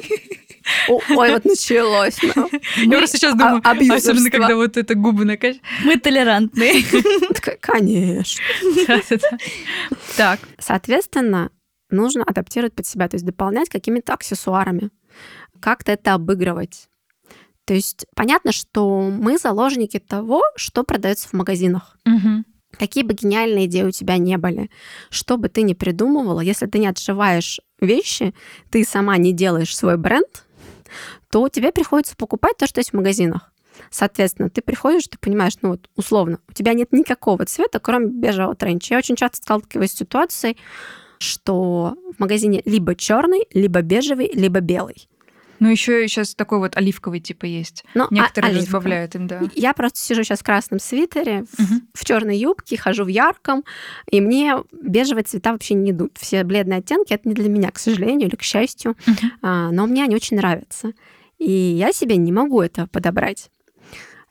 Ой, 0.88 1.30
вот 1.30 1.46
началось. 1.46 2.18
Я 2.76 2.98
просто 2.98 3.16
сейчас 3.16 3.34
думаю, 3.34 3.62
особенно 3.94 4.28
когда 4.28 4.56
вот 4.56 4.76
это 4.76 4.94
губы 4.94 5.24
накачали. 5.24 5.62
Мы 5.84 5.98
толерантные. 5.98 6.84
Конечно. 7.60 8.42
Так. 10.16 10.40
Соответственно, 10.58 11.50
нужно 11.96 12.24
адаптировать 12.24 12.74
под 12.74 12.86
себя, 12.86 13.08
то 13.08 13.16
есть 13.16 13.24
дополнять 13.24 13.68
какими-то 13.68 14.14
аксессуарами, 14.14 14.90
как-то 15.60 15.92
это 15.92 16.14
обыгрывать. 16.14 16.88
То 17.64 17.74
есть 17.74 18.06
понятно, 18.14 18.52
что 18.52 19.10
мы 19.10 19.38
заложники 19.38 19.98
того, 19.98 20.42
что 20.54 20.84
продается 20.84 21.28
в 21.28 21.32
магазинах. 21.32 21.98
Угу. 22.06 22.44
Какие 22.78 23.04
бы 23.04 23.14
гениальные 23.14 23.66
идеи 23.66 23.82
у 23.82 23.90
тебя 23.90 24.18
не 24.18 24.36
были, 24.36 24.70
что 25.10 25.36
бы 25.36 25.48
ты 25.48 25.62
ни 25.62 25.74
придумывала, 25.74 26.40
если 26.40 26.66
ты 26.66 26.78
не 26.78 26.86
отшиваешь 26.86 27.60
вещи, 27.80 28.34
ты 28.70 28.84
сама 28.84 29.16
не 29.16 29.32
делаешь 29.32 29.76
свой 29.76 29.96
бренд, 29.96 30.44
то 31.30 31.48
тебе 31.48 31.72
приходится 31.72 32.16
покупать 32.16 32.56
то, 32.56 32.66
что 32.66 32.80
есть 32.80 32.90
в 32.90 32.96
магазинах. 32.96 33.52
Соответственно, 33.90 34.50
ты 34.50 34.62
приходишь, 34.62 35.08
ты 35.08 35.18
понимаешь, 35.18 35.54
ну 35.62 35.70
вот 35.70 35.88
условно, 35.96 36.38
у 36.48 36.52
тебя 36.52 36.72
нет 36.72 36.92
никакого 36.92 37.44
цвета, 37.44 37.80
кроме 37.80 38.06
бежевого 38.06 38.54
тренча. 38.54 38.94
Я 38.94 38.98
очень 38.98 39.16
часто 39.16 39.38
сталкиваюсь 39.38 39.92
с 39.92 39.96
ситуацией, 39.96 40.56
что 41.18 41.96
в 42.16 42.20
магазине 42.20 42.62
либо 42.64 42.94
черный, 42.94 43.46
либо 43.52 43.82
бежевый, 43.82 44.30
либо 44.32 44.60
белый. 44.60 45.08
Ну, 45.58 45.70
еще 45.70 46.06
сейчас 46.08 46.34
такой 46.34 46.58
вот 46.58 46.76
оливковый 46.76 47.20
типа 47.20 47.46
есть. 47.46 47.84
Но, 47.94 48.06
ну, 48.10 48.18
Некоторые 48.18 48.54
а, 48.54 48.58
разбавляют 48.58 49.14
им, 49.14 49.26
да. 49.26 49.40
Я 49.54 49.72
просто 49.72 49.98
сижу 49.98 50.22
сейчас 50.22 50.40
в 50.40 50.44
красном 50.44 50.78
свитере, 50.78 51.46
угу. 51.58 51.80
в, 51.94 52.00
в 52.00 52.04
черной 52.04 52.36
юбке, 52.36 52.76
хожу 52.76 53.04
в 53.04 53.08
ярком, 53.08 53.64
и 54.10 54.20
мне 54.20 54.56
бежевые 54.72 55.24
цвета 55.24 55.52
вообще 55.52 55.74
не 55.74 55.92
идут. 55.92 56.18
Все 56.18 56.44
бледные 56.44 56.80
оттенки 56.80 57.12
это 57.12 57.28
не 57.28 57.34
для 57.34 57.48
меня, 57.48 57.70
к 57.70 57.78
сожалению 57.78 58.28
или 58.28 58.36
к 58.36 58.42
счастью. 58.42 58.96
Угу. 59.06 59.26
А, 59.42 59.70
но 59.70 59.86
мне 59.86 60.04
они 60.04 60.14
очень 60.14 60.36
нравятся. 60.36 60.92
И 61.38 61.50
я 61.50 61.92
себе 61.92 62.16
не 62.16 62.32
могу 62.32 62.60
это 62.60 62.86
подобрать. 62.86 63.50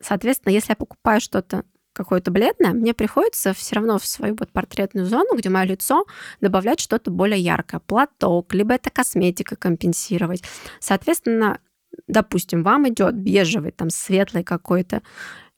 Соответственно, 0.02 0.54
если 0.54 0.72
я 0.72 0.76
покупаю 0.76 1.22
что-то 1.22 1.64
какое-то 1.96 2.30
бледное, 2.30 2.74
мне 2.74 2.94
приходится 2.94 3.54
все 3.54 3.76
равно 3.76 3.98
в 3.98 4.06
свою 4.06 4.36
вот 4.40 4.52
портретную 4.52 5.06
зону, 5.06 5.36
где 5.36 5.50
мое 5.50 5.66
лицо, 5.66 6.06
добавлять 6.42 6.80
что-то 6.80 7.10
более 7.10 7.40
яркое. 7.40 7.80
Платок, 7.80 8.54
либо 8.54 8.74
это 8.74 8.90
косметика 8.90 9.56
компенсировать. 9.56 10.44
Соответственно, 10.80 11.60
допустим, 12.08 12.64
вам 12.64 12.88
идет 12.90 13.16
бежевый, 13.16 13.72
там 13.72 13.90
светлый 13.90 14.44
какой-то, 14.44 15.02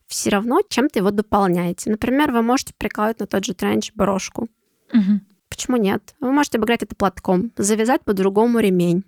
все 0.06 0.30
равно 0.30 0.62
чем-то 0.68 1.00
его 1.00 1.12
дополняете. 1.12 1.90
Например, 1.90 2.32
вы 2.32 2.42
можете 2.42 2.74
прикладывать 2.78 3.20
на 3.20 3.28
тот 3.28 3.46
же 3.46 3.54
тренч 3.54 3.92
брошку. 3.94 4.48
Угу. 4.94 5.20
Почему 5.50 5.78
нет? 5.78 6.16
Вы 6.20 6.32
можете 6.32 6.58
обыграть 6.58 6.84
это 6.84 6.96
платком, 6.96 7.52
завязать 7.58 8.04
по-другому 8.04 8.60
ремень. 8.60 9.04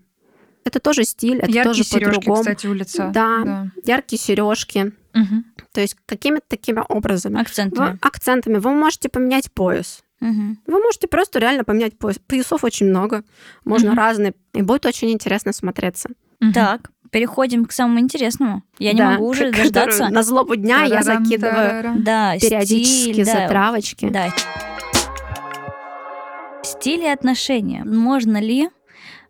Это 0.69 0.79
тоже 0.79 1.03
стиль, 1.03 1.39
это 1.39 1.49
Яркие 1.49 1.63
тоже 1.63 1.83
по-другому. 1.91 2.41
кстати, 2.41 2.67
у 2.67 2.73
лица. 2.73 3.09
Да, 3.09 3.41
да. 3.43 3.67
яркие 3.83 4.19
сережки. 4.19 4.93
Угу. 5.15 5.43
То 5.73 5.81
есть 5.81 5.95
какими-то 6.05 6.45
такими 6.47 6.83
образами. 6.87 7.41
Акцентами. 7.41 7.93
Вы, 7.93 7.99
акцентами. 8.01 8.57
Вы 8.59 8.69
можете 8.69 9.09
поменять 9.09 9.51
пояс. 9.51 10.03
Угу. 10.21 10.57
Вы 10.67 10.79
можете 10.79 11.07
просто 11.07 11.39
реально 11.39 11.63
поменять 11.63 11.97
пояс. 11.97 12.19
Поясов 12.19 12.63
очень 12.63 12.85
много, 12.85 13.23
можно 13.65 13.93
угу. 13.93 13.97
разные, 13.97 14.35
и 14.53 14.61
будет 14.61 14.85
очень 14.85 15.09
интересно 15.09 15.53
смотреться. 15.53 16.09
Угу. 16.39 16.53
Так, 16.53 16.91
переходим 17.09 17.65
к 17.65 17.71
самому 17.71 17.99
интересному. 17.99 18.61
Я 18.77 18.93
да, 18.93 18.97
не 18.97 19.11
могу 19.13 19.29
уже 19.29 19.51
дождаться. 19.51 20.09
На 20.09 20.21
злобу 20.21 20.55
дня 20.55 20.83
я 20.83 21.01
закидываю 21.01 21.95
да, 21.97 22.37
периодически 22.39 23.13
стиль, 23.13 23.25
затравочки. 23.25 24.09
Да. 24.09 24.29
Стиль 26.61 27.05
и 27.05 27.07
отношения. 27.07 27.83
Можно 27.83 28.39
ли 28.39 28.69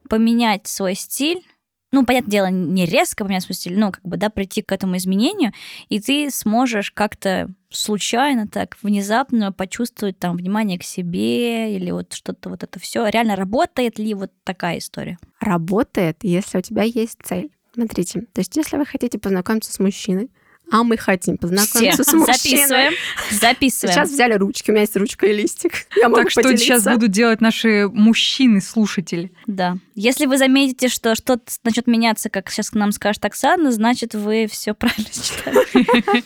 поменять 0.09 0.67
свой 0.67 0.95
стиль 0.95 1.43
ну, 1.91 2.05
понятное 2.05 2.31
дело, 2.31 2.47
не 2.47 2.85
резко 2.85 3.23
поменять 3.23 3.43
свой 3.43 3.55
стиль, 3.55 3.77
но 3.77 3.91
как 3.91 4.03
бы, 4.03 4.17
да, 4.17 4.29
прийти 4.29 4.61
к 4.61 4.71
этому 4.71 4.97
изменению, 4.97 5.53
и 5.89 5.99
ты 5.99 6.29
сможешь 6.29 6.91
как-то 6.91 7.49
случайно 7.71 8.47
так, 8.47 8.77
внезапно 8.81 9.51
почувствовать 9.51 10.19
там 10.19 10.37
внимание 10.37 10.77
к 10.77 10.83
себе 10.83 11.75
или 11.75 11.89
вот 11.91 12.13
что-то 12.13 12.49
вот 12.49 12.63
это 12.63 12.79
все. 12.79 13.07
Реально 13.07 13.35
работает 13.35 13.97
ли 13.97 14.13
вот 14.13 14.31
такая 14.43 14.77
история? 14.77 15.17
Работает, 15.39 16.19
если 16.21 16.59
у 16.59 16.61
тебя 16.61 16.83
есть 16.83 17.17
цель. 17.23 17.51
Смотрите, 17.73 18.21
то 18.33 18.41
есть 18.41 18.55
если 18.55 18.77
вы 18.77 18.85
хотите 18.85 19.17
познакомиться 19.17 19.71
с 19.71 19.79
мужчиной, 19.79 20.29
а 20.71 20.83
мы 20.83 20.97
хотим 20.97 21.37
познакомиться 21.37 22.03
Все. 22.03 22.11
с 22.11 22.13
мужчиной. 22.13 22.35
Записываем. 22.35 22.93
Записываем. 23.31 23.95
Сейчас 23.95 24.11
взяли 24.11 24.33
ручки, 24.33 24.69
у 24.69 24.73
меня 24.73 24.81
есть 24.81 24.95
ручка 24.95 25.25
и 25.27 25.33
листик. 25.33 25.73
Я 25.95 26.09
могу 26.09 26.23
так 26.23 26.31
что 26.31 26.41
поделиться. 26.41 26.65
сейчас 26.65 26.83
будут 26.85 27.11
делать 27.11 27.41
наши 27.41 27.87
мужчины-слушатели. 27.87 29.31
Да. 29.47 29.77
Если 29.95 30.25
вы 30.25 30.37
заметите, 30.37 30.89
что 30.89 31.15
что-то 31.15 31.51
начнет 31.63 31.87
меняться, 31.87 32.29
как 32.29 32.49
сейчас 32.49 32.69
к 32.69 32.75
нам 32.75 32.91
скажет 32.91 33.23
Оксана, 33.25 33.71
значит, 33.71 34.15
вы 34.15 34.47
все 34.49 34.73
правильно 34.73 35.09
читали. 35.09 36.23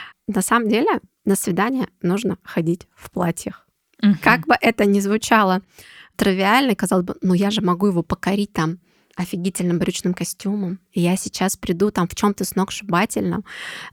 На 0.26 0.42
самом 0.42 0.68
деле, 0.68 1.00
на 1.24 1.34
свидание 1.34 1.88
нужно 2.02 2.38
ходить 2.44 2.86
в 2.94 3.10
платьях. 3.10 3.66
Как 4.22 4.46
бы 4.46 4.54
это 4.60 4.84
ни 4.86 5.00
звучало 5.00 5.62
тривиально, 6.16 6.74
казалось 6.74 7.04
бы, 7.04 7.16
ну 7.22 7.34
я 7.34 7.50
же 7.50 7.62
могу 7.62 7.86
его 7.86 8.02
покорить 8.02 8.52
там 8.52 8.78
офигительным 9.16 9.78
брючным 9.78 10.14
костюмом, 10.14 10.80
и 10.92 11.00
я 11.00 11.16
сейчас 11.16 11.56
приду 11.56 11.90
там 11.90 12.08
в 12.08 12.14
чем-то 12.14 12.44
сногсшибательном. 12.44 13.44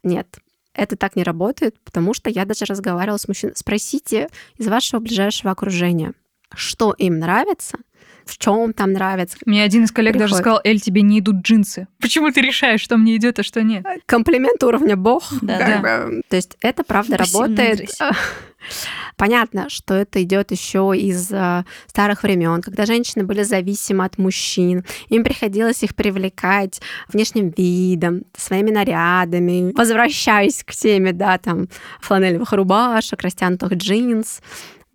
Нет, 0.03 0.39
это 0.73 0.95
так 0.95 1.15
не 1.15 1.23
работает, 1.23 1.79
потому 1.83 2.13
что 2.13 2.29
я 2.29 2.45
даже 2.45 2.65
разговаривала 2.65 3.17
с 3.17 3.27
мужчиной. 3.27 3.55
Спросите 3.55 4.29
из 4.57 4.67
вашего 4.67 4.99
ближайшего 4.99 5.51
окружения, 5.51 6.13
что 6.53 6.93
им 6.93 7.19
нравится, 7.19 7.79
в 8.27 8.37
чем 8.37 8.73
там 8.73 8.93
нравится. 8.93 9.37
Мне 9.45 9.63
один 9.63 9.85
из 9.85 9.91
коллег 9.91 10.13
Приходит. 10.13 10.31
даже 10.31 10.41
сказал, 10.41 10.61
Эль, 10.63 10.79
тебе 10.79 11.01
не 11.01 11.19
идут 11.19 11.37
джинсы. 11.37 11.87
Почему 11.99 12.31
ты 12.31 12.41
решаешь, 12.41 12.81
что 12.81 12.97
мне 12.97 13.15
идет, 13.15 13.39
а 13.39 13.43
что 13.43 13.63
нет? 13.63 13.85
Комплимент 14.05 14.63
уровня 14.63 14.95
бог. 14.95 15.23
Да, 15.41 15.57
да. 15.57 16.05
Бы. 16.05 16.21
То 16.29 16.35
есть 16.35 16.57
это 16.61 16.83
правда 16.83 17.17
работает. 17.17 17.89
Понятно, 19.15 19.69
что 19.69 19.93
это 19.93 20.21
идет 20.21 20.51
еще 20.51 20.93
из 20.95 21.31
э, 21.31 21.63
старых 21.87 22.23
времен, 22.23 22.61
когда 22.61 22.85
женщины 22.85 23.23
были 23.23 23.43
зависимы 23.43 24.03
от 24.03 24.17
мужчин. 24.17 24.83
Им 25.09 25.23
приходилось 25.23 25.83
их 25.83 25.95
привлекать 25.95 26.81
внешним 27.07 27.53
видом, 27.55 28.23
своими 28.35 28.71
нарядами. 28.71 29.71
Возвращаясь 29.73 30.63
к 30.63 30.73
теме, 30.73 31.13
да, 31.13 31.37
там, 31.37 31.69
фланелевых 32.01 32.51
рубашек, 32.51 33.21
растянутых 33.21 33.73
джинс. 33.73 34.41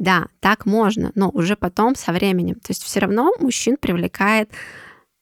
Да, 0.02 0.26
так 0.40 0.66
можно, 0.66 1.12
но 1.14 1.30
уже 1.30 1.54
потом 1.54 1.94
со 1.94 2.10
временем. 2.10 2.56
То 2.56 2.70
есть 2.70 2.82
все 2.82 2.98
равно 2.98 3.32
мужчин 3.38 3.76
привлекает 3.76 4.50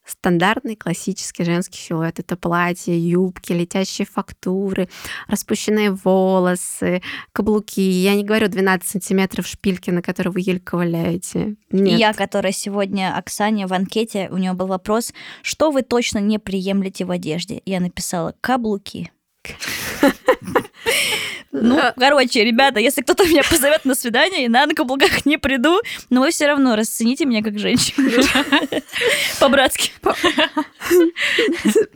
стандартный 0.07 0.75
классический 0.75 1.45
женский 1.45 1.79
силуэт. 1.79 2.19
Это 2.19 2.35
платье, 2.35 2.99
юбки, 2.99 3.53
летящие 3.53 4.07
фактуры, 4.11 4.89
распущенные 5.29 5.91
волосы, 5.91 7.03
каблуки. 7.33 7.79
Я 7.83 8.15
не 8.15 8.25
говорю 8.25 8.49
12 8.49 8.89
сантиметров 8.89 9.47
шпильки, 9.47 9.91
на 9.91 10.01
которые 10.01 10.33
вы 10.33 10.41
еле 10.41 10.61
ковыляете. 10.61 11.57
Нет. 11.71 11.99
Я, 11.99 12.15
которая 12.15 12.53
сегодня 12.53 13.15
Оксане 13.15 13.67
в 13.67 13.75
анкете, 13.75 14.31
у 14.33 14.39
нее 14.39 14.55
был 14.55 14.69
вопрос, 14.69 15.13
что 15.43 15.71
вы 15.73 15.83
точно 15.83 16.21
не 16.21 16.39
приемлете 16.39 17.05
в 17.05 17.11
одежде? 17.11 17.61
Я 17.67 17.81
написала 17.81 18.35
каблуки. 18.41 19.13
Ну, 21.53 21.81
короче, 21.97 22.45
ребята, 22.45 22.79
если 22.79 23.03
кто-то 23.03 23.27
меня 23.27 23.43
позовет 23.49 23.85
на 23.85 23.95
свидание, 23.95 24.45
я 24.45 24.67
на 24.67 24.75
каблуках 24.75 25.27
не 25.27 25.37
приду, 25.37 25.81
но 26.09 26.21
вы 26.21 26.31
все 26.31 26.47
равно 26.47 26.77
расцените 26.77 27.25
меня 27.25 27.43
как 27.43 27.59
женщину. 27.59 28.09
По-братски. 29.41 29.93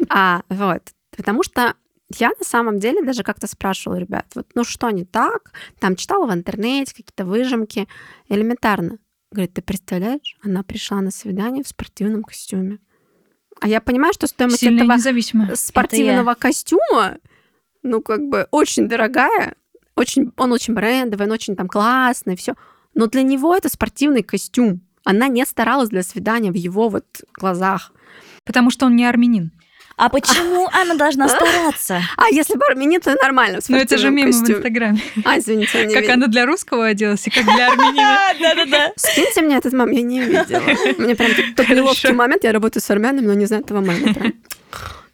А, 0.08 0.42
вот. 0.48 0.82
Потому 1.16 1.44
что 1.44 1.74
я 2.18 2.30
на 2.30 2.44
самом 2.44 2.78
деле 2.80 3.02
даже 3.02 3.22
как-то 3.22 3.46
спрашивала 3.46 3.96
ребят, 3.98 4.26
вот, 4.34 4.46
ну 4.54 4.64
что 4.64 4.90
не 4.90 5.04
так? 5.04 5.52
Там 5.78 5.96
читала 5.96 6.26
в 6.26 6.34
интернете 6.34 6.92
какие-то 6.92 7.24
выжимки. 7.24 7.88
Элементарно. 8.28 8.98
Говорит, 9.30 9.54
ты 9.54 9.62
представляешь, 9.62 10.36
она 10.42 10.62
пришла 10.62 11.00
на 11.00 11.10
свидание 11.10 11.64
в 11.64 11.68
спортивном 11.68 12.22
костюме. 12.22 12.78
А 13.60 13.68
я 13.68 13.80
понимаю, 13.80 14.12
что 14.12 14.26
стоимость 14.26 14.60
Сильно 14.60 14.82
этого 14.82 15.54
спортивного 15.54 16.34
костюма 16.34 17.18
ну, 17.84 18.02
как 18.02 18.22
бы 18.22 18.48
очень 18.50 18.88
дорогая, 18.88 19.54
очень, 19.94 20.32
он 20.36 20.52
очень 20.52 20.74
брендовый, 20.74 21.26
он 21.26 21.32
очень 21.32 21.54
там 21.54 21.68
классный, 21.68 22.36
все. 22.36 22.54
Но 22.94 23.06
для 23.06 23.22
него 23.22 23.54
это 23.54 23.68
спортивный 23.68 24.22
костюм. 24.22 24.80
Она 25.04 25.28
не 25.28 25.44
старалась 25.44 25.90
для 25.90 26.02
свидания 26.02 26.50
в 26.50 26.56
его 26.56 26.88
вот 26.88 27.04
глазах. 27.34 27.92
Потому 28.44 28.70
что 28.70 28.86
он 28.86 28.96
не 28.96 29.04
армянин. 29.04 29.52
А 29.96 30.08
почему 30.08 30.68
она 30.72 30.94
должна 30.94 31.28
стараться? 31.28 32.02
А 32.16 32.28
если 32.30 32.56
армянин, 32.68 33.00
то 33.00 33.14
нормально. 33.22 33.60
Ну 33.68 33.76
это 33.76 33.98
же 33.98 34.10
мимо 34.10 34.32
в 34.32 34.34
Инстаграме. 34.34 35.00
А, 35.24 35.38
извините, 35.38 35.88
Как 35.88 36.08
она 36.08 36.26
для 36.26 36.46
русского 36.46 36.86
оделась 36.86 37.26
и 37.26 37.30
как 37.30 37.44
для 37.44 37.70
армянина. 37.70 38.18
Да-да-да. 38.40 38.92
Скиньте 38.96 39.42
мне 39.42 39.56
этот 39.56 39.72
момент, 39.72 39.98
я 39.98 40.02
не 40.02 40.20
видела. 40.20 40.62
Мне 40.98 41.14
прям 41.14 41.30
такой 41.54 41.76
неловкий 41.76 42.12
момент, 42.12 42.44
я 42.44 42.52
работаю 42.52 42.82
с 42.82 42.90
армянами, 42.90 43.26
но 43.26 43.34
не 43.34 43.46
знаю 43.46 43.62
этого 43.62 43.80
момента. 43.80 44.32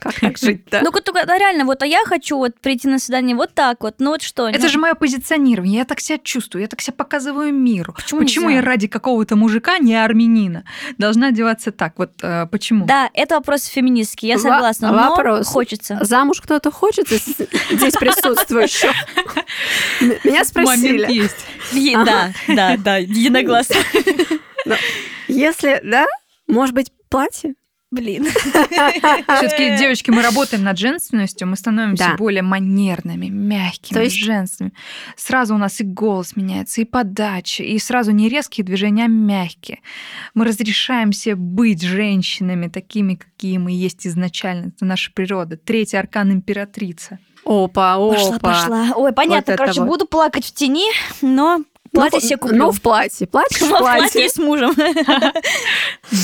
Как 0.01 0.19
так 0.19 0.39
жить-то? 0.39 0.81
Ну, 0.91 0.91
да, 1.27 1.39
реально, 1.39 1.65
вот, 1.65 1.83
а 1.83 1.87
я 1.87 2.05
хочу 2.05 2.37
вот 2.37 2.59
прийти 2.61 2.89
на 2.89 2.99
свидание 2.99 3.37
вот 3.37 3.53
так 3.55 3.83
вот, 3.83 3.97
ну 3.99 4.11
вот 4.11 4.23
что? 4.23 4.49
Это 4.49 4.69
же 4.69 4.79
мое 4.79 4.95
позиционирование, 4.95 5.79
я 5.79 5.85
так 5.85 6.01
себя 6.01 6.19
чувствую, 6.19 6.63
я 6.63 6.69
так 6.69 6.81
себя 6.81 6.95
показываю 6.95 7.53
миру. 7.53 7.93
Почему, 7.93 8.21
почему 8.21 8.49
я 8.49 8.63
ради 8.63 8.89
какого-то 8.89 9.37
мужика, 9.37 9.79
не 9.79 9.95
армянина, 9.95 10.65
должна 10.99 11.29
одеваться 11.29 11.73
так? 11.73 11.95
Вот 11.99 12.13
э, 12.23 12.47
почему? 12.51 12.87
Да, 12.87 13.11
это 13.15 13.37
вопрос 13.37 13.65
феминистский, 13.67 14.29
я 14.29 14.39
согласна, 14.39 14.93
но 14.93 15.11
вопрос. 15.11 15.47
хочется. 15.49 15.99
Замуж 16.03 16.41
кто-то 16.41 16.71
хочет 16.71 17.09
здесь 17.09 17.95
присутствующих? 17.95 18.93
Меня 20.25 20.45
спросили. 20.45 21.03
Момент 21.03 21.11
есть. 21.11 21.47
Да, 22.07 22.33
да, 22.49 22.77
да, 22.77 22.97
единогласно. 22.99 23.77
Если, 25.29 25.81
да, 25.85 26.07
может 26.47 26.75
быть, 26.75 26.93
платье? 27.09 27.55
Блин. 27.91 28.25
Все-таки, 28.25 29.77
девочки, 29.79 30.11
мы 30.11 30.23
работаем 30.23 30.63
над 30.63 30.79
женственностью, 30.79 31.49
мы 31.49 31.57
становимся 31.57 32.11
да. 32.11 32.17
более 32.17 32.43
манерными, 32.43 33.27
мягкими, 33.27 33.97
То 33.97 34.03
есть... 34.05 34.17
женственными. 34.17 34.75
Сразу 35.17 35.57
у 35.57 35.59
нас 35.59 35.81
и 35.81 35.85
голос 35.85 36.37
меняется, 36.37 36.81
и 36.81 36.85
подача, 36.85 37.65
и 37.65 37.77
сразу 37.81 38.13
не 38.13 38.29
резкие 38.29 38.65
движения, 38.65 39.07
а 39.07 39.09
мягкие. 39.09 39.81
Мы 40.35 40.45
разрешаем 40.45 41.13
себе 41.13 41.35
быть 41.35 41.83
женщинами 41.83 42.69
такими, 42.69 43.17
какие 43.17 43.59
мы 43.59 43.73
есть 43.73 44.07
изначально. 44.07 44.69
Это 44.69 44.85
наша 44.85 45.11
природа. 45.13 45.57
Третий 45.57 45.97
аркан 45.97 46.31
императрица. 46.31 47.19
Опа, 47.45 47.95
опа. 47.95 48.15
Пошла, 48.15 48.39
пошла. 48.39 48.93
Ой, 48.95 49.13
понятно, 49.13 49.55
вот 49.55 49.59
короче, 49.59 49.81
вот. 49.81 49.89
буду 49.89 50.07
плакать 50.07 50.45
в 50.45 50.53
тени, 50.53 50.87
но 51.23 51.65
Платье 51.93 52.21
ну, 52.21 52.27
себе 52.27 52.37
куплю. 52.37 52.57
Ну, 52.57 52.71
в 52.71 52.81
платье. 52.81 53.27
Платье 53.27 53.67
в 53.67 53.79
платье. 53.79 54.29
с 54.29 54.37
мужем. 54.39 54.73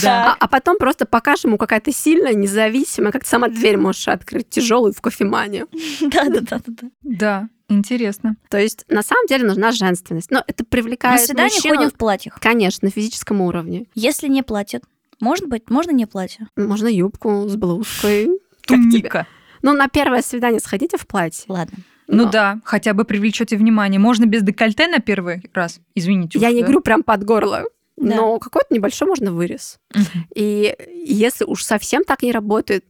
Да. 0.03 0.33
А, 0.33 0.37
а 0.41 0.49
потом 0.49 0.79
просто 0.79 1.07
покажешь 1.07 1.45
ему 1.45 1.59
какая-то 1.59 1.93
сильная, 1.93 2.35
независимая, 2.35 3.13
как 3.13 3.23
ты 3.23 3.31
сама 3.31 3.49
дверь 3.49 3.77
можешь 3.77 4.09
открыть, 4.09 4.49
тяжелую 4.51 4.93
в 4.93 5.01
кофемане. 5.01 5.67
Да-да-да. 6.01 6.61
Да, 7.03 7.49
интересно. 7.69 8.37
То 8.51 8.59
есть, 8.59 8.85
на 8.89 9.03
самом 9.03 9.27
деле, 9.27 9.47
нужна 9.47 9.71
женственность. 9.73 10.31
Но 10.31 10.43
это 10.47 10.65
привлекает 10.65 11.21
На 11.21 11.27
свидание 11.27 11.61
ходим 11.61 11.91
в 11.91 11.95
платьях. 11.95 12.41
Конечно, 12.41 12.87
на 12.87 12.91
физическом 12.91 13.41
уровне. 13.41 13.87
Если 13.95 14.29
не 14.29 14.43
платят. 14.43 14.83
Может 15.21 15.47
быть, 15.49 15.71
можно 15.71 15.93
не 15.93 16.07
платье? 16.07 16.49
Можно 16.57 16.89
юбку 16.89 17.47
с 17.49 17.57
блузкой. 17.57 18.29
Туника. 18.67 19.27
Ну, 19.63 19.73
на 19.73 19.89
первое 19.89 20.23
свидание 20.23 20.61
сходите 20.61 20.99
в 20.99 21.07
платье. 21.07 21.45
Ладно. 21.49 21.79
Ну 22.09 22.25
Но... 22.25 22.31
да, 22.31 22.61
хотя 22.65 22.95
бы 22.95 23.05
привлечете 23.05 23.57
внимание. 23.57 23.99
Можно 23.99 24.27
без 24.27 24.43
декольте 24.43 24.87
на 24.89 25.01
первый 25.01 25.43
раз, 25.53 25.81
извините. 25.95 26.39
Я 26.39 26.49
уж, 26.49 26.55
не 26.55 26.61
да? 26.61 26.67
говорю 26.67 26.81
прям 26.81 27.03
под 27.03 27.25
горло. 27.25 27.65
Да. 27.97 28.17
Но 28.17 28.39
какой-то 28.39 28.75
небольшой 28.75 29.09
можно 29.09 29.33
вырез. 29.33 29.79
Угу. 29.95 30.03
И 30.35 30.77
если 31.05 31.45
уж 31.45 31.63
совсем 31.65 32.05
так 32.05 32.23
не 32.23 32.33
работает, 32.33 32.85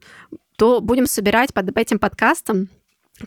то 0.57 0.81
будем 0.81 1.07
собирать 1.07 1.55
под 1.55 1.77
этим 1.77 1.99
подкастом 1.99 2.69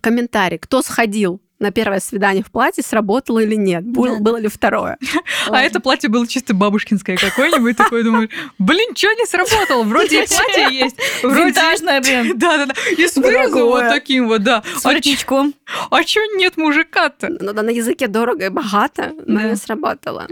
комментарий, 0.01 0.57
кто 0.57 0.81
сходил 0.81 1.41
на 1.59 1.71
первое 1.71 1.99
свидание 1.99 2.43
в 2.43 2.51
платье, 2.51 2.83
сработало 2.83 3.39
или 3.39 3.55
нет, 3.55 3.83
было, 3.83 4.15
да. 4.15 4.21
было 4.21 4.37
ли 4.37 4.47
второе. 4.47 4.97
А 5.49 5.61
это 5.61 5.79
платье 5.79 6.09
было 6.09 6.27
чисто 6.27 6.53
бабушкинское 6.53 7.17
какое-нибудь, 7.17 7.75
такое, 7.75 8.03
думаю, 8.03 8.29
блин, 8.59 8.95
что 8.95 9.07
не 9.13 9.25
сработало? 9.25 9.83
Вроде 9.83 10.23
и 10.23 10.27
платье 10.27 10.67
есть. 10.71 10.95
Винтажное, 11.23 12.01
блин. 12.01 12.37
Да-да-да. 12.37 12.73
И 12.97 13.07
с 13.07 13.15
вырезом 13.15 13.63
вот 13.63 13.87
таким 13.89 14.27
вот, 14.27 14.43
да. 14.43 14.63
С 14.77 14.83
воротничком. 14.83 15.53
А 15.89 16.03
что 16.03 16.21
нет 16.35 16.57
мужика-то? 16.57 17.29
Ну 17.29 17.53
да, 17.53 17.63
на 17.63 17.69
языке 17.69 18.07
дорого 18.07 18.45
и 18.45 18.49
богато, 18.49 19.13
но 19.25 19.41
не 19.41 19.55
сработало. 19.55 20.27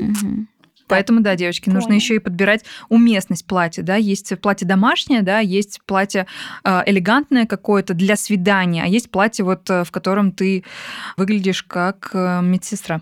Поэтому, 0.88 1.22
да, 1.22 1.36
девочки, 1.36 1.66
Понял. 1.66 1.78
нужно 1.78 1.94
еще 1.94 2.16
и 2.16 2.20
подбирать 2.20 2.64
уместность 2.90 3.46
платья, 3.46 3.84
да, 3.84 3.96
есть 3.96 4.40
платье 4.40 4.68
домашнее, 4.68 5.22
да, 5.22 5.40
есть 5.40 5.82
платье 5.86 6.28
э, 6.64 6.84
элегантное 6.86 7.46
какое-то 7.46 7.94
для 7.94 8.16
свидания, 8.16 8.84
а 8.84 8.88
есть 8.88 9.12
платье 9.12 9.44
вот, 9.46 9.70
э, 9.70 9.84
в 9.84 9.92
котором 9.92 10.32
ты 10.32 10.64
выглядишь 11.18 11.64
как 11.64 12.12
э, 12.14 12.42
медсестра. 12.42 13.02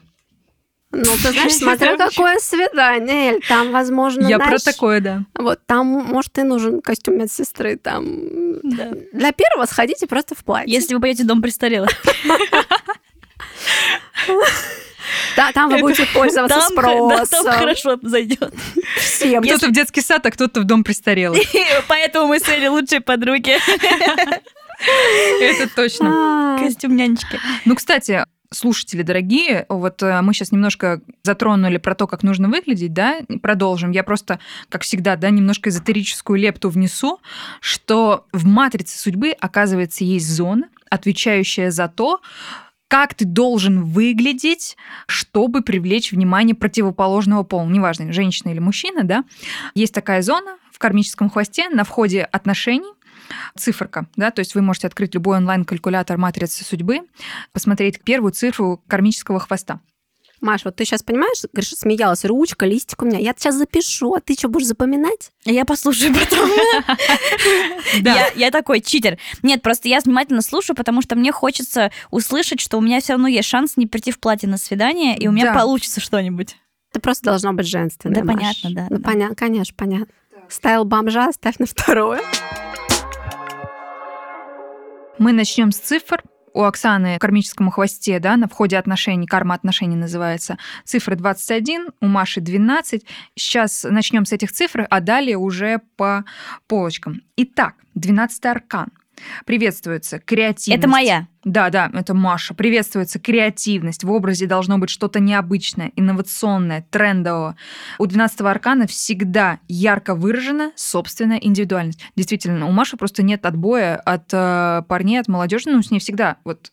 Ну, 0.92 1.04
ты 1.04 1.32
знаешь, 1.32 1.54
смотря 1.54 1.98
какое 1.98 2.38
свидание, 2.40 3.34
Эль, 3.34 3.42
там, 3.48 3.72
возможно, 3.72 4.26
Я 4.28 4.38
знаешь, 4.38 4.64
про 4.64 4.72
такое, 4.72 5.02
да. 5.02 5.26
Вот, 5.38 5.60
там, 5.66 5.88
может, 5.88 6.38
и 6.38 6.44
нужен 6.44 6.82
костюм 6.82 7.18
медсестры, 7.18 7.76
там... 7.76 8.06
Да. 8.64 8.92
Для 9.12 9.34
первого 9.34 9.66
сходите 9.66 10.08
просто 10.08 10.36
в 10.36 10.46
платье. 10.46 10.74
Если 10.74 10.94
вы 10.94 11.02
пойдете 11.02 11.24
в 11.24 11.28
дом 11.28 11.42
престарелых. 11.42 11.90
Да, 15.36 15.51
там 15.51 15.70
вы 15.70 15.80
будете 15.80 16.06
пользоваться 16.08 16.60
там, 16.60 16.72
спросом. 16.72 17.10
Да, 17.10 17.26
там 17.26 17.60
хорошо 17.60 17.97
зайдет. 18.01 18.53
Всем. 18.97 19.43
Кто-то 19.43 19.68
в 19.68 19.72
детский 19.72 20.01
сад, 20.01 20.26
а 20.26 20.32
кто-то 20.32 20.62
в 20.62 20.64
дом 20.64 20.84
престарелых. 20.84 21.41
Поэтому 21.88 22.28
мы 22.28 22.39
с 22.39 22.47
Элли 22.47 22.68
лучшие 22.68 23.01
подруги. 23.01 23.58
Это 25.41 25.74
точно. 25.76 26.58
А. 26.58 26.60
Костюм 26.60 26.95
нянечки. 26.95 27.39
Ну, 27.66 27.76
кстати, 27.76 28.26
слушатели 28.51 29.01
дорогие, 29.01 29.66
вот 29.70 30.01
э, 30.01 30.22
мы 30.22 30.34
сейчас 30.34 30.51
немножко 30.51 31.01
затронули 31.24 31.78
про 31.78 31.95
то, 31.95 32.08
как 32.08 32.24
нужно 32.24 32.49
выглядеть, 32.49 32.93
да, 32.93 33.20
продолжим. 33.41 33.91
Я 33.91 34.03
просто, 34.03 34.39
как 34.70 34.84
всегда, 34.84 35.16
да, 35.16 35.30
немножко 35.30 35.70
эзотерическую 35.70 36.39
лепту 36.39 36.70
внесу, 36.70 37.20
что 37.60 38.26
в 38.32 38.45
матрице 38.45 38.97
судьбы, 38.97 39.32
оказывается, 39.32 40.03
есть 40.03 40.30
зона, 40.30 40.70
отвечающая 40.89 41.72
за 41.72 41.88
то, 41.88 42.22
как 42.88 43.14
ты 43.14 43.26
должен 43.26 43.84
выглядеть, 43.84 44.78
чтобы 45.08 45.62
привлечь 45.62 46.12
внимание 46.12 46.56
противоположного 46.56 47.44
пола, 47.44 47.68
неважно, 47.68 48.14
женщина 48.14 48.50
или 48.50 48.60
мужчина, 48.60 49.04
да. 49.04 49.24
Есть 49.74 49.94
такая 49.94 50.22
зона 50.22 50.58
в 50.72 50.80
кармическом 50.80 51.30
хвосте 51.30 51.70
на 51.70 51.84
входе 51.84 52.24
отношений, 52.24 52.92
циферка, 53.58 54.08
да, 54.16 54.32
то 54.32 54.40
есть 54.40 54.56
вы 54.56 54.62
можете 54.62 54.88
открыть 54.88 55.16
любой 55.16 55.38
онлайн-калькулятор 55.38 56.18
матрицы 56.18 56.64
судьбы, 56.64 57.02
посмотреть 57.54 58.04
первую 58.04 58.32
цифру 58.34 58.84
кармического 58.88 59.40
хвоста. 59.40 59.80
Маш, 60.42 60.66
вот 60.66 60.76
ты 60.76 60.86
сейчас 60.86 61.04
понимаешь, 61.04 61.44
говоришь, 61.52 61.72
смеялась, 61.72 62.26
ручка, 62.26 62.66
листик 62.66 63.02
у 63.02 63.06
меня. 63.06 63.20
Я 63.20 63.34
сейчас 63.38 63.56
запишу, 63.56 64.14
а 64.14 64.22
ты 64.22 64.34
что, 64.34 64.50
будешь 64.50 64.68
запоминать? 64.68 65.32
Я 65.46 65.66
послушаю 65.66 66.14
потом. 66.14 66.50
Да. 68.02 68.28
Я 68.36 68.52
такой 68.52 68.82
читер. 68.82 69.18
Нет, 69.42 69.62
просто 69.62 69.88
я 69.88 70.00
внимательно 70.00 70.42
слушаю, 70.42 70.76
потому 70.76 71.02
что 71.02 71.16
мне 71.16 71.32
хочется 71.32 71.92
услышать, 72.12 72.60
что 72.60 72.78
у 72.78 72.82
меня 72.82 73.00
все 73.00 73.14
равно 73.14 73.28
есть 73.28 73.48
шанс 73.48 73.78
не 73.78 73.88
прийти 73.88 74.12
в 74.12 74.20
платье 74.20 74.50
на 74.50 74.58
свидание, 74.58 75.18
и 75.18 75.28
у 75.28 75.32
меня 75.32 75.54
получится 75.54 76.02
что-нибудь. 76.02 76.58
Это 76.92 77.00
просто 77.00 77.26
должно 77.26 77.54
быть 77.54 77.68
женственно. 77.68 78.16
Да, 78.16 78.22
понятно, 78.22 78.70
да. 78.72 78.88
Ну, 78.90 79.00
понятно, 79.00 79.36
конечно, 79.36 79.74
понятно. 79.78 80.08
Стайл 80.50 80.86
бомжа 80.86 81.32
ставь 81.32 81.58
на 81.60 81.66
второе. 81.66 82.22
Мы 85.18 85.32
начнем 85.32 85.72
с 85.72 85.78
цифр, 85.78 86.22
у 86.56 86.64
Оксаны 86.64 87.18
в 87.18 87.20
кармическом 87.20 87.70
хвосте, 87.70 88.20
да, 88.20 88.38
на 88.38 88.47
входе 88.47 88.78
отношений, 88.78 89.28
карма 89.28 89.56
отношений 89.56 89.97
называется, 89.97 90.58
цифра 90.86 91.16
21, 91.16 91.89
у 91.99 92.08
Маши 92.08 92.39
12. 92.41 93.06
Сейчас 93.36 93.84
начнем 93.84 94.26
с 94.26 94.32
этих 94.32 94.51
цифр, 94.51 94.88
а 94.89 95.01
далее 95.01 95.38
уже 95.38 95.82
по 95.97 96.24
полочкам. 96.68 97.22
Итак, 97.36 97.76
12 97.93 98.45
аркан– 98.45 98.88
Приветствуется 99.45 100.20
креативность. 100.20 100.80
Это 100.80 100.88
моя. 100.88 101.28
Да, 101.43 101.70
да, 101.70 101.91
это 101.93 102.13
Маша. 102.13 102.53
Приветствуется 102.53 103.20
креативность. 103.20 104.03
В 104.03 104.11
образе 104.11 104.47
должно 104.47 104.78
быть 104.78 104.89
что-то 104.89 105.20
необычное, 105.20 105.91
инновационное, 105.95 106.86
трендовое. 106.89 107.55
У 107.99 108.05
12-го 108.05 108.47
аркана 108.47 108.88
всегда 108.88 109.59
ярко 109.68 110.16
выражена 110.16 110.72
собственная 110.76 111.38
индивидуальность. 111.38 111.99
Действительно, 112.16 112.68
у 112.68 112.72
Маши 112.72 112.97
просто 112.97 113.22
нет 113.24 113.45
отбоя 113.45 113.95
от 113.97 114.30
э, 114.34 114.82
парней, 114.88 115.20
от 115.20 115.28
молодежи. 115.28 115.70
Ну, 115.70 115.82
с 115.84 115.91
ней 115.91 115.99
всегда 115.99 116.38
вот 116.43 116.72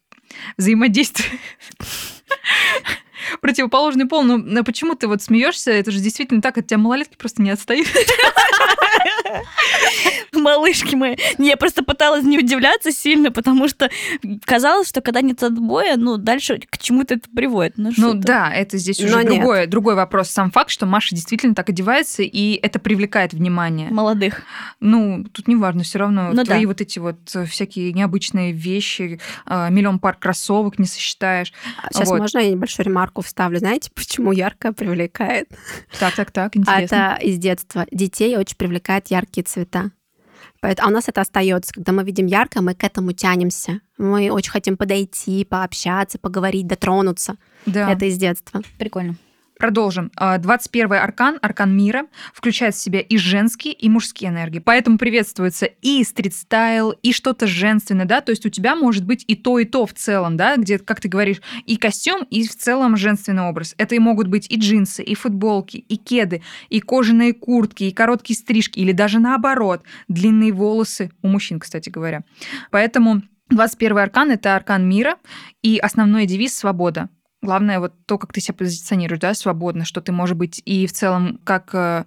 взаимодействие 0.56 1.38
противоположный 3.40 4.06
пол. 4.06 4.22
Ну, 4.22 4.64
почему 4.64 4.94
ты 4.94 5.06
вот 5.06 5.22
смеешься? 5.22 5.70
Это 5.70 5.90
же 5.90 6.00
действительно 6.00 6.40
так, 6.40 6.58
от 6.58 6.66
тебя 6.66 6.78
малолетки 6.78 7.16
просто 7.16 7.42
не 7.42 7.50
отстают. 7.50 7.88
Малышки 10.32 10.94
мои. 10.94 11.16
Я 11.38 11.56
просто 11.56 11.82
пыталась 11.84 12.24
не 12.24 12.38
удивляться 12.38 12.90
сильно, 12.90 13.30
потому 13.30 13.68
что 13.68 13.90
казалось, 14.44 14.88
что 14.88 15.00
когда 15.00 15.20
нет 15.20 15.42
отбоя, 15.42 15.96
ну, 15.96 16.16
дальше 16.16 16.60
к 16.68 16.78
чему-то 16.78 17.14
это 17.14 17.28
приводит. 17.34 17.74
Ну, 17.76 17.92
ну 17.96 18.14
да, 18.14 18.52
это 18.52 18.78
здесь 18.78 19.00
уже 19.00 19.24
другой, 19.24 19.66
другой 19.66 19.94
вопрос. 19.94 20.30
Сам 20.30 20.50
факт, 20.50 20.70
что 20.70 20.86
Маша 20.86 21.14
действительно 21.14 21.54
так 21.54 21.68
одевается, 21.68 22.22
и 22.22 22.54
это 22.54 22.78
привлекает 22.78 23.32
внимание. 23.32 23.90
Молодых. 23.90 24.42
Ну, 24.80 25.24
тут 25.32 25.48
не 25.48 25.56
важно, 25.56 25.82
все 25.82 25.98
равно 25.98 26.30
ну, 26.32 26.44
твои 26.44 26.62
да. 26.62 26.68
вот 26.68 26.80
эти 26.80 26.98
вот 26.98 27.18
всякие 27.48 27.92
необычные 27.92 28.52
вещи, 28.52 29.20
а, 29.46 29.68
миллион 29.68 29.98
пар 29.98 30.16
кроссовок 30.16 30.78
не 30.78 30.86
сосчитаешь. 30.86 31.52
Сейчас 31.92 32.08
вот. 32.08 32.20
можно 32.20 32.38
я 32.38 32.50
небольшую 32.50 32.86
ремарку 32.86 33.22
вставлю? 33.22 33.58
Знаете, 33.58 33.90
почему 33.94 34.32
яркое 34.32 34.72
привлекает? 34.72 35.48
Так, 35.98 36.14
так, 36.14 36.30
так, 36.30 36.56
интересно. 36.56 36.94
Это 36.94 37.18
из 37.22 37.38
детства. 37.38 37.86
Детей 37.90 38.36
очень 38.36 38.56
привлекают 38.92 39.08
яркие 39.08 39.44
цвета. 39.44 39.90
А 40.60 40.86
у 40.86 40.90
нас 40.90 41.08
это 41.08 41.20
остается. 41.20 41.72
Когда 41.72 41.92
мы 41.92 42.04
видим 42.04 42.26
ярко, 42.26 42.62
мы 42.62 42.74
к 42.74 42.84
этому 42.84 43.12
тянемся. 43.12 43.80
Мы 43.98 44.30
очень 44.30 44.50
хотим 44.50 44.76
подойти, 44.76 45.44
пообщаться, 45.44 46.18
поговорить, 46.18 46.66
дотронуться. 46.66 47.36
Да. 47.66 47.90
Это 47.90 48.04
из 48.04 48.16
детства. 48.16 48.62
Прикольно. 48.78 49.16
Продолжим. 49.62 50.10
21 50.16 50.92
а, 50.92 51.04
аркан, 51.04 51.38
аркан 51.40 51.72
мира, 51.72 52.06
включает 52.34 52.74
в 52.74 52.80
себя 52.80 52.98
и 52.98 53.16
женские, 53.16 53.72
и 53.72 53.88
мужские 53.88 54.30
энергии. 54.30 54.58
Поэтому 54.58 54.98
приветствуется 54.98 55.66
и 55.66 56.02
стрит-стайл, 56.02 56.90
и 56.90 57.12
что-то 57.12 57.46
женственное, 57.46 58.04
да, 58.04 58.22
то 58.22 58.30
есть 58.30 58.44
у 58.44 58.48
тебя 58.48 58.74
может 58.74 59.04
быть 59.04 59.24
и 59.28 59.36
то, 59.36 59.60
и 59.60 59.64
то 59.64 59.86
в 59.86 59.94
целом, 59.94 60.36
да, 60.36 60.56
где, 60.56 60.80
как 60.80 61.00
ты 61.00 61.06
говоришь, 61.08 61.40
и 61.64 61.76
костюм, 61.76 62.24
и 62.28 62.42
в 62.42 62.56
целом 62.56 62.96
женственный 62.96 63.44
образ. 63.44 63.76
Это 63.78 63.94
и 63.94 64.00
могут 64.00 64.26
быть 64.26 64.50
и 64.50 64.58
джинсы, 64.58 65.00
и 65.00 65.14
футболки, 65.14 65.76
и 65.76 65.94
кеды, 65.94 66.42
и 66.68 66.80
кожаные 66.80 67.32
куртки, 67.32 67.84
и 67.84 67.92
короткие 67.92 68.36
стрижки, 68.36 68.80
или 68.80 68.90
даже 68.90 69.20
наоборот, 69.20 69.84
длинные 70.08 70.50
волосы 70.50 71.12
у 71.22 71.28
мужчин, 71.28 71.60
кстати 71.60 71.88
говоря. 71.88 72.24
Поэтому 72.72 73.22
21 73.50 73.98
аркан— 73.98 74.30
это 74.32 74.56
аркан 74.56 74.88
мира, 74.88 75.18
и 75.62 75.78
основной 75.78 76.26
девиз— 76.26 76.52
свобода. 76.58 77.10
Главное 77.42 77.80
вот 77.80 77.92
то, 78.06 78.18
как 78.18 78.32
ты 78.32 78.40
себя 78.40 78.54
позиционируешь, 78.54 79.20
да, 79.20 79.34
свободно, 79.34 79.84
что 79.84 80.00
ты 80.00 80.12
можешь 80.12 80.36
быть 80.36 80.62
и 80.64 80.86
в 80.86 80.92
целом 80.92 81.40
как 81.44 82.06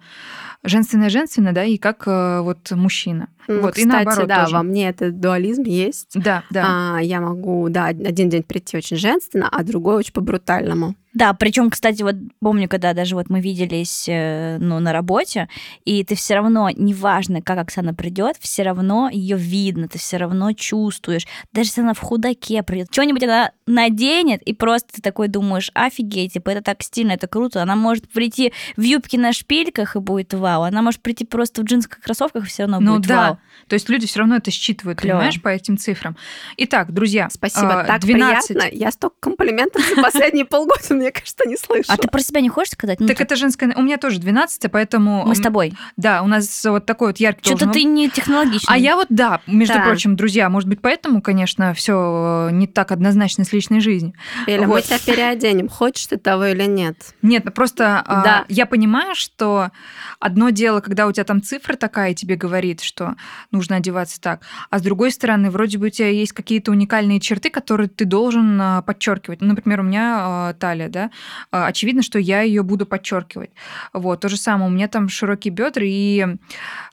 женственное-женственное, 0.66 1.52
да, 1.52 1.64
и 1.64 1.76
как 1.76 2.04
э, 2.06 2.40
вот 2.40 2.70
мужчина. 2.72 3.28
Ну, 3.48 3.60
вот, 3.60 3.74
кстати, 3.74 3.86
и 3.86 3.88
наоборот 3.88 4.28
да, 4.28 4.44
тоже. 4.44 4.56
во 4.56 4.62
мне 4.62 4.88
этот 4.88 5.20
дуализм 5.20 5.62
есть. 5.62 6.10
Да, 6.14 6.42
да. 6.50 6.96
А, 6.96 7.00
я 7.00 7.20
могу, 7.20 7.68
да, 7.68 7.86
один 7.86 8.28
день 8.28 8.42
прийти 8.42 8.76
очень 8.76 8.96
женственно, 8.96 9.48
а 9.50 9.62
другой 9.62 9.96
очень 9.96 10.12
по-брутальному. 10.12 10.96
Да, 11.16 11.32
причем, 11.32 11.70
кстати, 11.70 12.02
вот 12.02 12.16
помню, 12.40 12.68
когда 12.68 12.92
даже 12.92 13.14
вот 13.14 13.30
мы 13.30 13.40
виделись 13.40 14.04
э, 14.06 14.58
ну, 14.60 14.80
на 14.80 14.92
работе, 14.92 15.48
и 15.86 16.04
ты 16.04 16.14
все 16.14 16.34
равно, 16.34 16.68
неважно, 16.68 17.40
как 17.40 17.56
Оксана 17.56 17.94
придет, 17.94 18.36
все 18.38 18.64
равно 18.64 19.08
ее 19.10 19.38
видно, 19.38 19.88
ты 19.88 19.98
все 19.98 20.18
равно 20.18 20.52
чувствуешь. 20.52 21.26
Даже 21.54 21.70
если 21.70 21.80
она 21.80 21.94
в 21.94 22.00
худаке 22.00 22.62
придет, 22.62 22.88
что-нибудь 22.90 23.22
она 23.22 23.52
наденет, 23.66 24.42
и 24.42 24.52
просто 24.52 24.96
ты 24.96 25.00
такой 25.00 25.28
думаешь, 25.28 25.70
офигеть, 25.72 26.34
типа, 26.34 26.50
это 26.50 26.60
так 26.60 26.82
стильно, 26.82 27.12
это 27.12 27.26
круто. 27.28 27.62
Она 27.62 27.76
может 27.76 28.10
прийти 28.10 28.52
в 28.76 28.82
юбке 28.82 29.18
на 29.18 29.32
шпильках 29.32 29.96
и 29.96 30.00
будет 30.00 30.34
вау. 30.34 30.64
Она 30.64 30.82
может 30.82 31.00
прийти 31.00 31.24
просто 31.24 31.62
в 31.62 31.64
джинсах 31.64 31.96
и 31.96 32.02
кроссовках 32.02 32.44
и 32.44 32.46
все 32.46 32.64
равно 32.64 32.78
ну, 32.78 32.96
будет 32.96 33.08
да. 33.08 33.16
вау. 33.16 33.38
То 33.68 33.74
есть 33.74 33.88
люди 33.88 34.06
все 34.06 34.18
равно 34.18 34.36
это 34.36 34.50
считывают, 34.50 35.00
Клево. 35.00 35.16
понимаешь, 35.16 35.40
по 35.40 35.48
этим 35.48 35.78
цифрам. 35.78 36.14
Итак, 36.58 36.92
друзья, 36.92 37.30
спасибо, 37.30 37.84
э, 37.84 37.86
так 37.86 38.02
12... 38.02 38.48
приятно. 38.48 38.76
Я 38.76 38.90
столько 38.90 39.16
комплиментов 39.18 39.82
за 39.88 40.02
последние 40.02 40.44
полгода, 40.44 40.94
мне 40.94 41.05
кажется, 41.10 41.44
не 41.46 41.56
слышу. 41.56 41.84
А 41.88 41.96
ты 41.96 42.08
про 42.08 42.20
себя 42.20 42.40
не 42.40 42.48
хочешь 42.48 42.72
сказать? 42.72 43.00
Ну, 43.00 43.06
так 43.06 43.20
это 43.20 43.36
женское... 43.36 43.74
У 43.76 43.82
меня 43.82 43.98
тоже 43.98 44.18
12, 44.18 44.70
поэтому... 44.70 45.24
Мы 45.26 45.34
с 45.34 45.40
тобой. 45.40 45.74
Да, 45.96 46.22
у 46.22 46.26
нас 46.26 46.64
вот 46.64 46.86
такой 46.86 47.08
вот 47.08 47.18
яркий 47.18 47.50
Что-то 47.50 47.70
ты 47.72 47.84
не 47.84 48.10
технологичный. 48.10 48.74
А 48.74 48.78
я 48.78 48.96
вот, 48.96 49.06
да, 49.10 49.40
между 49.46 49.80
прочим, 49.80 50.16
друзья, 50.16 50.48
может 50.48 50.68
быть, 50.68 50.80
поэтому, 50.80 51.22
конечно, 51.22 51.74
все 51.74 52.48
не 52.52 52.66
так 52.66 52.92
однозначно 52.92 53.44
с 53.44 53.52
личной 53.52 53.80
жизнью. 53.80 54.14
Или 54.46 54.64
мы 54.64 54.82
тебя 54.82 54.98
переоденем, 54.98 55.68
хочешь 55.68 56.06
ты 56.06 56.16
того 56.16 56.46
или 56.46 56.64
нет? 56.64 57.14
Нет, 57.22 57.44
ну 57.44 57.50
просто 57.50 58.02
а, 58.06 58.24
да. 58.24 58.44
я 58.48 58.66
понимаю, 58.66 59.14
что 59.14 59.70
одно 60.20 60.50
дело, 60.50 60.80
когда 60.80 61.06
у 61.06 61.12
тебя 61.12 61.24
там 61.24 61.42
цифра 61.42 61.76
такая, 61.76 62.12
и 62.12 62.14
тебе 62.14 62.36
говорит, 62.36 62.80
что 62.80 63.16
нужно 63.50 63.76
одеваться 63.76 64.20
так. 64.20 64.42
А 64.70 64.78
с 64.78 64.82
другой 64.82 65.10
стороны, 65.10 65.50
вроде 65.50 65.78
бы 65.78 65.86
у 65.86 65.90
тебя 65.90 66.08
есть 66.08 66.32
какие-то 66.32 66.70
уникальные 66.70 67.20
черты, 67.20 67.50
которые 67.50 67.88
ты 67.88 68.04
должен 68.04 68.60
а, 68.60 68.82
подчеркивать. 68.82 69.40
Ну, 69.40 69.48
например, 69.48 69.80
у 69.80 69.84
меня 69.84 70.16
а, 70.18 70.54
талия, 70.54 70.88
да, 70.96 71.10
а, 71.50 71.66
очевидно, 71.66 72.02
что 72.02 72.18
я 72.18 72.40
ее 72.40 72.62
буду 72.62 72.86
подчеркивать. 72.86 73.50
Вот, 73.92 74.20
то 74.20 74.30
же 74.30 74.38
самое, 74.38 74.70
у 74.70 74.72
меня 74.72 74.88
там 74.88 75.10
широкие 75.10 75.52
бедра, 75.52 75.84
и 75.84 76.26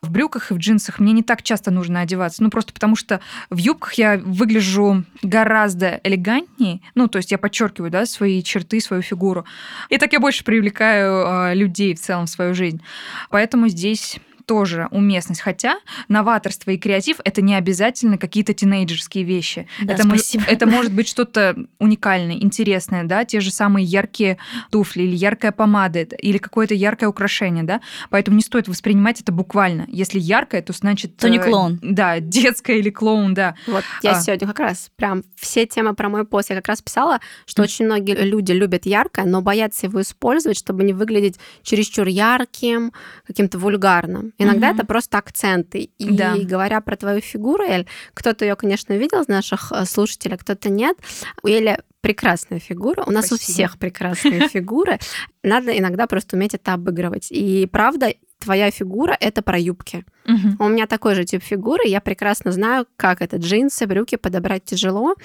в 0.02 0.12
брюках 0.12 0.52
и 0.52 0.54
в 0.54 0.58
джинсах 0.58 1.00
мне 1.00 1.14
не 1.14 1.24
так 1.24 1.42
часто 1.42 1.72
нужно 1.72 2.02
одеваться. 2.02 2.44
Ну, 2.44 2.50
просто 2.50 2.74
потому 2.74 2.98
что 2.98 3.22
в 3.50 3.58
юбках 3.58 3.94
я 3.94 4.18
выгляжу 4.18 5.06
гораздо 5.22 6.02
элегантнее, 6.04 6.82
ну, 6.96 7.08
то 7.08 7.18
есть 7.18 7.32
я 7.32 7.38
подчеркиваю, 7.38 7.92
да, 7.92 8.06
свои 8.06 8.44
черты, 8.44 8.82
свою 8.82 9.02
фигуру. 9.02 9.46
И 9.88 9.98
так 9.98 10.12
я 10.12 10.20
больше 10.20 10.44
привлекаю 10.44 11.56
людей 11.56 11.96
в 11.96 12.02
целом 12.02 12.26
в 12.26 12.30
свою 12.30 12.54
жизнь. 12.54 12.82
Поэтому 13.30 13.70
здесь 13.70 14.20
тоже 14.46 14.88
уместность. 14.92 15.42
Хотя 15.42 15.78
новаторство 16.08 16.72
и 16.72 16.78
креатив 16.78 17.18
это 17.24 17.42
не 17.42 17.56
обязательно 17.56 18.18
какие-то 18.18 18.54
тинейджерские 18.54 19.24
вещи. 19.24 19.68
Да, 19.82 19.94
это, 19.94 20.04
спасибо. 20.04 20.44
это 20.48 20.66
может 20.68 20.94
быть 20.94 21.08
что-то 21.08 21.56
уникальное, 21.80 22.36
интересное, 22.36 23.04
да, 23.04 23.26
те 23.26 23.40
же 23.40 23.52
самые 23.52 23.86
яркие 23.86 24.38
туфли 24.72 25.04
или 25.04 25.16
яркая 25.16 25.52
помада 25.52 26.02
или 26.02 26.38
какое-то 26.38 26.74
яркое 26.74 27.10
украшение, 27.10 27.64
да. 27.64 27.82
Поэтому 28.10 28.38
не 28.38 28.44
стоит 28.44 28.68
воспринимать 28.68 29.22
это 29.22 29.32
буквально. 29.32 29.86
Если 29.88 30.20
яркое, 30.20 30.62
то 30.62 30.74
значит... 30.74 31.18
То 31.18 31.30
не 31.30 31.38
э, 31.38 31.44
клоун. 31.44 31.80
Да, 31.82 32.20
детское 32.20 32.78
или 32.78 32.90
клоун, 32.90 33.34
да. 33.34 33.56
Вот 33.68 33.84
я 34.02 34.12
а. 34.12 34.22
сегодня 34.22 34.48
как 34.48 34.60
раз 34.60 34.92
прям 34.96 35.24
все 35.36 35.66
темы 35.66 35.94
про 35.94 36.10
мой 36.10 36.26
пост 36.26 36.50
я 36.50 36.56
как 36.56 36.68
раз 36.68 36.82
писала, 36.82 37.20
что 37.46 37.62
mm. 37.62 37.66
очень 37.66 37.86
многие 37.86 38.16
люди 38.24 38.52
любят 38.52 38.86
яркое, 38.86 39.26
но 39.26 39.42
боятся 39.42 39.88
его 39.88 40.02
использовать, 40.02 40.58
чтобы 40.58 40.84
не 40.84 40.94
выглядеть 40.94 41.40
чересчур 41.64 42.08
ярким, 42.08 42.92
каким-то 43.26 43.58
вульгарным. 43.58 44.33
Иногда 44.38 44.72
mm-hmm. 44.72 44.76
это 44.76 44.86
просто 44.86 45.18
акценты. 45.18 45.90
И 45.98 46.16
да. 46.16 46.36
говоря 46.38 46.82
про 46.82 46.96
твою 46.96 47.22
фигуру, 47.22 47.64
Эль, 47.64 47.88
кто-то 48.14 48.46
ее, 48.46 48.56
конечно, 48.56 48.94
видел 48.94 49.22
из 49.22 49.28
наших 49.28 49.72
э, 49.72 49.86
слушателей, 49.86 50.36
а 50.36 50.38
кто-то 50.38 50.70
нет. 50.70 50.98
У 51.44 51.48
Эли 51.48 51.80
прекрасная 52.02 52.60
фигура. 52.60 53.04
У 53.06 53.12
нас 53.12 53.28
Спасибо. 53.28 53.36
у 53.36 53.54
всех 53.54 53.78
прекрасные 53.78 54.48
фигуры. 54.50 55.00
Надо 55.44 55.78
иногда 55.78 56.08
просто 56.08 56.36
уметь 56.36 56.54
это 56.54 56.74
обыгрывать. 56.74 57.28
И 57.32 57.68
правда, 57.72 58.14
твоя 58.40 58.72
фигура 58.72 59.16
это 59.20 59.42
про 59.42 59.58
юбки. 59.58 60.06
Угу. 60.26 60.66
У 60.66 60.70
меня 60.70 60.88
такой 60.88 61.16
же 61.16 61.24
тип 61.24 61.42
фигуры. 61.42 61.88
Я 61.88 62.02
прекрасно 62.02 62.52
знаю, 62.52 62.88
как 62.98 63.22
это 63.22 63.38
джинсы, 63.38 63.88
брюки 63.88 64.16
подобрать 64.16 64.66
тяжело. 64.66 65.16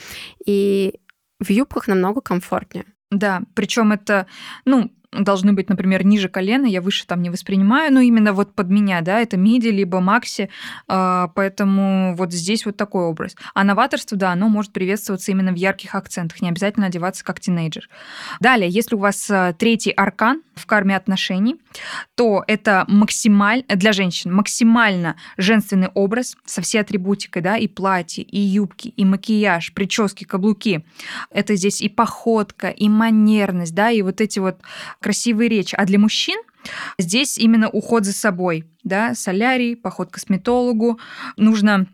И 0.47 1.01
в 1.41 1.51
юбках 1.51 1.89
намного 1.89 2.21
комфортнее. 2.21 2.85
Да, 3.11 3.43
причем 3.55 3.93
это, 3.93 4.27
ну, 4.65 4.91
должны 5.13 5.53
быть, 5.53 5.69
например, 5.69 6.05
ниже 6.05 6.29
колена, 6.29 6.67
я 6.67 6.81
выше 6.81 7.07
там 7.07 7.23
не 7.23 7.31
воспринимаю, 7.31 7.93
но 7.93 8.01
именно 8.01 8.33
вот 8.33 8.55
под 8.55 8.69
меня, 8.69 9.01
да, 9.01 9.21
это 9.21 9.37
миди, 9.37 9.69
либо 9.69 10.01
макси, 10.01 10.51
а, 10.87 11.29
поэтому 11.35 12.15
вот 12.17 12.33
здесь 12.33 12.67
вот 12.67 12.77
такой 12.77 13.05
образ. 13.05 13.35
А 13.55 13.65
новаторство, 13.65 14.17
да, 14.17 14.33
оно 14.33 14.49
может 14.49 14.73
приветствоваться 14.73 15.31
именно 15.31 15.53
в 15.53 15.57
ярких 15.57 15.95
акцентах, 15.95 16.41
не 16.43 16.49
обязательно 16.49 16.87
одеваться 16.87 17.25
как 17.25 17.41
тинейджер. 17.41 17.89
Далее, 18.41 18.69
если 18.69 18.97
у 18.97 18.99
вас 18.99 19.31
а, 19.31 19.53
третий 19.55 19.91
аркан 19.91 20.43
в 20.59 20.67
карме 20.67 20.97
отношений, 20.97 21.57
то 22.15 22.45
это 22.47 22.85
максимально, 22.89 23.65
для 23.69 23.93
женщин, 23.93 24.35
максимально 24.35 25.17
женственный 25.37 25.89
образ 25.89 26.37
со 26.45 26.61
всей 26.61 26.79
атрибутикой, 26.79 27.43
да, 27.43 27.57
и 27.57 27.69
платье, 27.69 28.25
и 28.25 28.39
юбки, 28.39 28.89
и 28.89 29.05
макияж, 29.05 29.73
прически, 29.73 30.25
каблуки. 30.25 30.85
Это 31.31 31.57
здесь 31.57 31.81
и 31.81 31.89
походка, 31.89 32.69
и 32.69 32.89
манерность, 32.89 33.75
да, 33.75 33.91
и 33.91 34.03
вот 34.03 34.21
эти 34.21 34.39
вот 34.39 34.61
красивые 35.01 35.49
речи. 35.49 35.75
А 35.75 35.85
для 35.87 35.99
мужчин 35.99 36.41
здесь 36.99 37.39
именно 37.39 37.69
уход 37.69 38.05
за 38.05 38.13
собой, 38.13 38.65
да, 38.85 39.15
солярий, 39.15 39.77
поход 39.77 40.11
к 40.11 40.15
косметологу. 40.15 40.99
Нужно 41.37 41.87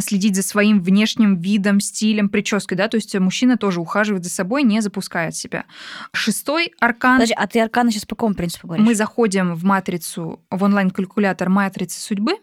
следить 0.00 0.36
за 0.36 0.42
своим 0.42 0.80
внешним 0.80 1.36
видом, 1.38 1.80
стилем, 1.80 2.28
прической, 2.28 2.76
да, 2.76 2.88
то 2.88 2.96
есть 2.96 3.14
мужчина 3.18 3.56
тоже 3.56 3.80
ухаживает 3.80 4.24
за 4.24 4.30
собой, 4.30 4.62
не 4.62 4.80
запускает 4.80 5.36
себя. 5.36 5.64
Шестой 6.12 6.72
аркан... 6.80 7.16
Подожди, 7.16 7.34
а 7.36 7.46
ты 7.46 7.60
арканы 7.60 7.90
сейчас 7.90 8.06
по 8.06 8.14
какому 8.16 8.34
принципу 8.34 8.66
говоришь? 8.68 8.86
Мы 8.86 8.94
заходим 8.94 9.54
в 9.54 9.64
матрицу, 9.64 10.40
в 10.50 10.62
онлайн-калькулятор 10.62 11.48
матрицы 11.48 12.00
судьбы, 12.00 12.36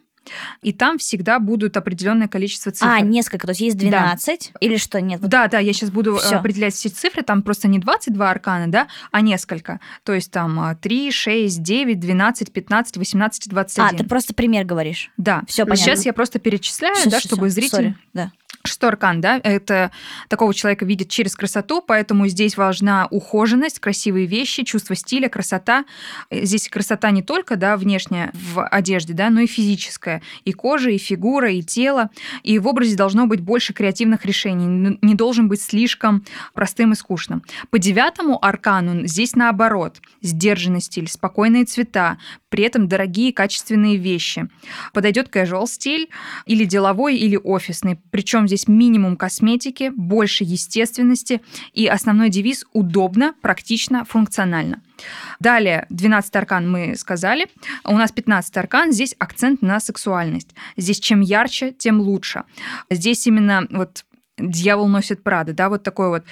и 0.61 0.74
там 0.74 0.97
всегда 0.97 1.39
будут 1.39 1.78
определенное 1.78 2.28
количество 2.28 2.72
цифр. 2.72 2.89
А, 2.89 2.99
несколько, 3.01 3.47
то 3.47 3.51
есть 3.51 3.61
есть 3.61 3.78
12 3.78 4.51
да. 4.53 4.57
или 4.59 4.78
что, 4.78 5.01
нет? 5.01 5.22
Да, 5.22 5.47
да, 5.47 5.59
я 5.59 5.74
сейчас 5.74 5.89
буду 5.91 6.15
Всё. 6.17 6.38
определять 6.38 6.74
все 6.74 6.89
цифры, 6.89 7.24
там 7.24 7.41
просто 7.41 7.67
не 7.67 7.80
22 7.80 8.30
аркана, 8.30 8.67
да, 8.72 8.88
а 9.11 9.22
несколько. 9.22 9.80
То 10.03 10.13
есть 10.13 10.32
там 10.32 10.78
3, 10.82 11.11
6, 11.11 11.61
9, 11.61 11.99
12, 11.99 12.51
15, 12.51 12.97
18, 12.97 13.49
21. 13.49 13.86
А, 13.86 13.97
ты 13.97 14.03
просто 14.03 14.34
пример 14.34 14.65
говоришь. 14.65 15.11
Да. 15.17 15.43
Все 15.47 15.65
понятно. 15.65 15.84
Сейчас 15.84 16.05
я 16.05 16.13
просто 16.13 16.39
перечисляю, 16.39 16.95
всё, 16.95 17.09
да, 17.09 17.20
всё, 17.20 17.28
чтобы 17.28 17.47
всё. 17.47 17.55
зритель... 17.55 17.86
Sorry. 17.86 17.95
Да. 18.13 18.32
Шестой 18.66 18.89
аркан, 18.89 19.22
да, 19.22 19.39
это 19.41 19.91
такого 20.28 20.53
человека 20.53 20.86
видит 20.86 21.10
через 21.10 21.36
красоту, 21.36 21.82
поэтому 21.82 22.28
здесь 22.28 22.57
важна 22.57 23.07
ухоженность, 23.10 23.80
красивые 23.80 24.26
вещи, 24.26 24.64
чувство 24.64 24.95
стиля, 24.95 25.30
красота. 25.30 25.86
Здесь 26.30 26.68
красота 26.68 27.12
не 27.12 27.24
только, 27.24 27.55
да, 27.55 27.78
внешняя 27.78 28.32
в 28.34 28.68
одежде, 28.68 29.14
да, 29.14 29.30
но 29.30 29.39
и 29.39 29.47
физическая. 29.47 30.22
И 30.43 30.51
кожа, 30.51 30.89
и 30.89 30.97
фигура, 30.97 31.51
и 31.51 31.62
тело. 31.62 32.10
И 32.43 32.60
в 32.60 32.68
образе 32.68 32.97
должно 32.97 33.28
быть 33.28 33.39
больше 33.39 33.74
креативных 33.74 34.26
решений, 34.26 34.97
не 35.01 35.16
должен 35.16 35.47
быть 35.47 35.62
слишком 35.62 36.26
простым 36.53 36.91
и 36.91 36.95
скучным. 36.95 37.43
По 37.70 37.80
девятому 37.80 38.43
аркану 38.43 39.07
здесь 39.07 39.36
наоборот. 39.36 40.01
Сдержанный 40.22 40.82
стиль, 40.82 41.07
спокойные 41.07 41.64
цвета, 41.64 42.18
при 42.49 42.64
этом 42.66 42.88
дорогие 42.88 43.32
качественные 43.32 43.95
вещи. 43.97 44.49
Подойдет 44.93 45.34
casual 45.34 45.66
стиль 45.68 46.10
или 46.45 46.66
деловой, 46.66 47.16
или 47.16 47.38
офисный. 47.38 47.99
Причем 48.12 48.47
здесь 48.47 48.59
здесь 48.60 48.68
минимум 48.68 49.16
косметики, 49.16 49.91
больше 49.95 50.43
естественности 50.43 51.41
и 51.74 51.88
основной 51.88 52.30
девиз 52.30 52.66
«удобно, 52.74 53.34
практично, 53.41 54.05
функционально». 54.05 54.82
Далее, 55.39 55.86
12 55.89 56.36
аркан 56.36 56.70
мы 56.70 56.95
сказали. 56.95 57.47
У 57.86 57.95
нас 57.95 58.12
15 58.12 58.57
аркан, 58.57 58.91
здесь 58.91 59.16
акцент 59.18 59.62
на 59.62 59.80
сексуальность. 59.80 60.49
Здесь 60.76 60.99
чем 60.99 61.22
ярче, 61.22 61.72
тем 61.72 62.01
лучше. 62.01 62.43
Здесь 62.89 63.26
именно 63.28 63.66
вот 63.70 64.03
дьявол 64.38 64.88
носит 64.88 65.24
Прада, 65.24 65.53
да, 65.53 65.70
вот 65.70 65.84
такой 65.84 66.10
вот 66.10 66.24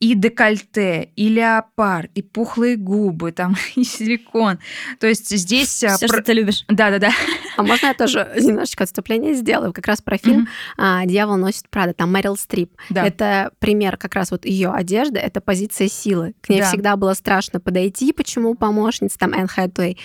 и 0.00 0.14
декольте, 0.14 1.10
и 1.16 1.28
леопард, 1.28 2.10
и 2.14 2.22
пухлые 2.22 2.76
губы, 2.76 3.32
там, 3.32 3.56
и 3.76 3.84
силикон. 3.84 4.58
То 4.98 5.06
есть 5.06 5.28
здесь... 5.28 5.68
Все, 5.68 5.98
про... 5.98 6.08
что 6.08 6.22
ты 6.22 6.32
любишь. 6.32 6.64
Да-да-да. 6.68 7.10
А 7.56 7.62
можно 7.62 7.86
я 7.86 7.94
тоже 7.94 8.32
немножечко 8.40 8.84
отступление 8.84 9.34
сделаю? 9.34 9.72
Как 9.72 9.86
раз 9.86 10.02
про 10.02 10.18
фильм 10.18 10.48
mm-hmm. 10.78 11.06
«Дьявол 11.06 11.36
носит 11.36 11.68
Прада», 11.70 11.94
там 11.94 12.12
Мэрил 12.12 12.36
Стрип. 12.36 12.72
Это 12.90 13.50
пример 13.58 13.96
как 13.96 14.14
раз 14.14 14.30
вот 14.30 14.44
ее 14.44 14.70
одежды, 14.70 15.18
это 15.18 15.40
позиция 15.40 15.88
силы. 15.88 16.34
К 16.40 16.48
ней 16.48 16.60
да. 16.60 16.68
всегда 16.68 16.96
было 16.96 17.14
страшно 17.14 17.60
подойти, 17.60 18.12
почему 18.12 18.54
помощница, 18.54 19.18
там, 19.18 19.32
Энн 19.32 19.48
Хэтэуэй. 19.48 19.98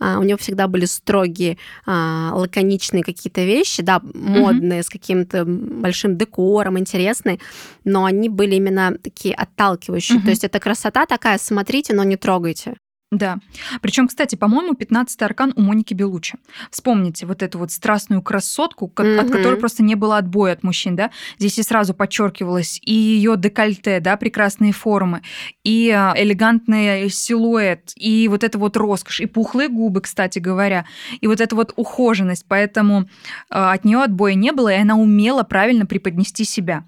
А, 0.00 0.18
у 0.18 0.22
нее 0.22 0.36
всегда 0.36 0.68
были 0.68 0.84
строгие, 0.84 1.58
а, 1.86 2.32
лаконичные 2.34 3.02
какие-то 3.02 3.42
вещи, 3.44 3.82
да, 3.82 4.00
модные, 4.02 4.82
с 4.82 4.88
каким-то 4.88 5.44
большим 5.46 6.16
декором, 6.16 6.78
интересные, 6.78 7.38
но 7.84 8.04
они 8.04 8.28
были 8.28 8.56
именно 8.56 8.96
такие 9.02 9.34
отталкивающие. 9.34 10.20
То 10.20 10.30
есть 10.30 10.44
это 10.44 10.60
красота 10.60 11.06
такая, 11.06 11.38
смотрите, 11.38 11.94
но 11.94 12.04
не 12.04 12.16
трогайте. 12.16 12.76
Да. 13.10 13.38
Причем, 13.80 14.06
кстати, 14.06 14.36
по-моему, 14.36 14.74
15-й 14.74 15.24
аркан 15.24 15.54
у 15.56 15.62
Моники 15.62 15.94
Белучи. 15.94 16.36
Вспомните 16.70 17.24
вот 17.24 17.42
эту 17.42 17.58
вот 17.58 17.72
страстную 17.72 18.20
красотку, 18.20 18.92
mm-hmm. 18.94 19.18
от 19.18 19.30
которой 19.30 19.56
просто 19.58 19.82
не 19.82 19.94
было 19.94 20.18
отбоя 20.18 20.52
от 20.52 20.62
мужчин, 20.62 20.94
да? 20.94 21.10
Здесь 21.38 21.58
и 21.58 21.62
сразу 21.62 21.94
подчеркивалось 21.94 22.78
и 22.84 22.92
ее 22.92 23.36
декольте, 23.38 24.00
да, 24.00 24.18
прекрасные 24.18 24.72
формы, 24.72 25.22
и 25.64 25.90
а, 25.90 26.12
элегантный 26.18 27.08
силуэт, 27.08 27.92
и 27.96 28.28
вот 28.28 28.44
это 28.44 28.58
вот 28.58 28.76
роскошь, 28.76 29.20
и 29.20 29.26
пухлые 29.26 29.70
губы, 29.70 30.02
кстати 30.02 30.38
говоря, 30.38 30.84
и 31.22 31.26
вот 31.26 31.40
эта 31.40 31.56
вот 31.56 31.72
ухоженность. 31.76 32.44
Поэтому 32.46 33.08
а, 33.48 33.72
от 33.72 33.86
нее 33.86 34.02
отбоя 34.02 34.34
не 34.34 34.52
было, 34.52 34.68
и 34.68 34.76
она 34.78 34.96
умела 34.96 35.44
правильно 35.44 35.86
преподнести 35.86 36.44
себя. 36.44 36.84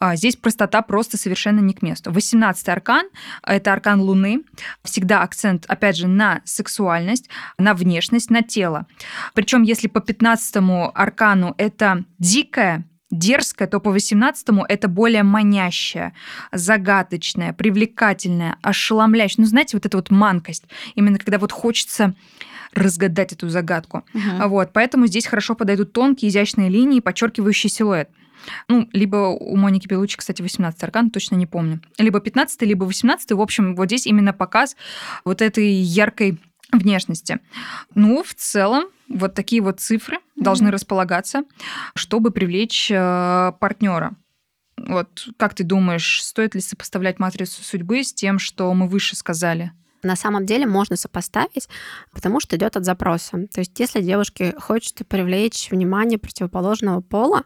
А, 0.00 0.16
здесь 0.16 0.36
простота 0.36 0.80
просто 0.80 1.18
совершенно 1.18 1.60
не 1.60 1.74
к 1.74 1.82
месту. 1.82 2.10
18-й 2.10 2.72
аркан– 2.72 3.06
это 3.42 3.74
аркан 3.74 4.00
Луны. 4.00 4.44
Всегда 4.82 5.22
акцент 5.22 5.57
акцент, 5.58 5.64
опять 5.68 5.96
же, 5.96 6.08
на 6.08 6.40
сексуальность, 6.44 7.28
на 7.58 7.74
внешность, 7.74 8.30
на 8.30 8.42
тело. 8.42 8.86
Причем, 9.34 9.62
если 9.62 9.88
по 9.88 10.00
15 10.00 10.56
аркану 10.94 11.54
это 11.58 12.04
дикая, 12.18 12.84
дерзкая, 13.10 13.68
то 13.68 13.80
по 13.80 13.94
18-му 13.94 14.64
это 14.68 14.88
более 14.88 15.22
манящая, 15.22 16.12
загадочная, 16.52 17.52
привлекательная, 17.52 18.56
ошеломляющая. 18.62 19.44
Ну, 19.44 19.48
знаете, 19.48 19.76
вот 19.76 19.86
эта 19.86 19.96
вот 19.96 20.10
манкость. 20.10 20.64
Именно 20.94 21.18
когда 21.18 21.38
вот 21.38 21.52
хочется 21.52 22.14
разгадать 22.74 23.32
эту 23.32 23.48
загадку. 23.48 24.04
Угу. 24.14 24.48
Вот, 24.48 24.72
поэтому 24.74 25.06
здесь 25.06 25.26
хорошо 25.26 25.54
подойдут 25.54 25.92
тонкие, 25.92 26.28
изящные 26.28 26.68
линии, 26.68 27.00
подчеркивающие 27.00 27.70
силуэт. 27.70 28.10
Ну, 28.68 28.88
либо 28.92 29.16
у 29.16 29.56
Моники 29.56 29.86
Белучи, 29.86 30.16
кстати, 30.16 30.42
18 30.42 30.82
аркан, 30.82 31.10
точно 31.10 31.36
не 31.36 31.46
помню. 31.46 31.80
Либо 31.98 32.20
15 32.20 32.62
либо 32.62 32.84
18 32.84 33.32
В 33.32 33.40
общем, 33.40 33.74
вот 33.74 33.86
здесь 33.86 34.06
именно 34.06 34.32
показ 34.32 34.76
вот 35.24 35.42
этой 35.42 35.70
яркой 35.70 36.38
внешности. 36.72 37.40
Ну, 37.94 38.22
в 38.22 38.34
целом, 38.34 38.84
вот 39.08 39.34
такие 39.34 39.62
вот 39.62 39.80
цифры 39.80 40.16
mm-hmm. 40.16 40.42
должны 40.42 40.70
располагаться, 40.70 41.42
чтобы 41.94 42.30
привлечь 42.30 42.90
э, 42.90 43.52
партнера. 43.58 44.12
Вот 44.76 45.28
как 45.36 45.54
ты 45.54 45.64
думаешь, 45.64 46.22
стоит 46.22 46.54
ли 46.54 46.60
сопоставлять 46.60 47.18
матрицу 47.18 47.62
судьбы 47.64 48.04
с 48.04 48.12
тем, 48.12 48.38
что 48.38 48.72
мы 48.74 48.86
выше 48.86 49.16
сказали? 49.16 49.72
На 50.02 50.16
самом 50.16 50.46
деле 50.46 50.66
можно 50.66 50.96
сопоставить, 50.96 51.68
потому 52.12 52.40
что 52.40 52.56
идет 52.56 52.76
от 52.76 52.84
запроса. 52.84 53.48
То 53.52 53.60
есть, 53.60 53.78
если 53.78 54.00
девушке 54.00 54.54
хочется 54.58 55.04
привлечь 55.04 55.70
внимание 55.70 56.18
противоположного 56.18 57.00
пола, 57.00 57.44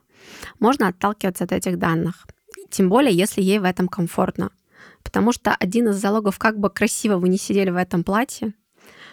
можно 0.58 0.88
отталкиваться 0.88 1.44
от 1.44 1.52
этих 1.52 1.78
данных. 1.78 2.26
Тем 2.70 2.88
более, 2.88 3.14
если 3.14 3.42
ей 3.42 3.58
в 3.58 3.64
этом 3.64 3.88
комфортно. 3.88 4.50
Потому 5.02 5.32
что 5.32 5.54
один 5.54 5.88
из 5.88 5.96
залогов, 5.96 6.38
как 6.38 6.58
бы 6.58 6.70
красиво 6.70 7.16
вы 7.16 7.28
не 7.28 7.38
сидели 7.38 7.70
в 7.70 7.76
этом 7.76 8.04
платье, 8.04 8.52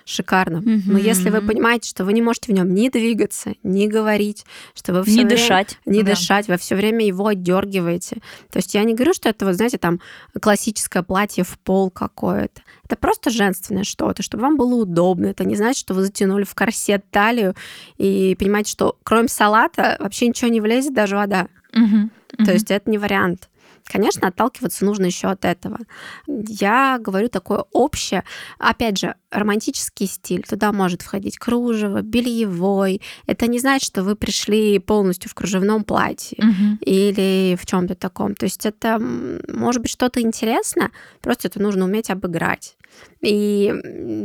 шикарно. 0.10 0.58
Mm-hmm. 0.58 0.82
Но 0.86 0.98
если 0.98 1.30
вы 1.30 1.42
понимаете, 1.42 1.90
что 1.90 2.04
вы 2.04 2.14
не 2.14 2.22
можете 2.22 2.52
в 2.52 2.56
нем 2.56 2.74
ни 2.74 2.90
двигаться, 2.90 3.54
ни 3.64 3.88
говорить, 3.88 4.46
что 4.74 4.94
вы 4.94 5.04
все 5.04 5.12
не 5.12 5.26
время, 5.26 5.30
дышать, 5.30 5.80
не 5.86 6.04
да. 6.04 6.12
дышать, 6.12 6.48
вы 6.48 6.58
все 6.58 6.76
время 6.76 7.06
его 7.06 7.28
отдергиваете. 7.28 8.18
То 8.52 8.58
есть 8.58 8.74
я 8.74 8.84
не 8.84 8.96
говорю, 8.96 9.14
что 9.14 9.30
это 9.30 9.46
вот 9.46 9.56
знаете 9.56 9.78
там 9.78 10.00
классическое 10.42 11.04
платье 11.04 11.44
в 11.44 11.58
пол 11.60 11.90
какое-то. 11.92 12.62
Это 12.86 12.96
просто 12.96 13.30
женственное 13.30 13.84
что-то, 13.84 14.24
чтобы 14.24 14.44
вам 14.44 14.58
было 14.58 14.76
удобно. 14.76 15.28
Это 15.28 15.46
не 15.46 15.56
значит, 15.56 15.80
что 15.80 15.94
вы 15.94 16.04
затянули 16.04 16.44
в 16.44 16.56
корсет 16.56 17.06
талию 17.12 17.56
и 17.98 18.36
понимаете, 18.40 18.72
что 18.72 18.98
кроме 19.04 19.28
салата 19.28 19.98
вообще 20.00 20.28
ничего 20.28 20.50
не 20.50 20.62
влезет, 20.62 20.94
даже 20.94 21.16
вода. 21.16 21.48
Mm-hmm. 21.74 22.46
То 22.46 22.52
есть 22.52 22.72
это 22.72 22.90
не 22.90 22.98
вариант. 22.98 23.49
Конечно, 23.90 24.28
отталкиваться 24.28 24.86
нужно 24.86 25.06
еще 25.06 25.30
от 25.30 25.46
этого. 25.46 25.80
Я 26.28 27.00
говорю 27.02 27.28
такое 27.28 27.66
общее. 27.72 28.24
Опять 28.60 29.00
же, 29.00 29.16
романтический 29.32 30.06
стиль. 30.06 30.44
Туда 30.44 30.72
может 30.72 31.02
входить 31.02 31.40
кружево, 31.40 32.04
бельевой. 32.04 33.02
Это 33.26 33.48
не 33.48 33.58
значит, 33.58 33.88
что 33.88 34.04
вы 34.04 34.16
пришли 34.16 34.78
полностью 34.78 35.32
в 35.32 35.34
кружевном 35.34 35.84
платье 35.84 36.38
угу. 36.38 36.78
или 36.82 37.58
в 37.60 37.66
чем-то 37.66 37.96
таком. 37.96 38.36
То 38.36 38.46
есть 38.46 38.64
это 38.68 39.00
может 39.00 39.82
быть 39.82 39.92
что-то 39.92 40.22
интересное, 40.22 40.92
просто 41.20 41.48
это 41.48 41.60
нужно 41.60 41.86
уметь 41.86 42.12
обыграть. 42.12 42.78
И 43.22 43.74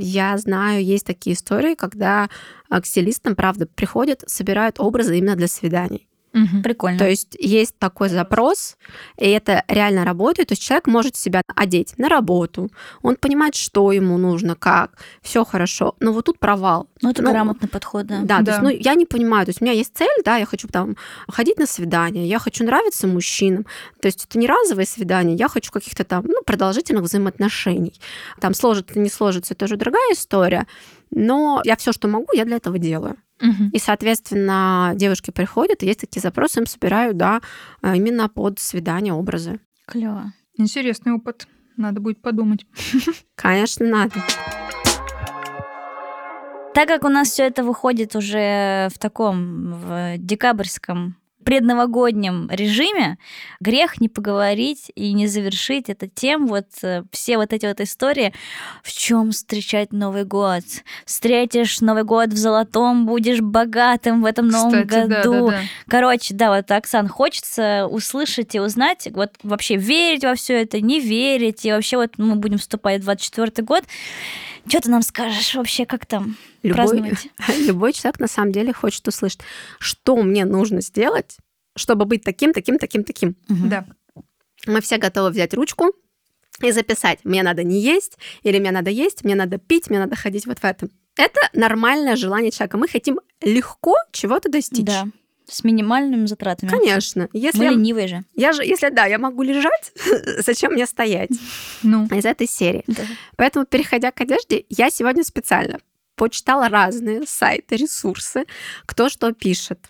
я 0.01 0.37
знаю, 0.37 0.85
есть 0.85 1.07
такие 1.07 1.37
истории, 1.37 1.75
когда 1.75 2.29
к 2.69 2.85
стилистам, 2.85 3.35
правда, 3.35 3.67
приходят, 3.67 4.25
собирают 4.27 4.79
образы 4.79 5.17
именно 5.17 5.37
для 5.37 5.49
свиданий. 5.49 6.07
Угу, 6.35 6.62
прикольно. 6.62 6.99
То 6.99 7.09
есть 7.09 7.37
есть 7.39 7.78
такой 7.78 8.09
запрос, 8.09 8.76
и 9.18 9.28
это 9.28 9.62
реально 9.68 10.05
работает. 10.05 10.49
То 10.49 10.53
есть 10.53 10.62
человек 10.62 10.89
может 10.89 11.14
себя 11.14 11.43
одеть 11.55 11.97
на 11.97 12.09
работу, 12.09 12.70
он 13.03 13.14
понимает, 13.14 13.55
что 13.55 13.93
ему 13.93 14.18
нужно, 14.18 14.57
как, 14.57 14.99
все 15.22 15.45
хорошо. 15.45 15.95
Но 16.01 16.12
вот 16.12 16.24
тут 16.24 16.41
провал. 16.41 16.89
Ну, 17.03 17.11
это 17.11 17.22
ну, 17.22 17.30
грамотный 17.30 17.68
подход, 17.68 18.07
да. 18.07 18.20
Да, 18.22 18.41
да. 18.41 18.45
То 18.45 18.51
есть, 18.51 18.62
ну, 18.62 18.68
я 18.85 18.95
не 18.95 19.07
понимаю. 19.07 19.47
То 19.47 19.51
есть 19.51 19.62
у 19.62 19.64
меня 19.64 19.74
есть 19.74 19.97
цель, 19.97 20.22
да, 20.24 20.37
я 20.37 20.47
хочу 20.47 20.66
там 20.66 20.97
ходить 21.28 21.59
на 21.59 21.66
свидание, 21.66 22.26
я 22.26 22.41
хочу 22.41 22.64
нравиться 22.64 23.07
мужчинам. 23.07 23.64
То 24.01 24.07
есть 24.07 24.24
это 24.24 24.37
не 24.37 24.49
разовое 24.49 24.87
свидание, 24.87 25.37
я 25.37 25.49
хочу 25.49 25.70
каких-то 25.70 26.03
там, 26.03 26.24
ну, 26.26 26.43
продолжительных 26.45 27.05
взаимоотношений. 27.05 27.95
Там 28.41 28.55
сложится, 28.55 28.99
не 28.99 29.09
сложится, 29.09 29.55
это 29.55 29.66
уже 29.66 29.76
другая 29.76 30.12
история. 30.12 30.66
Но 31.15 31.62
я 31.65 31.77
все, 31.77 31.93
что 31.93 32.09
могу, 32.09 32.27
я 32.35 32.45
для 32.45 32.57
этого 32.57 32.79
делаю. 32.79 33.17
Угу. 33.41 33.71
И, 33.73 33.79
соответственно, 33.79 34.93
девушки 34.95 35.31
приходят, 35.31 35.83
и 35.83 35.87
есть 35.87 36.01
такие 36.01 36.21
запросы, 36.21 36.61
им 36.61 36.67
собираю, 36.67 37.15
да, 37.15 37.41
а, 37.83 37.97
именно 37.97 38.29
под 38.29 38.59
свидание 38.59 39.12
образы. 39.12 39.61
Клево. 39.87 40.33
Интересный 40.57 41.12
опыт. 41.12 41.47
Надо 41.77 42.01
будет 42.01 42.21
подумать. 42.23 42.67
Конечно, 43.35 43.87
надо. 43.87 44.15
Так 46.75 46.89
как 46.89 47.05
у 47.05 47.09
нас 47.09 47.31
все 47.31 47.45
это 47.45 47.62
выходит 47.62 48.17
уже 48.17 48.89
в 48.93 48.99
таком 48.99 49.73
в 49.75 50.15
декабрьском 50.19 51.17
предновогоднем 51.45 52.49
режиме 52.51 53.18
грех 53.61 54.01
не 54.01 54.09
поговорить 54.09 54.90
и 54.95 55.12
не 55.12 55.26
завершить 55.26 55.88
это 55.88 56.09
тем 56.09 56.47
вот 56.47 56.66
э, 56.82 57.05
все 57.11 57.36
вот 57.36 57.53
эти 57.53 57.66
вот 57.66 57.80
истории, 57.80 58.32
в 58.82 58.92
чем 58.92 59.30
встречать 59.30 59.92
Новый 59.92 60.24
год. 60.24 60.64
Встретишь 61.05 61.80
Новый 61.80 62.05
год 62.05 62.30
в 62.30 62.36
золотом, 62.36 63.07
будешь 63.07 63.40
богатым 63.40 64.22
в 64.22 64.26
этом 64.26 64.49
новом 64.49 64.86
Кстати, 64.86 65.09
году. 65.09 65.32
Да, 65.32 65.40
да, 65.40 65.51
да. 65.51 65.62
Короче, 65.88 66.34
да, 66.34 66.57
вот, 66.57 66.70
Оксан, 66.70 67.09
хочется 67.09 67.86
услышать 67.86 68.55
и 68.55 68.61
узнать, 68.61 69.09
вот 69.12 69.30
вообще 69.42 69.76
верить 69.76 70.24
во 70.24 70.34
все 70.34 70.62
это, 70.62 70.80
не 70.80 71.01
верить, 71.01 71.64
и 71.64 71.72
вообще 71.72 71.97
вот 71.97 72.18
мы 72.18 72.36
будем 72.36 72.59
вступать 72.59 73.01
в 73.01 73.05
24 73.05 73.64
год. 73.64 73.84
Что 74.67 74.81
ты 74.81 74.91
нам 74.91 75.03
скажешь 75.03 75.55
вообще, 75.55 75.87
как 75.87 76.07
там 76.07 76.37
любой, 76.62 77.12
любой 77.59 77.93
человек 77.93 78.19
на 78.21 78.29
самом 78.29 78.53
деле 78.53 78.73
хочет 78.73 79.07
услышать, 79.07 79.41
что 79.79 80.17
мне 80.17 80.45
нужно 80.45 80.81
сделать, 80.81 81.37
чтобы 81.77 82.05
быть 82.05 82.25
таким, 82.25 82.53
таким, 82.53 82.79
таким, 82.79 83.05
таким. 83.05 83.37
Угу. 83.49 83.69
Да. 83.69 83.87
Мы 84.67 84.81
все 84.81 84.97
готовы 84.97 85.31
взять 85.31 85.55
ручку 85.55 85.93
и 86.61 86.71
записать. 86.71 87.19
Мне 87.25 87.43
надо 87.43 87.62
не 87.62 87.81
есть, 87.81 88.17
или 88.43 88.59
мне 88.59 88.71
надо 88.71 88.91
есть, 88.91 89.25
мне 89.25 89.35
надо 89.35 89.59
пить, 89.59 89.91
мне 89.91 89.99
надо 89.99 90.17
ходить 90.17 90.47
вот 90.47 90.59
в 90.59 90.65
этом. 90.65 90.91
Это 91.17 91.41
нормальное 91.53 92.17
желание 92.17 92.51
человека. 92.51 92.79
Мы 92.79 92.89
хотим 92.89 93.21
легко 93.43 93.95
чего-то 94.12 94.49
достичь. 94.49 94.87
Да. 94.87 95.07
С 95.47 95.62
минимальными 95.62 96.26
затратами. 96.26 96.70
Конечно. 96.70 97.28
Если 97.32 97.59
Мы 97.59 97.74
ленивые 97.74 98.09
же. 98.09 98.24
Я 98.34 98.53
же, 98.53 98.64
если 98.64 98.88
да, 98.88 99.05
я 99.05 99.18
могу 99.18 99.42
лежать, 99.42 99.92
зачем 100.38 100.72
мне 100.72 100.86
стоять? 100.86 101.30
Ну. 101.82 102.07
Из 102.07 102.24
этой 102.24 102.47
серии. 102.47 102.84
Да. 102.86 103.03
Поэтому, 103.36 103.66
переходя 103.66 104.11
к 104.11 104.20
одежде, 104.20 104.64
я 104.70 104.90
сегодня 104.90 105.22
специально 105.22 105.78
почитала 106.16 106.68
разные 106.68 107.26
сайты, 107.26 107.76
ресурсы, 107.76 108.45
кто 108.86 109.09
что 109.09 109.32
пишет. 109.32 109.86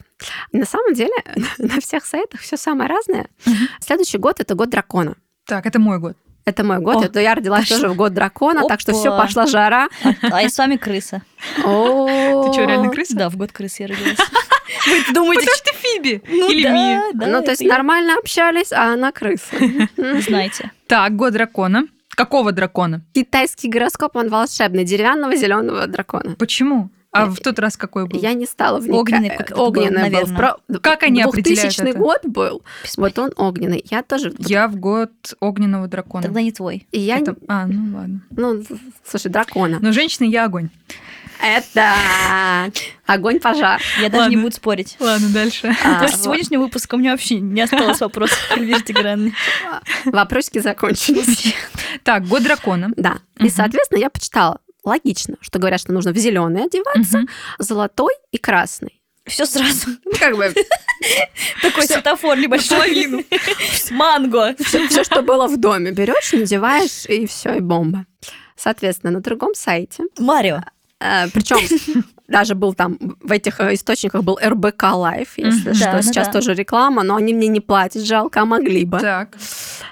На 0.53 0.65
самом 0.65 0.95
деле 0.95 1.15
на 1.59 1.81
всех 1.81 2.05
сайтах 2.05 2.41
все 2.41 2.57
самое 2.57 2.89
разное. 2.89 3.29
Следующий 3.81 4.19
год 4.19 4.41
это 4.41 4.55
год 4.55 4.71
дракона. 4.71 5.17
Так, 5.45 5.67
это 5.67 5.79
мой 5.79 5.99
год. 5.99 6.17
Это 6.47 6.63
мой 6.63 6.79
год. 6.79 6.97
О, 6.97 7.05
это 7.05 7.21
я 7.21 7.35
родилась 7.35 7.69
тоже 7.69 7.89
в 7.89 7.97
год 7.97 8.13
дракона, 8.13 8.61
Опа. 8.61 8.69
так 8.69 8.81
что 8.81 8.93
все 8.93 9.17
пошла 9.17 9.47
жара. 9.47 9.89
А, 10.03 10.13
а 10.23 10.43
я 10.43 10.51
с 10.51 10.59
вами 10.59 10.77
крыса. 10.77 11.23
Ты 11.57 11.63
что, 11.63 12.65
реально 12.67 12.91
крыса? 12.91 13.17
Да, 13.17 13.31
в 13.31 13.37
год 13.37 13.51
крысы 13.53 13.83
я 13.83 13.89
родилась. 13.89 14.19
Вы 14.87 15.15
думаете, 15.15 15.47
что 15.47 15.65
ты 15.65 15.73
Фиби? 15.77 16.23
Ну, 16.29 16.51
Или 16.51 16.65
да? 16.65 17.03
Да, 17.15 17.27
ну, 17.27 17.43
то 17.43 17.51
есть 17.51 17.65
нормально 17.65 18.17
общались, 18.19 18.73
а 18.73 18.93
она 18.93 19.13
крыса. 19.13 19.57
Знаете. 19.97 20.71
Так, 20.87 21.17
год 21.17 21.33
дракона. 21.33 21.85
Какого 22.11 22.53
дракона? 22.53 23.01
Китайский 23.13 23.69
гороскоп, 23.69 24.17
он 24.17 24.29
волшебный, 24.29 24.85
деревянного 24.85 25.35
зеленого 25.37 25.87
дракона. 25.87 26.37
Почему? 26.39 26.91
А 27.15 27.27
в 27.27 27.39
тот 27.39 27.61
раз 27.61 27.77
какой 27.77 28.07
был? 28.07 28.19
Я 28.19 28.35
не 28.35 28.45
стала 28.45 28.81
вникать. 28.81 28.99
Огненный, 28.99 29.31
как 29.31 29.53
это 29.53 29.63
огненный 29.63 30.11
был, 30.11 30.27
был. 30.27 30.35
Про... 30.35 30.57
Как 30.81 31.05
они 31.05 31.23
определяют 31.23 31.79
это? 31.79 31.97
год 31.97 32.21
был, 32.25 32.63
вот 32.97 33.19
он 33.21 33.31
огненный. 33.37 33.85
Я 33.89 34.03
тоже... 34.03 34.35
Я 34.39 34.67
в 34.67 34.75
год 34.75 35.13
огненного 35.39 35.87
дракона. 35.87 36.25
Тогда 36.25 36.43
не 36.43 36.51
твой. 36.51 36.89
И 36.91 36.99
я... 36.99 37.19
Это... 37.19 37.37
А, 37.47 37.67
ну 37.67 37.97
ладно. 37.97 38.21
Ну, 38.31 38.65
слушай, 39.07 39.31
дракона. 39.31 39.79
Но 39.81 39.93
женщина, 39.93 40.27
я 40.27 40.45
огонь. 40.45 40.71
Это 41.41 42.73
огонь 43.07 43.39
пожар. 43.39 43.81
Я 44.01 44.09
даже 44.09 44.31
не 44.31 44.37
буду 44.37 44.55
спорить. 44.55 44.97
Ладно, 44.99 45.29
дальше. 45.29 45.73
А, 45.85 46.01
После 46.01 46.19
сегодняшнего 46.19 46.63
выпуска 46.63 46.95
у 46.95 46.99
меня 46.99 47.13
вообще 47.13 47.39
не 47.39 47.61
осталось 47.61 48.01
вопросов 48.01 48.39
к 48.49 48.57
Эльвире 48.57 48.81
Тигранной. 48.81 49.35
Вопросики 50.05 50.59
закончились. 50.59 51.55
Так, 52.03 52.27
год 52.27 52.43
дракона. 52.43 52.91
Да. 52.97 53.19
И, 53.39 53.49
соответственно, 53.51 53.99
я 53.99 54.11
почитала 54.11 54.59
логично, 54.85 55.37
что 55.41 55.59
говорят, 55.59 55.81
что 55.81 55.93
нужно 55.93 56.13
в 56.13 56.17
зеленый 56.17 56.65
одеваться, 56.65 57.19
угу. 57.19 57.29
золотой 57.59 58.13
и 58.33 58.39
красный. 58.39 59.01
Все 59.27 59.47
сразу. 59.47 59.89
Ну, 60.05 60.13
как 60.19 60.37
бы... 60.37 60.53
Такой 61.63 61.87
светофор 61.87 62.37
небольшой. 62.37 63.25
Манго. 63.91 64.55
Все, 64.59 65.03
что 65.03 65.23
было 65.23 65.47
в 65.47 65.59
доме, 65.59 65.93
берешь, 65.93 66.33
надеваешь, 66.33 67.07
и 67.07 67.27
все, 67.27 67.55
и 67.55 67.61
бомба. 67.61 68.05
Соответственно, 68.57 69.13
на 69.13 69.21
другом 69.21 69.55
сайте... 69.55 70.05
Марио. 70.19 70.61
Э, 71.01 71.29
Причем 71.33 71.59
даже 72.29 72.55
был 72.55 72.75
там 72.75 72.99
в 73.21 73.33
этих 73.33 73.61
э, 73.61 73.75
источниках 73.75 74.23
был 74.23 74.39
РБК 74.43 74.83
Лайф, 74.95 75.39
если 75.39 75.73
что, 75.73 75.93
да, 75.93 76.03
сейчас 76.03 76.27
да. 76.29 76.33
тоже 76.33 76.55
реклама, 76.55 77.03
но 77.03 77.17
они 77.17 77.35
мне 77.35 77.49
не 77.49 77.61
платят, 77.61 78.05
жалко, 78.05 78.43
а 78.43 78.45
могли 78.45 78.85
бы. 78.85 79.01
Так. 79.01 79.37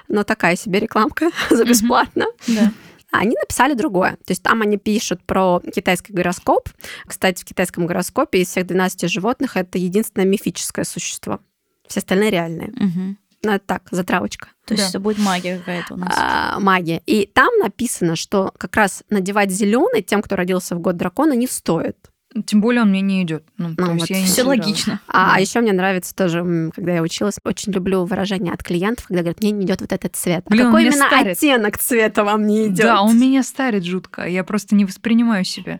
Но 0.07 0.23
такая 0.23 0.55
себе 0.55 0.79
рекламка 0.79 1.29
за 1.49 1.65
бесплатно. 1.65 2.25
Да. 2.47 2.71
А 3.13 3.19
они 3.19 3.35
написали 3.39 3.75
другое. 3.75 4.13
То 4.25 4.31
есть 4.31 4.41
там 4.41 4.63
они 4.63 4.77
пишут 4.77 5.23
про 5.23 5.59
китайский 5.59 6.13
гороскоп. 6.13 6.69
Кстати, 7.05 7.41
в 7.41 7.45
китайском 7.45 7.85
гороскопе 7.85 8.41
из 8.41 8.47
всех 8.47 8.65
12 8.65 9.07
животных 9.09 9.55
это 9.55 9.77
единственное 9.77 10.25
мифическое 10.25 10.83
существо. 10.83 11.39
Все 11.87 11.99
остальные 11.99 12.31
реальные. 12.31 12.69
Угу. 12.69 13.15
Ну, 13.43 13.51
это 13.51 13.63
так, 13.65 13.83
затравочка. 13.91 14.47
То 14.65 14.73
есть 14.73 14.85
да. 14.85 14.89
это 14.89 14.99
будет 14.99 15.19
магия 15.19 15.59
какая-то 15.59 15.93
у 15.93 15.97
нас. 15.97 16.11
А, 16.17 16.59
магия. 16.59 17.03
И 17.05 17.27
там 17.27 17.55
написано, 17.59 18.15
что 18.15 18.51
как 18.57 18.75
раз 18.77 19.03
надевать 19.09 19.51
зеленый 19.51 20.01
тем, 20.01 20.23
кто 20.23 20.35
родился 20.35 20.75
в 20.75 20.79
год 20.79 20.97
дракона, 20.97 21.33
не 21.33 21.45
стоит. 21.45 22.09
Тем 22.45 22.61
более 22.61 22.81
он 22.81 22.89
мне 22.89 23.01
не 23.01 23.23
идет. 23.23 23.43
Ну, 23.57 23.73
ну, 23.77 23.93
вот 23.93 24.09
все 24.09 24.43
логично. 24.43 24.99
А, 25.07 25.35
да. 25.35 25.39
еще 25.39 25.59
мне 25.59 25.71
нравится 25.71 26.15
тоже, 26.15 26.71
когда 26.73 26.93
я 26.93 27.01
училась, 27.01 27.35
очень 27.43 27.71
люблю 27.71 28.05
выражение 28.05 28.53
от 28.53 28.63
клиентов, 28.63 29.05
когда 29.07 29.21
говорят, 29.21 29.41
мне 29.41 29.51
не 29.51 29.65
идет 29.65 29.81
вот 29.81 29.91
этот 29.91 30.15
цвет. 30.15 30.43
А 30.47 30.49
Блин, 30.49 30.63
а 30.63 30.65
какой 30.65 30.81
именно 30.83 31.07
старит. 31.07 31.37
оттенок 31.37 31.77
цвета 31.77 32.23
вам 32.23 32.47
не 32.47 32.67
идет? 32.67 32.85
Да, 32.85 33.01
он 33.01 33.19
меня 33.19 33.43
старит 33.43 33.83
жутко. 33.83 34.27
Я 34.27 34.43
просто 34.43 34.75
не 34.75 34.85
воспринимаю 34.85 35.43
себя. 35.43 35.79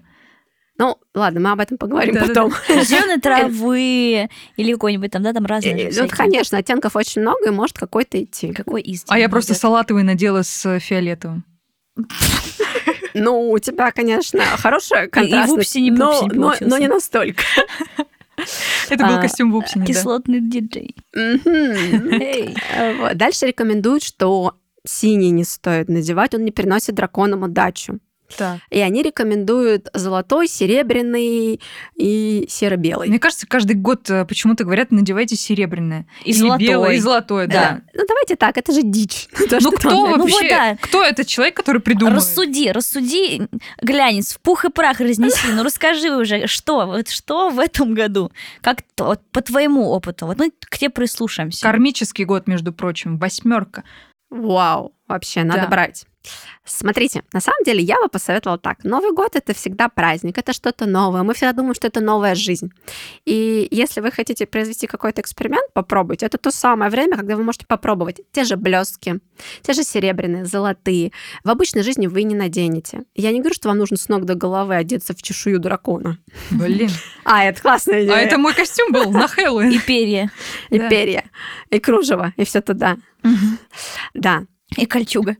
Ну, 0.77 0.97
ладно, 1.13 1.39
мы 1.39 1.51
об 1.51 1.59
этом 1.59 1.77
поговорим 1.77 2.15
да, 2.15 2.25
потом. 2.25 2.53
Да, 2.67 2.83
Зеленые 2.83 3.17
травы 3.21 4.29
или 4.57 4.73
какой-нибудь 4.73 5.11
там, 5.11 5.23
да, 5.23 5.33
там 5.33 5.45
разные. 5.45 5.91
Ну, 5.95 6.07
конечно, 6.09 6.57
оттенков 6.57 6.95
очень 6.95 7.21
много, 7.21 7.47
и 7.47 7.51
может 7.51 7.77
какой-то 7.77 8.23
идти. 8.23 8.53
Какой 8.53 8.81
из? 8.81 9.05
А 9.07 9.19
я 9.19 9.29
просто 9.29 9.53
салатовый 9.53 10.03
надела 10.03 10.41
с 10.41 10.79
фиолетовым. 10.79 11.45
Ну, 13.13 13.51
у 13.51 13.59
тебя, 13.59 13.91
конечно, 13.91 14.41
хорошая 14.57 15.07
контрастность, 15.07 15.75
и, 15.75 15.79
и 15.79 15.81
не 15.83 15.91
но, 15.91 16.27
но, 16.31 16.53
но 16.59 16.77
не 16.77 16.87
настолько. 16.87 17.43
Это 18.89 19.05
был 19.05 19.15
а, 19.15 19.21
костюм 19.21 19.51
Вупсини, 19.51 19.85
Кислотный 19.85 20.41
диджей. 20.41 20.95
Дальше 23.15 23.45
рекомендуют, 23.45 24.03
что 24.03 24.55
синий 24.85 25.31
не 25.31 25.43
стоит 25.43 25.87
надевать, 25.87 26.33
он 26.33 26.43
не 26.43 26.51
приносит 26.51 26.95
драконам 26.95 27.43
удачу. 27.43 27.99
Так. 28.37 28.59
И 28.69 28.79
они 28.79 29.03
рекомендуют 29.03 29.89
золотой, 29.93 30.47
серебряный 30.47 31.61
и 31.95 32.45
серо-белый. 32.49 33.09
Мне 33.09 33.19
кажется, 33.19 33.47
каждый 33.47 33.75
год 33.75 34.09
э, 34.09 34.25
почему-то 34.25 34.63
говорят, 34.63 34.91
надевайте 34.91 35.35
серебряное. 35.35 36.05
И 36.23 36.33
золотое. 36.33 36.67
Белое, 36.67 36.93
и 36.93 36.99
золотое, 36.99 37.47
да. 37.47 37.53
да. 37.53 37.81
Ну, 37.93 38.03
давайте 38.07 38.35
так, 38.35 38.57
это 38.57 38.71
же 38.71 38.81
дичь. 38.83 39.27
То, 39.49 39.59
ну, 39.61 39.71
кто 39.71 40.05
вообще, 40.05 40.17
ну, 40.17 40.25
вот, 40.25 40.49
да. 40.49 40.77
кто 40.81 41.03
этот 41.03 41.27
человек, 41.27 41.55
который 41.55 41.81
придумал? 41.81 42.15
Рассуди, 42.15 42.71
рассуди, 42.71 43.47
глянец, 43.81 44.33
в 44.33 44.39
пух 44.41 44.65
и 44.65 44.69
прах 44.69 44.99
разнеси. 44.99 45.47
Ну, 45.53 45.63
расскажи 45.63 46.15
уже, 46.15 46.47
что, 46.47 46.85
вот 46.85 47.09
что 47.09 47.49
в 47.49 47.59
этом 47.59 47.93
году? 47.93 48.31
Как 48.61 48.79
вот, 48.97 49.21
по 49.31 49.41
твоему 49.41 49.89
опыту? 49.89 50.25
Вот 50.25 50.37
мы 50.39 50.51
к 50.51 50.77
тебе 50.77 50.89
прислушаемся. 50.89 51.61
Кармический 51.63 52.25
год, 52.25 52.47
между 52.47 52.73
прочим, 52.73 53.17
восьмерка. 53.17 53.83
Вау, 54.29 54.93
вообще, 55.07 55.43
надо 55.43 55.61
да. 55.61 55.67
брать. 55.67 56.05
Смотрите, 56.65 57.23
на 57.33 57.41
самом 57.41 57.63
деле 57.65 57.81
я 57.81 57.99
бы 58.01 58.07
посоветовала 58.07 58.57
так. 58.57 58.83
Новый 58.85 59.11
год 59.11 59.35
это 59.35 59.53
всегда 59.53 59.89
праздник, 59.89 60.37
это 60.37 60.53
что-то 60.53 60.85
новое. 60.85 61.23
Мы 61.23 61.33
всегда 61.33 61.51
думаем, 61.51 61.73
что 61.73 61.87
это 61.87 61.99
новая 61.99 62.35
жизнь. 62.35 62.71
И 63.25 63.67
если 63.69 63.99
вы 63.99 64.11
хотите 64.11 64.45
произвести 64.45 64.87
какой-то 64.87 65.19
эксперимент, 65.21 65.73
попробуйте. 65.73 66.25
Это 66.25 66.37
то 66.37 66.51
самое 66.51 66.89
время, 66.89 67.17
когда 67.17 67.35
вы 67.35 67.43
можете 67.43 67.65
попробовать 67.65 68.21
те 68.31 68.45
же 68.45 68.55
блестки, 68.55 69.19
те 69.61 69.73
же 69.73 69.83
серебряные, 69.83 70.45
золотые. 70.45 71.11
В 71.43 71.49
обычной 71.49 71.83
жизни 71.83 72.07
вы 72.07 72.23
не 72.23 72.35
наденете. 72.35 73.01
Я 73.13 73.31
не 73.31 73.39
говорю, 73.39 73.55
что 73.55 73.67
вам 73.67 73.77
нужно 73.77 73.97
с 73.97 74.07
ног 74.07 74.23
до 74.23 74.35
головы 74.35 74.75
одеться 74.75 75.13
в 75.13 75.21
чешую 75.21 75.59
дракона. 75.59 76.17
Блин. 76.51 76.89
А, 77.25 77.45
это 77.45 77.61
классная 77.61 78.03
идея. 78.03 78.15
А 78.15 78.19
это 78.19 78.37
мой 78.37 78.53
костюм 78.53 78.91
был 78.91 79.09
на 79.09 79.27
Хэллоуин. 79.29 79.71
И 79.71 79.79
перья. 79.79 80.29
И 80.69 80.77
перья. 80.77 81.23
И 81.69 81.79
кружево. 81.79 82.33
И 82.35 82.43
все 82.43 82.61
туда. 82.61 82.97
Да. 84.13 84.43
И 84.75 84.85
кольчуга. 84.85 85.37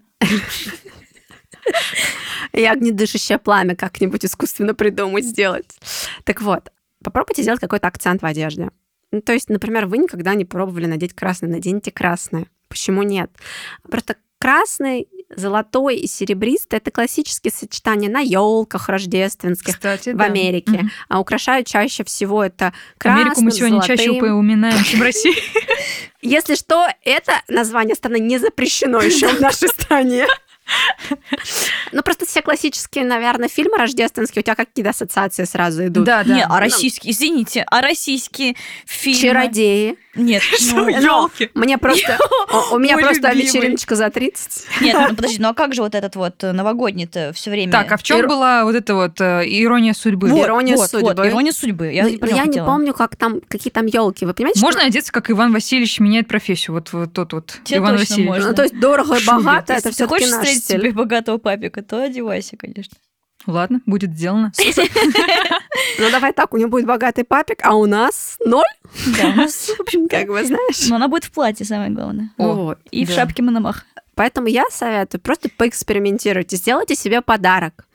И 2.52 2.64
огнедышащее 2.66 3.40
пламя 3.40 3.76
как-нибудь 3.76 4.26
искусственно 4.26 4.74
придумать, 4.76 5.26
сделать. 5.26 5.78
Так 6.24 6.42
вот, 6.42 6.72
попробуйте 7.04 7.42
сделать 7.42 7.62
какой-то 7.62 7.88
акцент 7.88 8.22
в 8.22 8.26
одежде. 8.26 8.70
Ну, 9.12 9.22
то 9.22 9.34
есть, 9.34 9.50
например, 9.50 9.86
вы 9.86 9.98
никогда 10.00 10.34
не 10.34 10.46
пробовали 10.46 10.86
надеть 10.86 11.14
красный, 11.14 11.50
наденьте 11.50 11.92
красное. 11.92 12.48
Почему 12.68 13.04
нет? 13.04 13.32
Просто 13.90 14.16
красный, 14.40 15.08
золотой 15.36 15.98
и 15.98 16.08
серебристый 16.08 16.78
это 16.78 16.92
классические 16.92 17.52
сочетания 17.52 18.10
на 18.10 18.20
елках 18.20 18.90
рождественских 18.90 19.76
Кстати, 19.76 20.10
в 20.10 20.18
да. 20.18 20.26
Америке. 20.26 20.72
Mm-hmm. 20.72 20.90
А 21.10 21.20
украшают 21.20 21.68
чаще 21.68 22.04
всего 22.04 22.44
это 22.44 22.74
красным, 22.98 23.22
Америку 23.22 23.42
мы 23.42 23.52
сегодня 23.52 23.76
золотым. 23.76 23.98
чаще 23.98 24.10
упоминаем, 24.12 24.84
чем 24.84 25.00
в 25.00 25.04
России. 25.04 25.36
Если 26.22 26.56
что, 26.56 26.88
это 27.04 27.34
название 27.48 27.96
страны 27.96 28.20
не 28.20 28.38
запрещено 28.38 29.02
еще 29.02 29.28
в 29.28 29.42
нашей 29.42 29.68
стране. 29.70 30.26
Ну, 31.92 32.02
просто 32.02 32.26
все 32.26 32.42
классические, 32.42 33.06
наверное, 33.06 33.50
фильмы 33.50 33.78
рождественские, 33.78 34.42
у 34.42 34.44
тебя 34.44 34.56
какие-то 34.56 34.92
ассоциации 34.92 35.44
сразу 35.44 35.86
идут? 35.86 36.06
Да, 36.06 36.24
да. 36.24 36.34
Не, 36.34 36.46
а 36.46 36.60
российские, 36.60 37.12
извините, 37.12 37.66
а 37.68 37.82
российские 37.82 38.56
фильмы... 38.86 39.22
Чародеи. 39.22 39.98
Нет, 40.16 40.44
ну, 40.74 40.88
елки. 40.88 41.50
Мне 41.56 41.78
просто... 41.80 42.20
У 42.72 42.78
меня 42.78 42.98
просто 42.98 43.34
вечериночка 43.34 43.96
за 43.96 44.12
30. 44.12 44.82
Нет, 44.82 44.98
ну 45.10 45.16
подожди, 45.16 45.38
ну 45.42 45.50
а 45.50 45.54
как 45.56 45.74
же 45.74 45.82
вот 45.82 45.96
этот 45.96 46.16
вот 46.16 46.44
э, 46.44 46.52
новогодний-то 46.52 47.32
все 47.34 47.50
время? 47.50 47.72
Так, 47.72 47.92
а 47.92 47.98
в 47.98 48.04
чем 48.04 48.28
была 48.28 48.64
вот 48.64 48.76
эта 48.76 48.94
вот 48.94 49.20
э, 49.20 49.44
ирония 49.46 49.94
судьбы? 49.94 50.30
Ирония 50.30 50.78
судьбы. 50.78 51.28
Ирония 51.28 51.52
судьбы. 51.52 51.92
Я 51.92 52.46
не 52.46 52.64
помню, 52.64 52.94
как 52.94 53.16
там, 53.16 53.42
какие 53.48 53.72
там 53.72 53.88
елки. 53.88 54.26
Вы 54.26 54.34
понимаете? 54.34 54.60
Можно 54.60 54.84
одеться, 54.84 55.12
как 55.12 55.32
Иван 55.32 55.52
Васильевич 55.52 56.00
меняет 56.00 56.28
профессию. 56.28 56.76
Вот 56.76 57.14
тот 57.14 57.34
вот 57.34 57.58
Иван 57.70 57.98
Васильевич. 57.98 58.44
Ну, 58.44 58.54
то 58.54 58.64
есть 58.64 58.80
дорого 58.80 59.16
и 59.16 59.26
богато, 59.26 59.74
это 59.74 59.92
все-таки 59.92 60.30
наш 60.30 60.48
стиль. 60.48 60.80
себе 60.80 60.92
богатого 60.92 61.38
папика, 61.38 61.82
то 61.82 62.04
одевайся, 62.04 62.56
конечно. 62.58 62.98
Ладно, 63.46 63.82
будет 63.86 64.14
сделано. 64.14 64.52
Ну 66.00 66.10
давай 66.10 66.34
так, 66.34 66.54
у 66.54 66.58
нее 66.58 66.68
будет 66.68 66.86
богатый 66.86 67.24
папик, 67.24 67.60
а 67.62 67.76
у 67.76 67.86
нас 67.86 68.38
ноль. 68.44 68.64
Да, 69.18 69.30
у 69.30 69.34
нас, 69.36 69.70
в 69.70 69.80
общем, 69.80 70.08
как 70.08 70.28
бы 70.28 70.44
знаешь. 70.44 70.88
Но 70.90 70.96
она 70.96 71.08
будет 71.08 71.26
в 71.26 71.32
платье, 71.32 71.66
самое 71.66 71.92
главное. 71.92 72.32
Вот. 72.38 72.80
И 72.92 73.06
в 73.06 73.12
шапке 73.12 73.44
Мономах. 73.44 73.86
Поэтому 74.16 74.48
я 74.48 74.66
советую 74.72 75.22
просто 75.22 75.50
поэкспериментируйте, 75.50 76.58
сделайте 76.58 76.96
себе 76.96 77.22
подарок. 77.22 77.86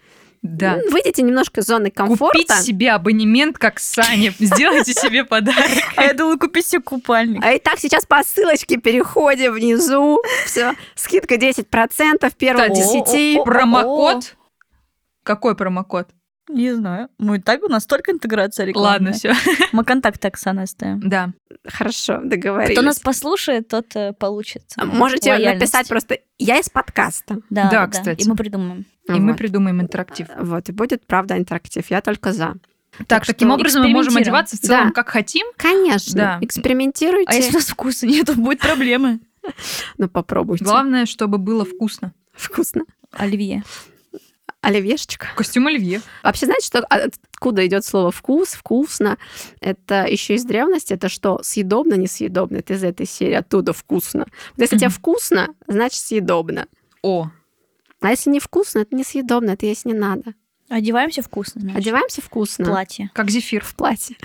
Да. 0.42 0.78
Выйдите 0.90 1.22
немножко 1.22 1.60
из 1.60 1.66
зоны 1.66 1.90
комфорта. 1.90 2.38
Купить 2.38 2.52
себе 2.64 2.92
абонемент, 2.92 3.58
как 3.58 3.80
Саня. 3.80 4.32
Сделайте 4.38 4.92
себе 4.92 5.24
подарок. 5.24 5.58
А 5.96 6.04
я 6.04 6.14
думала, 6.14 6.36
купить 6.36 6.66
себе 6.66 6.80
купальник. 6.80 7.44
А 7.44 7.52
и 7.52 7.58
так 7.58 7.78
сейчас 7.80 8.06
по 8.06 8.22
ссылочке 8.22 8.76
переходим 8.76 9.52
внизу. 9.52 10.20
Все. 10.46 10.74
Скидка 10.94 11.34
10% 11.34 12.32
первого 12.36 12.68
10. 12.68 13.42
Промокод 13.44 14.36
какой 15.28 15.54
промокод? 15.54 16.08
Не 16.48 16.74
знаю. 16.74 17.10
Мы 17.18 17.38
так, 17.38 17.62
у 17.62 17.68
нас 17.68 17.84
только 17.84 18.12
интеграция 18.12 18.64
рекламная. 18.64 18.92
Ладно, 18.92 19.12
все. 19.12 19.34
Мы 19.72 19.84
контакты 19.84 20.28
Оксаны 20.28 20.60
оставим. 20.60 21.00
Да. 21.00 21.34
Хорошо, 21.66 22.20
договорились. 22.24 22.74
Кто 22.74 22.86
нас 22.86 22.98
послушает, 22.98 23.68
тот 23.68 23.94
э, 23.94 24.14
получит. 24.14 24.62
А 24.78 24.86
можете 24.86 25.36
написать 25.36 25.86
просто 25.86 26.20
«я 26.38 26.58
из 26.58 26.70
подкаста». 26.70 27.42
Да, 27.50 27.64
да, 27.64 27.70
да, 27.70 27.86
кстати. 27.88 28.24
И 28.24 28.28
мы 28.28 28.36
придумаем. 28.36 28.86
И 29.06 29.12
вот. 29.12 29.20
мы 29.20 29.34
придумаем 29.34 29.82
интерактив. 29.82 30.28
Вот, 30.38 30.70
и 30.70 30.72
будет, 30.72 31.06
правда, 31.06 31.36
интерактив. 31.36 31.84
Я 31.90 32.00
только 32.00 32.32
за. 32.32 32.54
Так, 32.96 33.06
так 33.06 33.26
таким 33.26 33.50
образом 33.50 33.82
мы 33.82 33.90
можем 33.90 34.16
одеваться 34.16 34.56
в 34.56 34.60
целом 34.60 34.88
да. 34.88 34.92
как 34.94 35.10
хотим. 35.10 35.46
Конечно, 35.58 36.14
да. 36.14 36.38
экспериментируйте. 36.40 37.30
А 37.30 37.34
если 37.34 37.50
у 37.50 37.54
нас 37.54 37.66
вкуса 37.66 38.06
нет, 38.06 38.26
то 38.26 38.32
будет 38.34 38.60
проблемы. 38.60 39.20
Ну, 39.98 40.08
попробуйте. 40.08 40.64
Главное, 40.64 41.06
чтобы 41.06 41.38
было 41.38 41.64
вкусно. 41.64 42.12
Вкусно. 42.32 42.82
Оливье. 43.12 43.62
Оливьешечка. 44.60 45.28
Костюм 45.36 45.68
оливье. 45.68 46.00
Вообще, 46.22 46.46
знаете, 46.46 46.66
что, 46.66 46.80
откуда 46.80 47.64
идет 47.66 47.84
слово 47.84 48.10
вкус, 48.10 48.54
вкусно? 48.54 49.16
Это 49.60 50.04
еще 50.06 50.34
из 50.34 50.44
древности, 50.44 50.94
это 50.94 51.08
что, 51.08 51.40
съедобно, 51.42 51.94
несъедобно? 51.94 52.56
Это 52.56 52.74
из 52.74 52.82
этой 52.82 53.06
серии, 53.06 53.34
оттуда 53.34 53.72
вкусно. 53.72 54.26
Вот 54.56 54.62
если 54.62 54.76
тебе 54.76 54.88
вкусно, 54.88 55.48
значит 55.68 56.00
съедобно. 56.00 56.66
О. 57.02 57.30
А 58.00 58.10
если 58.10 58.30
не 58.30 58.40
вкусно, 58.40 58.80
это 58.80 58.96
несъедобно, 58.96 59.50
это 59.50 59.66
есть 59.66 59.84
не 59.84 59.94
надо. 59.94 60.34
Одеваемся 60.68 61.22
вкусно, 61.22 61.60
значит. 61.60 61.78
Одеваемся 61.78 62.20
вкусно. 62.20 62.64
В 62.66 62.68
платье. 62.68 63.10
Как 63.14 63.30
зефир. 63.30 63.64
В 63.64 63.74
платье. 63.74 64.16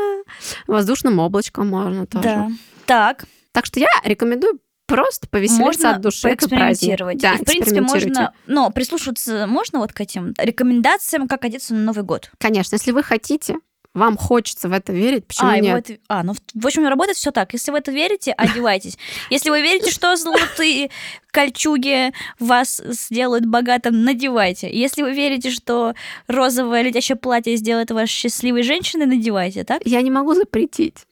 Воздушным 0.66 1.18
облачком 1.18 1.68
можно 1.68 2.06
тоже. 2.06 2.24
Да. 2.24 2.50
Так. 2.86 3.24
Так 3.52 3.66
что 3.66 3.78
я 3.78 3.88
рекомендую 4.04 4.58
просто 4.86 5.28
повеселиться 5.28 5.64
можно 5.64 5.90
от 5.90 6.00
души. 6.00 6.22
Поэкспериментировать. 6.22 7.18
Да, 7.18 7.34
и, 7.34 7.38
в 7.38 7.44
принципе, 7.44 7.80
можно, 7.80 8.32
но 8.46 8.70
прислушиваться 8.70 9.46
можно 9.46 9.78
вот 9.78 9.92
к 9.92 10.00
этим 10.00 10.34
рекомендациям, 10.38 11.28
как 11.28 11.44
одеться 11.44 11.74
на 11.74 11.80
Новый 11.80 12.04
год. 12.04 12.30
Конечно, 12.38 12.76
если 12.76 12.92
вы 12.92 13.02
хотите, 13.02 13.56
вам 13.96 14.18
хочется 14.18 14.68
в 14.68 14.72
это 14.72 14.92
верить, 14.92 15.26
почему 15.26 15.48
а, 15.48 15.58
нет? 15.58 15.88
Вот, 15.88 15.98
а, 16.08 16.22
ну, 16.22 16.34
в 16.54 16.66
общем, 16.66 16.86
работает 16.86 17.16
все 17.16 17.30
так. 17.30 17.54
Если 17.54 17.70
вы 17.70 17.78
это 17.78 17.90
верите, 17.90 18.32
одевайтесь. 18.36 18.98
Если 19.30 19.48
вы 19.48 19.62
верите, 19.62 19.90
что 19.90 20.14
золотые 20.16 20.90
кольчуги 21.30 22.12
вас 22.38 22.82
сделают 22.84 23.46
богатым, 23.46 24.04
надевайте. 24.04 24.70
Если 24.70 25.02
вы 25.02 25.12
верите, 25.12 25.50
что 25.50 25.94
розовое 26.28 26.82
летящее 26.82 27.16
платье 27.16 27.56
сделает 27.56 27.90
вас 27.90 28.10
счастливой 28.10 28.64
женщиной, 28.64 29.06
надевайте, 29.06 29.64
так? 29.64 29.80
Я 29.86 30.02
не 30.02 30.10
могу 30.10 30.34
запретить. 30.34 31.06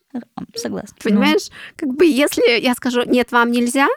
Согласна. 0.54 0.96
Понимаешь, 1.02 1.48
ну. 1.48 1.54
как 1.76 1.96
бы 1.96 2.06
если 2.06 2.60
я 2.60 2.74
скажу, 2.74 3.02
нет, 3.04 3.32
вам 3.32 3.50
нельзя. 3.50 3.88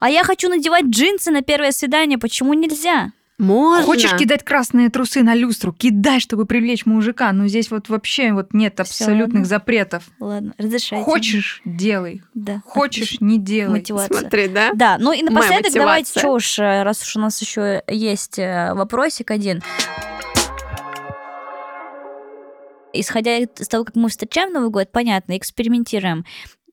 А 0.00 0.10
я 0.10 0.24
хочу 0.24 0.48
надевать 0.48 0.86
джинсы 0.86 1.30
на 1.30 1.42
первое 1.42 1.70
свидание, 1.70 2.18
почему 2.18 2.54
нельзя? 2.54 3.12
Можно. 3.38 3.84
Хочешь 3.84 4.14
кидать 4.16 4.44
красные 4.44 4.88
трусы 4.88 5.22
на 5.22 5.34
люстру, 5.34 5.72
кидай, 5.72 6.20
чтобы 6.20 6.46
привлечь 6.46 6.86
мужика. 6.86 7.32
Но 7.32 7.48
здесь 7.48 7.70
вот 7.70 7.88
вообще 7.88 8.32
вот 8.32 8.54
нет 8.54 8.78
абсолютных 8.78 9.42
Всё, 9.42 9.48
запретов. 9.50 10.04
Ладно, 10.20 10.54
разрешайте. 10.58 11.04
Хочешь, 11.04 11.60
делай. 11.64 12.22
Да. 12.34 12.62
Хочешь, 12.64 13.20
не 13.20 13.38
делай. 13.38 13.78
Мотивация. 13.78 14.16
Смотри, 14.16 14.48
да? 14.48 14.70
Да, 14.74 14.96
ну 15.00 15.12
и 15.12 15.22
напоследок 15.22 15.72
давайте, 15.72 16.18
что 16.18 16.30
уж, 16.34 16.58
э, 16.58 16.84
раз 16.84 17.02
уж 17.02 17.16
у 17.16 17.20
нас 17.20 17.40
еще 17.40 17.82
есть 17.88 18.38
э, 18.38 18.74
вопросик 18.74 19.32
один. 19.32 19.60
Исходя 22.92 23.38
из 23.38 23.68
того, 23.68 23.84
как 23.84 23.96
мы 23.96 24.08
встречаем 24.08 24.52
Новый 24.52 24.70
год, 24.70 24.92
понятно, 24.92 25.36
экспериментируем. 25.36 26.24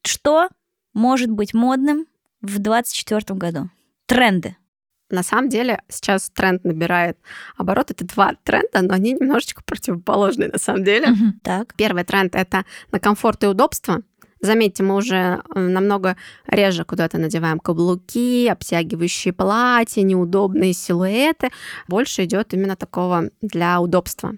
Что 0.05 0.49
может 0.93 1.29
быть 1.29 1.53
модным 1.53 2.05
в 2.41 2.59
2024 2.59 3.37
году? 3.37 3.69
Тренды. 4.05 4.55
На 5.09 5.23
самом 5.23 5.49
деле 5.49 5.81
сейчас 5.87 6.29
тренд 6.29 6.63
набирает 6.63 7.17
оборот. 7.57 7.89
Это 7.89 8.05
два 8.05 8.35
тренда, 8.43 8.81
но 8.81 8.93
они 8.93 9.13
немножечко 9.13 9.63
противоположные 9.63 10.49
на 10.49 10.59
самом 10.59 10.83
деле. 10.83 11.11
Угу, 11.11 11.39
так. 11.43 11.73
Первый 11.75 12.03
тренд 12.03 12.35
это 12.35 12.65
на 12.91 12.99
комфорт 12.99 13.43
и 13.43 13.47
удобство. 13.47 14.03
Заметьте, 14.41 14.83
мы 14.83 14.95
уже 14.95 15.15
э, 15.15 15.59
намного 15.59 16.15
реже 16.47 16.85
куда-то 16.85 17.17
надеваем 17.17 17.59
каблуки, 17.59 18.47
обтягивающие 18.47 19.33
платья, 19.33 20.01
неудобные 20.01 20.73
силуэты. 20.73 21.49
Больше 21.87 22.23
идет 22.23 22.53
именно 22.53 22.75
такого 22.75 23.29
для 23.41 23.81
удобства. 23.81 24.33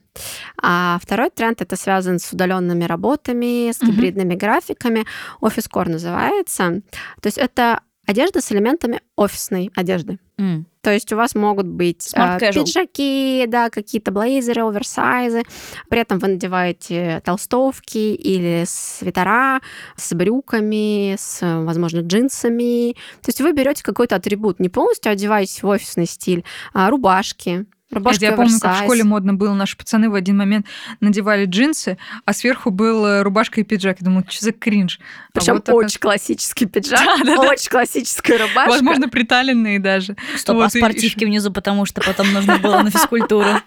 А 0.62 0.99
второй 1.02 1.30
тренд 1.30 1.62
это 1.62 1.76
связан 1.76 2.20
с 2.20 2.34
удаленными 2.34 2.84
работами, 2.84 3.72
с 3.72 3.80
гибридными 3.80 4.34
uh-huh. 4.34 4.39
графиками. 4.39 5.06
Офис-кор 5.39 5.89
называется. 5.89 6.82
То 7.22 7.28
есть 7.28 7.38
это 7.38 7.82
одежда 8.12 8.41
с 8.41 8.51
элементами 8.51 9.01
офисной 9.16 9.72
одежды. 9.76 10.20
Mm. 10.38 10.66
То 10.82 10.91
есть 10.91 11.12
у 11.14 11.16
вас 11.16 11.36
могут 11.36 11.68
быть 11.68 12.12
э, 12.16 12.39
пиджаки, 12.39 13.45
да, 13.47 13.70
какие-то 13.70 14.12
блейзеры, 14.12 14.64
оверсайзы. 14.64 15.43
При 15.89 16.01
этом 16.01 16.18
вы 16.20 16.30
надеваете 16.30 17.22
толстовки 17.24 17.97
или 17.97 18.64
свитера 18.68 19.62
с 19.95 20.14
брюками, 20.14 21.16
с, 21.18 21.39
возможно, 21.41 21.99
джинсами. 21.99 22.93
То 23.22 23.30
есть 23.30 23.41
вы 23.41 23.51
берете 23.53 23.84
какой-то 23.84 24.16
атрибут, 24.16 24.59
не 24.59 24.70
полностью 24.70 25.12
одеваетесь 25.12 25.62
в 25.62 25.68
офисный 25.68 26.07
стиль, 26.07 26.43
а 26.74 26.89
рубашки, 26.89 27.66
Рубашка 27.91 28.25
я 28.25 28.31
помню, 28.33 28.57
как 28.59 28.75
в 28.75 28.83
школе 28.83 29.03
модно 29.03 29.33
было. 29.33 29.53
Наши 29.53 29.75
пацаны 29.75 30.09
в 30.09 30.15
один 30.15 30.37
момент 30.37 30.65
надевали 31.01 31.45
джинсы, 31.45 31.97
а 32.25 32.33
сверху 32.33 32.71
был 32.71 33.05
э, 33.05 33.21
рубашка 33.21 33.59
и 33.59 33.63
пиджак. 33.63 33.97
Я 33.99 34.05
думала, 34.05 34.23
что 34.29 34.45
за 34.45 34.51
кринж. 34.53 34.99
Причем 35.33 35.53
а 35.53 35.55
вот 35.55 35.69
очень 35.69 35.93
так... 35.93 36.01
классический 36.03 36.65
пиджак, 36.65 37.01
да, 37.25 37.35
да, 37.35 37.41
очень 37.41 37.65
да. 37.65 37.71
классическая 37.71 38.37
рубашка. 38.37 38.69
Возможно, 38.69 39.09
приталенные 39.09 39.79
даже. 39.79 40.15
Стоп, 40.37 40.55
вот, 40.55 40.63
а 40.65 40.69
спортивки 40.69 41.23
и... 41.23 41.25
внизу, 41.25 41.51
потому 41.51 41.85
что 41.85 42.01
потом 42.01 42.31
нужно 42.31 42.57
было 42.59 42.81
на 42.81 42.91
физкультуру. 42.91 43.49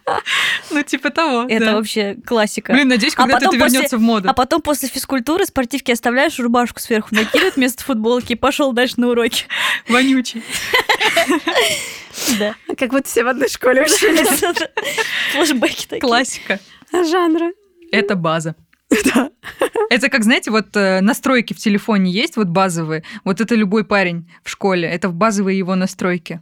Ну, 0.71 0.83
типа 0.83 1.11
того. 1.11 1.47
Это 1.49 1.75
вообще 1.75 2.17
классика. 2.27 2.73
Блин, 2.73 2.89
надеюсь, 2.89 3.15
когда 3.15 3.37
это 3.37 3.55
вернется 3.55 3.99
в 3.99 4.01
моду. 4.01 4.29
А 4.29 4.33
потом 4.33 4.61
после 4.63 4.89
физкультуры 4.89 5.45
спортивки 5.45 5.93
оставляешь, 5.93 6.39
рубашку 6.39 6.81
сверху 6.81 7.15
накидывают 7.15 7.57
вместо 7.57 7.85
футболки 7.85 8.33
и 8.33 8.37
пошел 8.37 8.73
дальше 8.73 8.95
на 8.97 9.09
уроки. 9.09 9.45
Вонючий. 9.89 10.43
Да. 12.39 12.55
Как 12.77 12.91
будто 12.91 13.09
все 13.09 13.25
в 13.25 13.29
одной 13.29 13.49
школе 13.49 13.83
учились. 13.83 14.43
Флэшбэки 15.33 15.87
такие. 15.87 16.01
Классика. 16.01 16.61
Жанра. 16.93 17.53
Это 17.93 18.17
база. 18.17 18.57
Да. 19.15 19.31
Это 19.91 20.09
как, 20.09 20.25
знаете, 20.25 20.51
вот 20.51 20.77
э, 20.77 21.01
настройки 21.01 21.53
в 21.53 21.59
телефоне 21.59 22.13
есть, 22.13 22.37
вот 22.37 22.49
базовые. 22.49 23.03
Вот 23.25 23.41
это 23.41 23.55
любой 23.55 23.85
парень 23.85 24.31
в 24.43 24.51
школе. 24.51 24.89
Это 24.89 25.09
в 25.09 25.15
базовые 25.15 25.59
его 25.59 25.75
настройки 25.75 26.41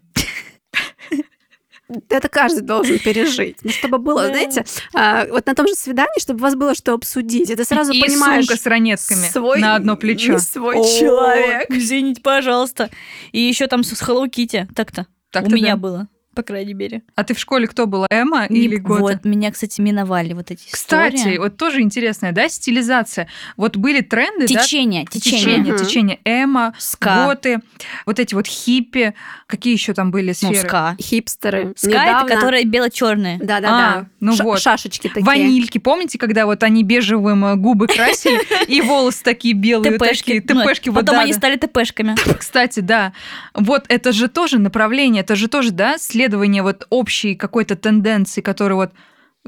это 2.09 2.29
каждый 2.29 2.63
должен 2.63 2.99
пережить. 2.99 3.59
Ну, 3.63 3.71
чтобы 3.71 3.99
было, 3.99 4.27
знаете, 4.27 4.65
а, 4.95 5.27
вот 5.27 5.47
на 5.47 5.55
том 5.55 5.67
же 5.69 5.75
свидании, 5.75 6.21
чтобы 6.21 6.41
у 6.41 6.43
вас 6.43 6.55
было 6.55 6.75
что 6.75 6.95
обсудить. 6.95 7.51
Это 7.51 7.65
сразу 7.65 7.93
и 7.93 8.01
понимаешь... 8.01 8.47
сумка 8.47 8.61
с 8.61 8.67
ранетками 8.67 9.29
свой, 9.29 9.61
на 9.61 9.77
одно 9.77 9.97
плечо. 9.97 10.39
свой 10.39 10.77
человек. 10.77 11.67
Извините, 11.71 12.21
пожалуйста. 12.23 12.91
И 13.33 13.41
еще 13.41 13.67
там 13.67 13.83
с 13.83 13.93
Hello 14.03 14.27
Kitty. 14.29 14.69
Так-то. 14.75 15.07
Так 15.33 15.47
у 15.47 15.51
меня 15.51 15.77
было 15.77 16.09
по 16.35 16.43
крайней 16.43 16.75
мере. 16.75 17.03
А 17.15 17.25
ты 17.25 17.35
в 17.35 17.39
школе 17.39 17.67
кто 17.67 17.87
была, 17.87 18.07
Эма 18.11 18.47
не, 18.49 18.61
или 18.61 18.77
Гота? 18.77 19.01
Вот, 19.01 19.25
меня, 19.25 19.51
кстати, 19.51 19.81
миновали 19.81 20.33
вот 20.33 20.51
эти 20.51 20.71
Кстати, 20.71 21.17
истории. 21.17 21.39
вот 21.39 21.57
тоже 21.57 21.81
интересная, 21.81 22.33
да, 22.33 22.49
стилизация. 22.49 23.29
Вот 23.57 23.77
были 23.77 24.01
тренды, 24.01 24.47
течение, 24.47 25.05
да? 25.05 25.11
Течение, 25.11 25.41
течение. 25.43 25.75
Угу. 25.75 25.85
Течение 25.85 26.21
Эма, 26.25 26.75
ска. 26.79 27.27
Готы, 27.27 27.61
вот 28.07 28.19
эти 28.19 28.35
вот 28.35 28.47
хиппи. 28.47 29.15
Какие 29.47 29.75
еще 29.75 29.95
там 29.95 30.11
были 30.11 30.33
сферы? 30.33 30.55
Ну, 30.55 30.61
ска. 30.61 30.97
Хипстеры. 31.01 31.75
Ска 31.77 31.89
Недавно... 31.89 32.27
это 32.27 32.35
которые 32.35 32.65
бело-черные. 32.65 33.39
Да-да-да. 33.39 33.93
А, 33.93 34.07
ну 34.21 34.35
Ш- 34.35 34.45
вот. 34.45 34.61
Шашечки 34.61 35.09
такие. 35.09 35.25
Ванильки. 35.25 35.79
Помните, 35.79 36.19
когда 36.19 36.47
вот 36.47 36.63
они 36.63 36.83
бежевым 36.85 37.45
э, 37.45 37.57
губы 37.57 37.87
красили, 37.87 38.41
и 38.67 38.81
волосы 38.81 39.23
такие 39.23 39.55
белые, 39.55 39.99
такие, 39.99 40.41
ТПшки. 40.41 40.91
Потом 40.91 41.19
они 41.19 41.33
стали 41.33 41.57
ТПшками. 41.57 42.15
Кстати, 42.39 42.81
да. 42.81 43.13
Вот 43.55 43.85
это 43.89 44.13
же 44.13 44.29
тоже 44.29 44.59
направление, 44.59 45.23
это 45.23 45.37
же 45.37 45.49
тоже, 45.49 45.71
да, 45.71 45.99
следование 46.23 46.63
вот 46.63 46.87
общей 46.91 47.35
какой-то 47.35 47.75
тенденции, 47.75 48.41
которая 48.41 48.77
вот 48.77 48.93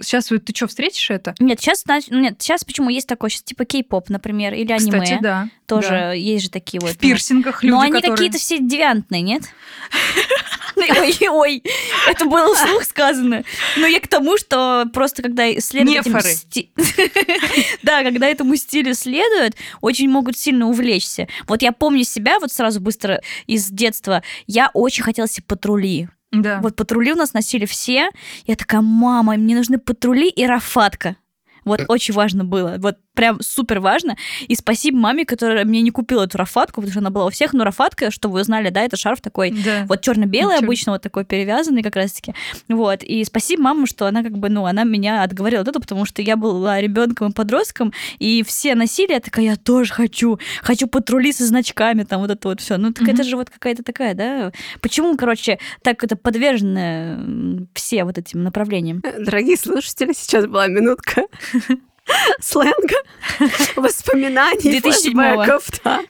Сейчас 0.01 0.27
ты 0.27 0.53
что, 0.53 0.67
встретишь 0.67 1.09
это? 1.11 1.37
Нет, 1.39 1.61
сейчас, 1.61 1.85
нет, 2.11 2.43
сейчас 2.43 2.65
почему 2.65 2.91
есть 2.91 3.07
такое, 3.07 3.31
сейчас 3.31 3.45
типа 3.45 3.65
кей-поп, 3.65 4.09
например, 4.09 4.53
или 4.53 4.73
аниме. 4.73 5.01
Кстати, 5.01 5.19
да. 5.23 5.49
Тоже 5.67 5.89
да. 5.89 6.13
есть 6.13 6.45
же 6.45 6.51
такие 6.51 6.81
вот. 6.81 6.91
В 6.91 6.99
пирсингах 6.99 7.63
люди, 7.63 7.73
Но 7.73 7.81
они 7.81 7.93
которые... 7.93 8.17
какие-то 8.17 8.39
все 8.39 8.59
девиантные, 8.59 9.23
нет? 9.23 9.45
Ой, 10.77 11.29
ой, 11.29 11.63
это 12.09 12.25
было 12.25 12.53
вслух 12.53 12.83
сказано. 12.83 13.45
Но 13.77 13.87
я 13.87 14.01
к 14.01 14.09
тому, 14.09 14.37
что 14.37 14.87
просто 14.93 15.23
когда 15.23 15.49
сти... 15.53 16.71
Да, 17.83 18.03
когда 18.03 18.27
этому 18.27 18.57
стилю 18.57 18.95
следуют, 18.95 19.55
очень 19.81 20.09
могут 20.09 20.37
сильно 20.37 20.67
увлечься. 20.67 21.29
Вот 21.47 21.63
я 21.63 21.71
помню 21.71 22.03
себя, 22.03 22.41
вот 22.41 22.51
сразу 22.51 22.81
быстро 22.81 23.21
из 23.47 23.69
детства, 23.69 24.25
я 24.49 24.71
очень 24.75 25.05
хотела 25.05 25.29
себе 25.29 25.45
патрули. 25.47 26.09
Да. 26.35 26.61
Вот 26.61 26.77
патрули 26.77 27.13
у 27.13 27.17
нас 27.17 27.33
носили 27.33 27.67
все. 27.67 28.11
Я 28.47 28.57
такая, 28.57 28.81
мама, 28.81 29.37
мне 29.37 29.57
нужны 29.57 29.79
патрули 29.79 30.29
и 30.29 30.47
рафатка. 30.47 31.17
Вот 31.65 31.83
очень 31.89 32.15
важно 32.15 32.45
было. 32.45 32.77
Вот 32.79 32.99
прям 33.15 33.41
супер 33.41 33.81
важно. 33.81 34.17
И 34.47 34.55
спасибо 34.55 34.99
маме, 34.99 35.25
которая 35.25 35.65
мне 35.65 35.81
не 35.83 35.91
купила 35.91 36.25
эту 36.25 36.39
рафатку, 36.39 36.81
потому 36.81 36.91
что 36.91 37.01
она 37.01 37.11
была 37.11 37.27
у 37.27 37.31
всех, 37.31 37.53
но 37.53 37.65
рафатка, 37.65 38.11
чтобы 38.11 38.35
вы 38.35 38.45
знали, 38.45 38.71
да, 38.71 38.83
это 38.83 38.97
шарф 38.97 39.21
такой, 39.21 39.51
да. 39.51 39.87
вот 39.89 40.01
черно-белый 40.03 40.59
обычно, 40.59 40.93
вот 40.93 41.03
такой 41.03 41.25
перевязанный 41.25 41.83
как 41.83 41.97
раз-таки. 41.97 42.35
Вот. 42.69 43.03
И 43.03 43.25
спасибо 43.25 43.63
маме, 43.63 43.87
что 43.87 44.07
она 44.07 44.23
как 44.23 44.37
бы, 44.37 44.49
ну, 44.49 44.67
она 44.67 44.85
меня 44.85 45.23
отговорила 45.23 45.63
от 45.63 45.69
этого, 45.69 45.83
потому 45.83 46.05
что 46.05 46.23
я 46.23 46.37
была 46.37 46.81
ребенком 46.81 47.31
и 47.31 47.33
подростком, 47.33 47.93
и 48.19 48.43
все 48.43 48.75
носили, 48.75 49.13
я 49.13 49.21
такая, 49.21 49.45
я 49.45 49.57
тоже 49.57 49.93
хочу, 49.93 50.39
хочу 50.63 50.87
патрули 50.87 51.33
со 51.33 51.47
значками, 51.47 52.03
там 52.03 52.21
вот 52.21 52.31
это 52.31 52.49
вот 52.49 52.61
все. 52.61 52.77
Ну, 52.77 52.93
так 52.93 53.09
mm-hmm. 53.09 53.13
это 53.13 53.25
же 53.25 53.37
вот 53.37 53.51
какая-то 53.51 53.83
такая, 53.83 54.15
да? 54.15 54.53
Почему, 54.81 55.17
короче, 55.17 55.59
так 55.83 56.03
это 56.03 56.17
подвержено 56.17 57.67
все 57.75 58.05
вот 58.05 58.19
этим 58.19 58.43
направлениям? 58.43 59.03
Дорогие 59.19 59.57
слушатели, 59.57 60.13
сейчас 60.13 60.47
была 60.47 60.67
минутка 60.67 61.27
сленга, 62.41 62.97
воспоминаний, 63.77 64.81
2007 64.81 65.13
флешбеков. 65.13 65.69
Да. 65.85 66.01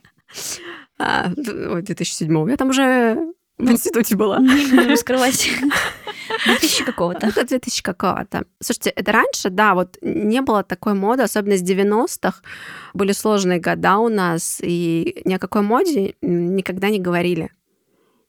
А, 0.99 1.29
2007 1.29 2.51
я 2.51 2.57
там 2.57 2.69
уже 2.71 3.35
в 3.59 3.71
институте 3.71 4.17
была. 4.17 4.39
Не 4.39 4.87
раскрывать. 4.91 5.49
2000 6.47 6.85
какого-то. 6.85 7.27
Это 7.27 7.47
2000 7.47 7.83
какого-то. 7.83 8.45
Слушайте, 8.61 8.91
это 8.91 9.13
раньше, 9.13 9.51
да, 9.51 9.75
вот 9.75 9.97
не 10.03 10.41
было 10.41 10.63
такой 10.63 10.95
моды, 10.95 11.23
особенно 11.23 11.57
с 11.57 11.63
90-х. 11.63 12.41
Были 12.95 13.13
сложные 13.13 13.61
года 13.61 13.99
у 13.99 14.09
нас, 14.09 14.61
и 14.63 15.23
ни 15.25 15.35
о 15.35 15.39
какой 15.39 15.63
моде 15.63 16.15
никогда 16.21 16.91
не 16.91 16.99
говорили 16.99 17.51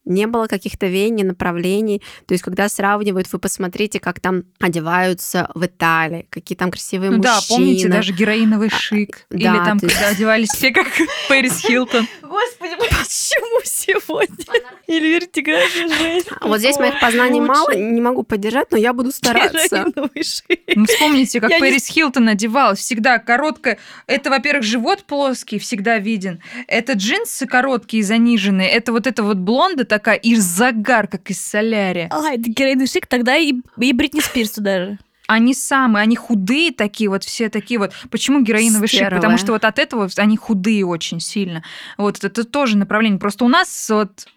не 0.06 0.28
было 0.28 0.48
каких-то 0.48 0.88
веяний, 0.88 1.24
направлений. 1.24 2.02
То 2.28 2.34
есть, 2.34 2.44
когда 2.44 2.70
сравнивают, 2.70 3.32
вы 3.32 3.40
посмотрите, 3.40 4.00
как 4.00 4.20
там 4.20 4.44
одеваются 4.60 5.50
в 5.56 5.66
Италии, 5.66 6.28
какие 6.30 6.58
там 6.58 6.72
красивые 6.72 7.12
ну, 7.12 7.18
мужчины. 7.18 7.34
Да, 7.34 7.42
помните, 7.48 7.88
даже 7.90 8.14
героиновый 8.14 8.70
а, 8.72 8.76
шик. 8.76 9.26
А, 9.30 9.36
Или 9.36 9.44
да, 9.44 9.66
там, 9.66 9.80
когда 9.80 10.10
есть... 10.10 10.18
одевались 10.18 10.50
все 10.50 10.72
как 10.72 10.88
Пэрис 11.30 11.60
Хилтон. 11.60 12.08
Господи, 12.22 12.76
почему 12.78 13.62
сегодня? 13.64 14.46
Или 14.88 15.16
вертикальная 15.16 15.88
жесть. 15.98 16.30
Вот 16.42 16.60
здесь 16.60 16.78
моих 16.78 17.00
познаний 17.00 17.40
мало, 17.40 17.76
не 17.76 18.02
могу 18.02 18.24
поддержать, 18.24 18.72
но 18.72 18.78
я 18.78 18.94
буду 18.94 19.12
стараться. 19.12 19.86
Ну, 19.96 20.86
вспомните, 20.86 21.40
как 21.42 21.52
Пэрис 21.60 21.88
Хилтон 21.88 22.30
одевалась. 22.30 22.80
Всегда 22.80 23.20
короткая. 23.20 23.78
Это, 24.08 24.30
во-первых, 24.30 24.64
живот 24.64 25.04
плоский, 25.04 25.60
всегда 25.60 25.98
виден. 25.98 26.42
Это 26.68 26.94
джинсы 26.94 27.46
короткие, 27.46 28.04
заниженные. 28.04 28.70
Это 28.70 28.92
вот 28.92 29.08
это 29.08 29.24
вот 29.24 29.38
блонда 29.38 29.86
такая, 29.96 30.18
и 30.18 30.36
загар, 30.36 31.08
как 31.08 31.30
из 31.30 31.40
солярия. 31.40 32.10
А, 32.12 32.34
это 32.34 32.50
героиновый 32.50 32.88
шик, 32.88 33.08
тогда 33.08 33.38
и, 33.38 33.54
и 33.78 33.94
Бритни 33.94 34.20
Спирс 34.20 34.52
туда 34.52 34.86
же. 34.86 35.00
Они 35.28 35.54
самые, 35.56 36.04
они 36.04 36.16
худые 36.16 36.72
такие 36.72 37.10
вот, 37.10 37.24
все 37.24 37.50
такие 37.50 37.80
вот. 37.80 37.94
Почему 38.12 38.42
героиновый 38.42 38.88
шик? 38.88 39.10
Потому 39.10 39.38
что 39.38 39.54
вот 39.54 39.66
от 39.66 39.80
этого 39.80 40.08
они 40.18 40.38
худые 40.38 40.86
очень 40.86 41.20
сильно. 41.20 41.64
Вот 41.98 42.24
это 42.24 42.44
тоже 42.44 42.78
направление. 42.78 43.20
Просто 43.20 43.46
у 43.46 43.48
нас 43.48 43.90
вот 43.90 44.28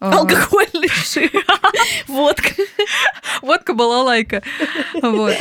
Алкогольный 0.00 0.88
шик. 0.88 1.30
Водка. 2.08 2.54
Водка 3.42 3.74
была 3.74 4.02
лайка. 4.02 4.42
Вот. 5.02 5.34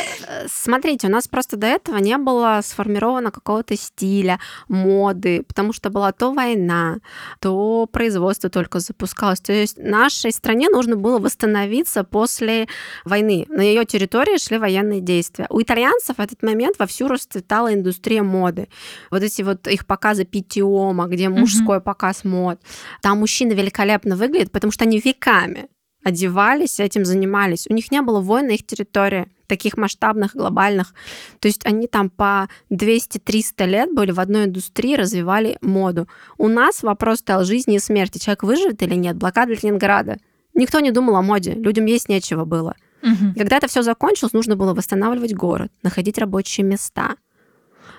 Смотрите, 0.47 1.07
у 1.07 1.09
нас 1.09 1.29
просто 1.29 1.55
до 1.55 1.67
этого 1.67 1.97
не 1.97 2.17
было 2.17 2.59
сформировано 2.61 3.31
какого-то 3.31 3.77
стиля, 3.77 4.37
моды, 4.67 5.43
потому 5.43 5.71
что 5.71 5.89
была 5.89 6.11
то 6.11 6.33
война, 6.33 6.97
то 7.39 7.87
производство 7.89 8.49
только 8.49 8.79
запускалось. 8.79 9.39
То 9.39 9.53
есть 9.53 9.77
нашей 9.77 10.33
стране 10.33 10.67
нужно 10.69 10.97
было 10.97 11.19
восстановиться 11.19 12.03
после 12.03 12.67
войны. 13.05 13.45
На 13.47 13.61
ее 13.61 13.85
территории 13.85 14.37
шли 14.37 14.57
военные 14.57 14.99
действия. 14.99 15.47
У 15.49 15.61
итальянцев 15.61 16.17
в 16.17 16.19
этот 16.19 16.43
момент 16.43 16.77
вовсю 16.79 17.07
расцветала 17.07 17.73
индустрия 17.73 18.23
моды. 18.23 18.67
Вот 19.09 19.23
эти 19.23 19.41
вот 19.41 19.67
их 19.67 19.85
показы 19.85 20.25
Питиома, 20.25 21.07
где 21.07 21.29
мужской 21.29 21.79
показ 21.79 22.25
мод. 22.25 22.59
Там 23.01 23.19
мужчины 23.19 23.53
великолепно 23.53 24.17
выглядят, 24.49 24.51
потому 24.51 24.71
что 24.71 24.85
они 24.85 24.99
веками 24.99 25.67
одевались, 26.03 26.79
этим 26.79 27.05
занимались. 27.05 27.67
У 27.69 27.73
них 27.73 27.91
не 27.91 28.01
было 28.01 28.21
войн 28.21 28.47
на 28.47 28.51
их 28.51 28.65
территории, 28.65 29.27
таких 29.47 29.77
масштабных, 29.77 30.35
глобальных. 30.35 30.93
То 31.39 31.47
есть 31.49 31.65
они 31.65 31.87
там 31.87 32.09
по 32.09 32.47
200-300 32.71 33.65
лет 33.65 33.93
были 33.93 34.11
в 34.11 34.19
одной 34.19 34.45
индустрии, 34.45 34.95
развивали 34.95 35.57
моду. 35.61 36.07
У 36.37 36.47
нас 36.47 36.83
вопрос 36.83 37.19
стал 37.19 37.43
жизни 37.43 37.75
и 37.75 37.79
смерти. 37.79 38.17
Человек 38.19 38.43
выживет 38.43 38.81
или 38.81 38.95
нет? 38.95 39.17
Блокада 39.17 39.53
Ленинграда. 39.53 40.17
Никто 40.53 40.79
не 40.79 40.91
думал 40.91 41.15
о 41.15 41.21
моде. 41.21 41.53
Людям 41.53 41.85
есть 41.85 42.09
нечего 42.09 42.45
было. 42.45 42.75
Угу. 43.03 43.33
Когда 43.37 43.57
это 43.57 43.67
все 43.67 43.81
закончилось, 43.81 44.33
нужно 44.33 44.55
было 44.55 44.73
восстанавливать 44.73 45.33
город, 45.33 45.71
находить 45.83 46.17
рабочие 46.17 46.65
места– 46.65 47.15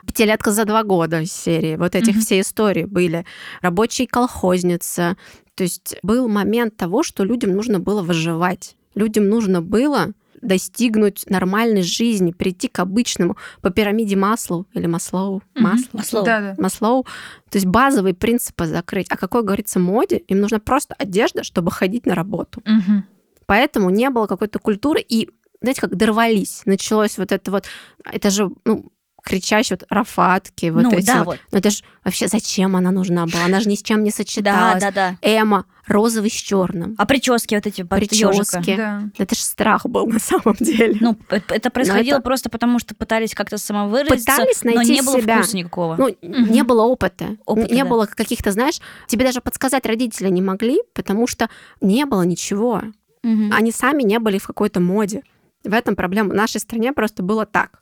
пятилетка 0.07 0.51
за 0.53 0.65
два 0.65 0.83
года 0.83 1.25
серии. 1.27 1.77
Вот 1.77 1.95
этих 1.95 2.17
mm-hmm. 2.17 2.21
все 2.21 2.41
истории 2.41 2.85
были. 2.85 3.25
Рабочий 3.61 4.07
колхозница. 4.07 5.17
То 5.61 5.65
есть 5.65 5.97
был 6.03 6.27
момент 6.27 6.79
того, 6.79 7.03
что 7.03 7.23
людям 7.23 7.55
нужно 7.55 7.81
было 7.81 8.01
выживать. 8.01 8.77
Людям 8.95 9.29
нужно 9.29 9.61
было 9.61 10.15
достигнуть 10.41 11.29
нормальной 11.29 11.83
жизни, 11.83 12.33
прийти 12.33 12.67
к 12.67 12.79
обычному 12.79 13.37
по 13.61 13.69
пирамиде 13.69 14.17
Маслоу 14.17 14.67
или 14.73 14.87
Маслоу, 14.87 15.41
mm-hmm. 15.41 15.61
Маслоу, 15.61 15.89
Маслоу. 15.93 16.25
Да, 16.25 16.41
да. 16.41 16.55
Маслоу, 16.57 17.05
то 17.51 17.57
есть 17.59 17.67
базовые 17.67 18.15
принципы 18.15 18.65
закрыть. 18.65 19.09
А 19.11 19.19
какой 19.19 19.43
говорится 19.43 19.79
моде? 19.79 20.23
Им 20.29 20.41
нужна 20.41 20.61
просто 20.61 20.95
одежда, 20.95 21.45
чтобы 21.45 21.71
ходить 21.71 22.07
на 22.07 22.15
работу. 22.15 22.61
Mm-hmm. 22.61 23.03
Поэтому 23.45 23.91
не 23.91 24.09
было 24.09 24.27
какой-то 24.27 24.61
культуры 24.61 25.05
и 25.07 25.29
знаете, 25.61 25.83
как 25.83 25.95
дорвались. 25.95 26.63
Началось 26.65 27.19
вот 27.19 27.33
это 27.33 27.51
вот, 27.51 27.67
это 28.03 28.31
же, 28.31 28.51
ну, 28.65 28.91
кричащие 29.23 29.79
вот 29.79 29.87
рафатки, 29.91 30.67
вот 30.71 30.85
ну, 30.85 30.93
эти 30.93 31.07
да, 31.07 31.19
вот. 31.19 31.27
вот. 31.27 31.39
Ну 31.53 31.59
это 31.59 31.71
же 31.71 31.83
вообще 32.05 32.29
зачем 32.29 32.77
она 32.77 32.91
нужна 32.91 33.27
была? 33.27 33.45
Она 33.45 33.61
же 33.61 33.69
ни 33.69 33.75
с 33.75 33.83
чем 33.83 34.03
не 34.03 34.11
сочеталась. 34.11 34.83
Да, 34.83 34.91
да, 34.91 35.17
да. 35.21 35.29
Эма 35.29 35.67
розовый 35.87 36.31
с 36.31 36.35
черным. 36.35 36.95
А 36.99 37.07
прически 37.07 37.55
вот 37.55 37.67
эти 37.67 37.83
прически. 37.83 38.77
Да. 38.77 39.03
Это 39.19 39.35
же 39.35 39.41
страх 39.41 39.87
был 39.87 40.07
на 40.07 40.19
самом 40.19 40.55
деле. 40.61 40.97
Ну 41.01 41.17
это 41.29 41.71
происходило 41.71 42.17
это... 42.17 42.23
просто 42.23 42.49
потому, 42.49 42.79
что 42.79 42.95
пытались 42.95 43.35
как-то 43.35 43.59
самовыразиться, 43.59 44.33
пытались 44.33 44.65
найти 44.65 44.79
но 44.79 44.83
не 44.83 45.03
было 45.03 45.21
себя. 45.21 45.39
вкуса 45.39 45.57
никакого. 45.57 45.97
Ну 45.97 46.05
угу. 46.07 46.17
не 46.23 46.63
было 46.63 46.83
опыта, 46.83 47.37
опыта 47.45 47.75
не 47.75 47.83
да. 47.83 47.89
было 47.89 48.07
каких-то, 48.07 48.53
знаешь, 48.53 48.81
тебе 49.07 49.25
даже 49.25 49.41
подсказать 49.41 49.85
родители 49.87 50.29
не 50.29 50.43
могли, 50.43 50.81
потому 50.95 51.27
что 51.27 51.51
не 51.81 52.07
было 52.07 52.23
ничего. 52.23 52.83
Угу. 53.23 53.51
Они 53.53 53.73
сами 53.73 54.03
не 54.03 54.19
были 54.19 54.39
в 54.39 54.47
какой-то 54.47 54.81
моде. 54.81 55.23
В 55.65 55.75
этом 55.75 55.95
проблема. 55.95 56.31
В 56.31 56.35
нашей 56.35 56.61
стране 56.61 56.93
просто 56.93 57.23
было 57.23 57.45
так. 57.45 57.80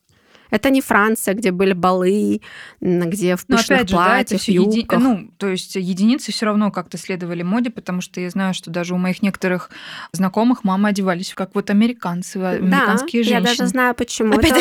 Это 0.51 0.71
не 0.71 0.81
Франция, 0.81 1.35
где 1.35 1.51
были 1.51 1.73
балы, 1.73 2.41
где 2.81 3.37
в 3.37 3.47
пышных 3.47 3.79
опять 3.79 3.89
же, 3.89 3.97
платьях, 3.97 4.41
да, 4.47 4.53
еди... 4.53 4.87
Ну, 4.91 5.31
то 5.37 5.49
есть 5.49 5.77
единицы 5.77 6.33
все 6.33 6.47
равно 6.47 6.71
как-то 6.71 6.99
следовали 6.99 7.43
моде, 7.43 7.71
потому 7.71 8.01
что 8.01 8.21
я 8.21 8.31
знаю, 8.31 8.55
что 8.55 8.71
даже 8.71 8.95
у 8.95 8.99
моих 8.99 9.23
некоторых 9.23 9.71
знакомых 10.13 10.65
мамы 10.65 10.89
одевались 10.89 11.35
как 11.35 11.55
вот 11.55 11.71
американцы, 11.71 12.37
американские 12.37 13.23
да, 13.23 13.29
женщины. 13.29 13.49
я 13.49 13.57
даже 13.57 13.67
знаю, 13.67 13.95
почему. 13.95 14.35
это, 14.35 14.57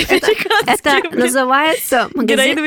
это, 0.67 0.91
это 0.91 1.15
называется 1.15 2.09
магазин, 2.13 2.57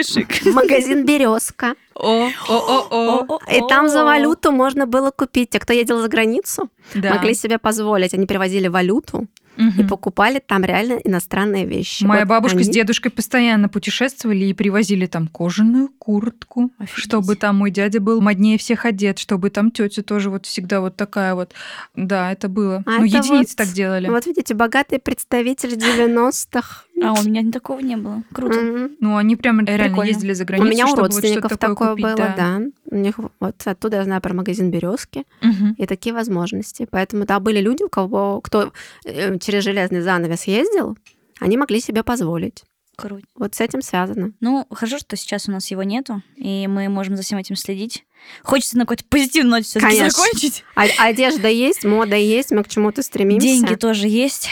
магазин 0.52 1.04
«Березка». 1.04 1.74
О, 1.94 2.30
о, 2.48 2.88
о, 2.90 3.26
о. 3.28 3.40
И 3.52 3.60
там 3.68 3.88
за 3.88 4.04
валюту 4.04 4.52
можно 4.52 4.86
было 4.86 5.10
купить. 5.10 5.50
Те, 5.50 5.58
кто 5.58 5.74
ездил 5.74 6.00
за 6.00 6.08
границу, 6.08 6.70
да. 6.94 7.14
могли 7.14 7.34
себе 7.34 7.58
позволить. 7.58 8.14
Они 8.14 8.26
привозили 8.26 8.68
валюту, 8.68 9.26
угу. 9.60 9.82
и 9.82 9.84
покупали 9.84 10.40
там 10.44 10.64
реально 10.64 10.94
иностранные 11.04 11.66
вещи. 11.66 12.04
Моя 12.04 12.22
вот 12.22 12.30
бабушка 12.30 12.58
они... 12.58 12.64
с 12.64 12.68
дедушкой 12.68 13.10
постоянно 13.10 13.68
путешествовали 13.68 14.46
и 14.46 14.54
привозили 14.54 15.06
там 15.06 15.28
кожаную 15.28 15.88
куртку, 15.98 16.72
Офигеть. 16.78 17.04
чтобы 17.04 17.36
там 17.36 17.56
мой 17.56 17.70
дядя 17.70 18.00
был 18.00 18.20
моднее 18.20 18.58
всех 18.58 18.84
одет, 18.84 19.18
чтобы 19.18 19.50
там 19.50 19.70
тетя 19.70 20.02
тоже 20.02 20.30
вот 20.30 20.46
всегда 20.46 20.80
вот 20.80 20.96
такая 20.96 21.34
вот. 21.34 21.52
Да, 21.94 22.32
это 22.32 22.48
было. 22.48 22.82
А 22.86 22.98
ну, 22.98 23.04
единицы 23.04 23.30
вот, 23.52 23.56
так 23.56 23.68
делали. 23.68 24.08
Вот 24.08 24.26
видите, 24.26 24.54
богатый 24.54 24.98
представитель 24.98 25.74
90-х. 25.74 26.84
А 27.02 27.12
у 27.12 27.22
меня 27.22 27.50
такого 27.50 27.80
не 27.80 27.96
было. 27.96 28.22
Круто. 28.32 28.58
Mm-hmm. 28.58 28.96
Ну, 29.00 29.16
они 29.16 29.36
прям 29.36 29.60
реально 29.64 29.88
Прикольно. 29.88 30.08
ездили 30.08 30.32
за 30.32 30.44
границу, 30.44 30.68
У 30.68 30.70
меня 30.70 30.86
у 30.86 30.94
родственников 30.94 31.50
вот 31.50 31.60
такое, 31.60 31.94
такое 31.94 31.96
было, 31.96 32.16
да. 32.16 32.34
да. 32.36 32.60
У 32.90 32.96
них 32.96 33.18
вот 33.18 33.66
оттуда 33.66 33.98
я 33.98 34.04
знаю 34.04 34.20
про 34.20 34.34
магазин 34.34 34.70
Березки 34.70 35.24
угу. 35.42 35.74
и 35.76 35.86
такие 35.86 36.14
возможности. 36.14 36.86
Поэтому 36.90 37.24
да, 37.24 37.40
были 37.40 37.60
люди, 37.60 37.82
у 37.82 37.88
кого 37.88 38.40
кто 38.40 38.72
э, 39.04 39.38
через 39.38 39.64
железный 39.64 40.00
занавес 40.00 40.44
ездил, 40.44 40.96
они 41.40 41.56
могли 41.56 41.80
себе 41.80 42.02
позволить. 42.02 42.64
Круто. 42.96 43.24
Вот 43.34 43.54
с 43.54 43.60
этим 43.60 43.80
связано. 43.80 44.32
Ну, 44.40 44.66
хорошо, 44.70 44.98
что 44.98 45.16
сейчас 45.16 45.48
у 45.48 45.52
нас 45.52 45.70
его 45.70 45.82
нету, 45.82 46.22
и 46.36 46.66
мы 46.66 46.88
можем 46.90 47.16
за 47.16 47.22
всем 47.22 47.38
этим 47.38 47.56
следить. 47.56 48.04
Хочется 48.42 48.76
на 48.76 48.84
какой-то 48.84 49.04
позитивной 49.08 49.60
ноте 49.60 49.80
все 49.80 50.10
закончить. 50.10 50.64
А, 50.74 50.84
одежда 50.98 51.48
есть, 51.48 51.84
мода 51.84 52.16
есть, 52.16 52.50
мы 52.50 52.62
к 52.62 52.68
чему-то 52.68 53.02
стремимся. 53.02 53.46
Деньги 53.46 53.74
тоже 53.74 54.06
есть. 54.06 54.48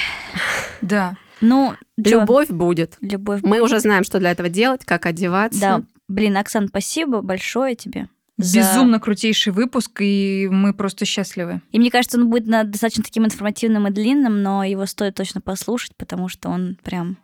Да. 0.80 1.16
Ну, 1.40 1.74
любовь 1.96 2.48
будет. 2.48 2.96
Любовь. 3.00 3.40
Мы 3.42 3.60
уже 3.60 3.80
знаем, 3.80 4.04
что 4.04 4.18
для 4.18 4.30
этого 4.30 4.48
делать, 4.48 4.84
как 4.84 5.06
одеваться. 5.06 5.60
Да. 5.60 5.82
Блин, 6.08 6.36
Оксан, 6.36 6.68
спасибо 6.68 7.20
большое 7.20 7.74
тебе. 7.74 8.08
За... 8.38 8.60
Безумно 8.60 9.00
крутейший 9.00 9.52
выпуск, 9.52 10.00
и 10.00 10.48
мы 10.50 10.72
просто 10.72 11.04
счастливы. 11.04 11.60
И 11.72 11.78
мне 11.78 11.90
кажется, 11.90 12.18
он 12.18 12.30
будет 12.30 12.46
достаточно 12.46 13.02
таким 13.02 13.24
информативным 13.24 13.88
и 13.88 13.90
длинным, 13.90 14.42
но 14.42 14.62
его 14.62 14.86
стоит 14.86 15.16
точно 15.16 15.40
послушать, 15.40 15.96
потому 15.96 16.28
что 16.28 16.48
он 16.48 16.78
прям 16.84 17.18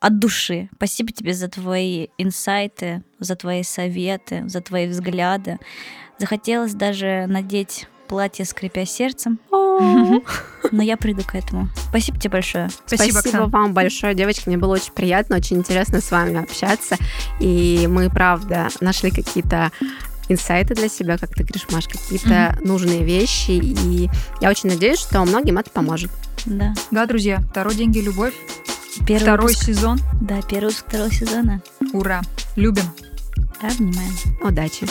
от 0.00 0.18
души. 0.18 0.68
Спасибо 0.74 1.12
тебе 1.12 1.32
за 1.32 1.48
твои 1.48 2.08
инсайты, 2.18 3.04
за 3.18 3.36
твои 3.36 3.62
советы, 3.62 4.48
за 4.48 4.60
твои 4.60 4.88
взгляды. 4.88 5.58
Захотелось 6.18 6.74
даже 6.74 7.26
надеть 7.28 7.86
платье, 8.06 8.44
скрипя 8.44 8.86
сердцем. 8.86 9.38
Но 10.72 10.82
я 10.82 10.96
приду 10.96 11.22
к 11.22 11.34
этому. 11.34 11.68
Спасибо 11.88 12.18
тебе 12.18 12.30
большое. 12.30 12.68
Спасибо, 12.86 13.18
Спасибо 13.18 13.42
вам 13.42 13.72
большое, 13.74 14.14
девочки. 14.14 14.44
Мне 14.46 14.56
было 14.56 14.74
очень 14.74 14.92
приятно, 14.92 15.36
очень 15.36 15.58
интересно 15.58 16.00
с 16.00 16.10
вами 16.10 16.42
общаться. 16.42 16.96
И 17.40 17.86
мы, 17.88 18.10
правда, 18.10 18.68
нашли 18.80 19.10
какие-то 19.10 19.70
инсайты 20.28 20.74
для 20.74 20.88
себя, 20.88 21.18
как 21.18 21.30
ты 21.30 21.44
говоришь, 21.44 21.66
Маш, 21.70 21.86
какие-то 21.86 22.28
mm-hmm. 22.28 22.66
нужные 22.66 23.04
вещи. 23.04 23.52
И 23.52 24.10
я 24.40 24.50
очень 24.50 24.70
надеюсь, 24.70 24.98
что 24.98 25.24
многим 25.24 25.58
это 25.58 25.70
поможет. 25.70 26.10
Да. 26.46 26.74
Да, 26.90 27.06
друзья, 27.06 27.40
второй 27.50 27.74
деньги 27.74 27.98
любовь. 28.00 28.34
Первый 29.06 29.22
второй 29.22 29.46
выпуск. 29.48 29.64
сезон. 29.64 30.00
Да, 30.20 30.40
первый 30.42 30.68
выпуск 30.68 30.86
второго 30.88 31.12
сезона. 31.12 31.62
Ура. 31.92 32.22
Любим. 32.56 32.84
Обнимаем. 33.60 34.14
Удачи. 34.42 34.86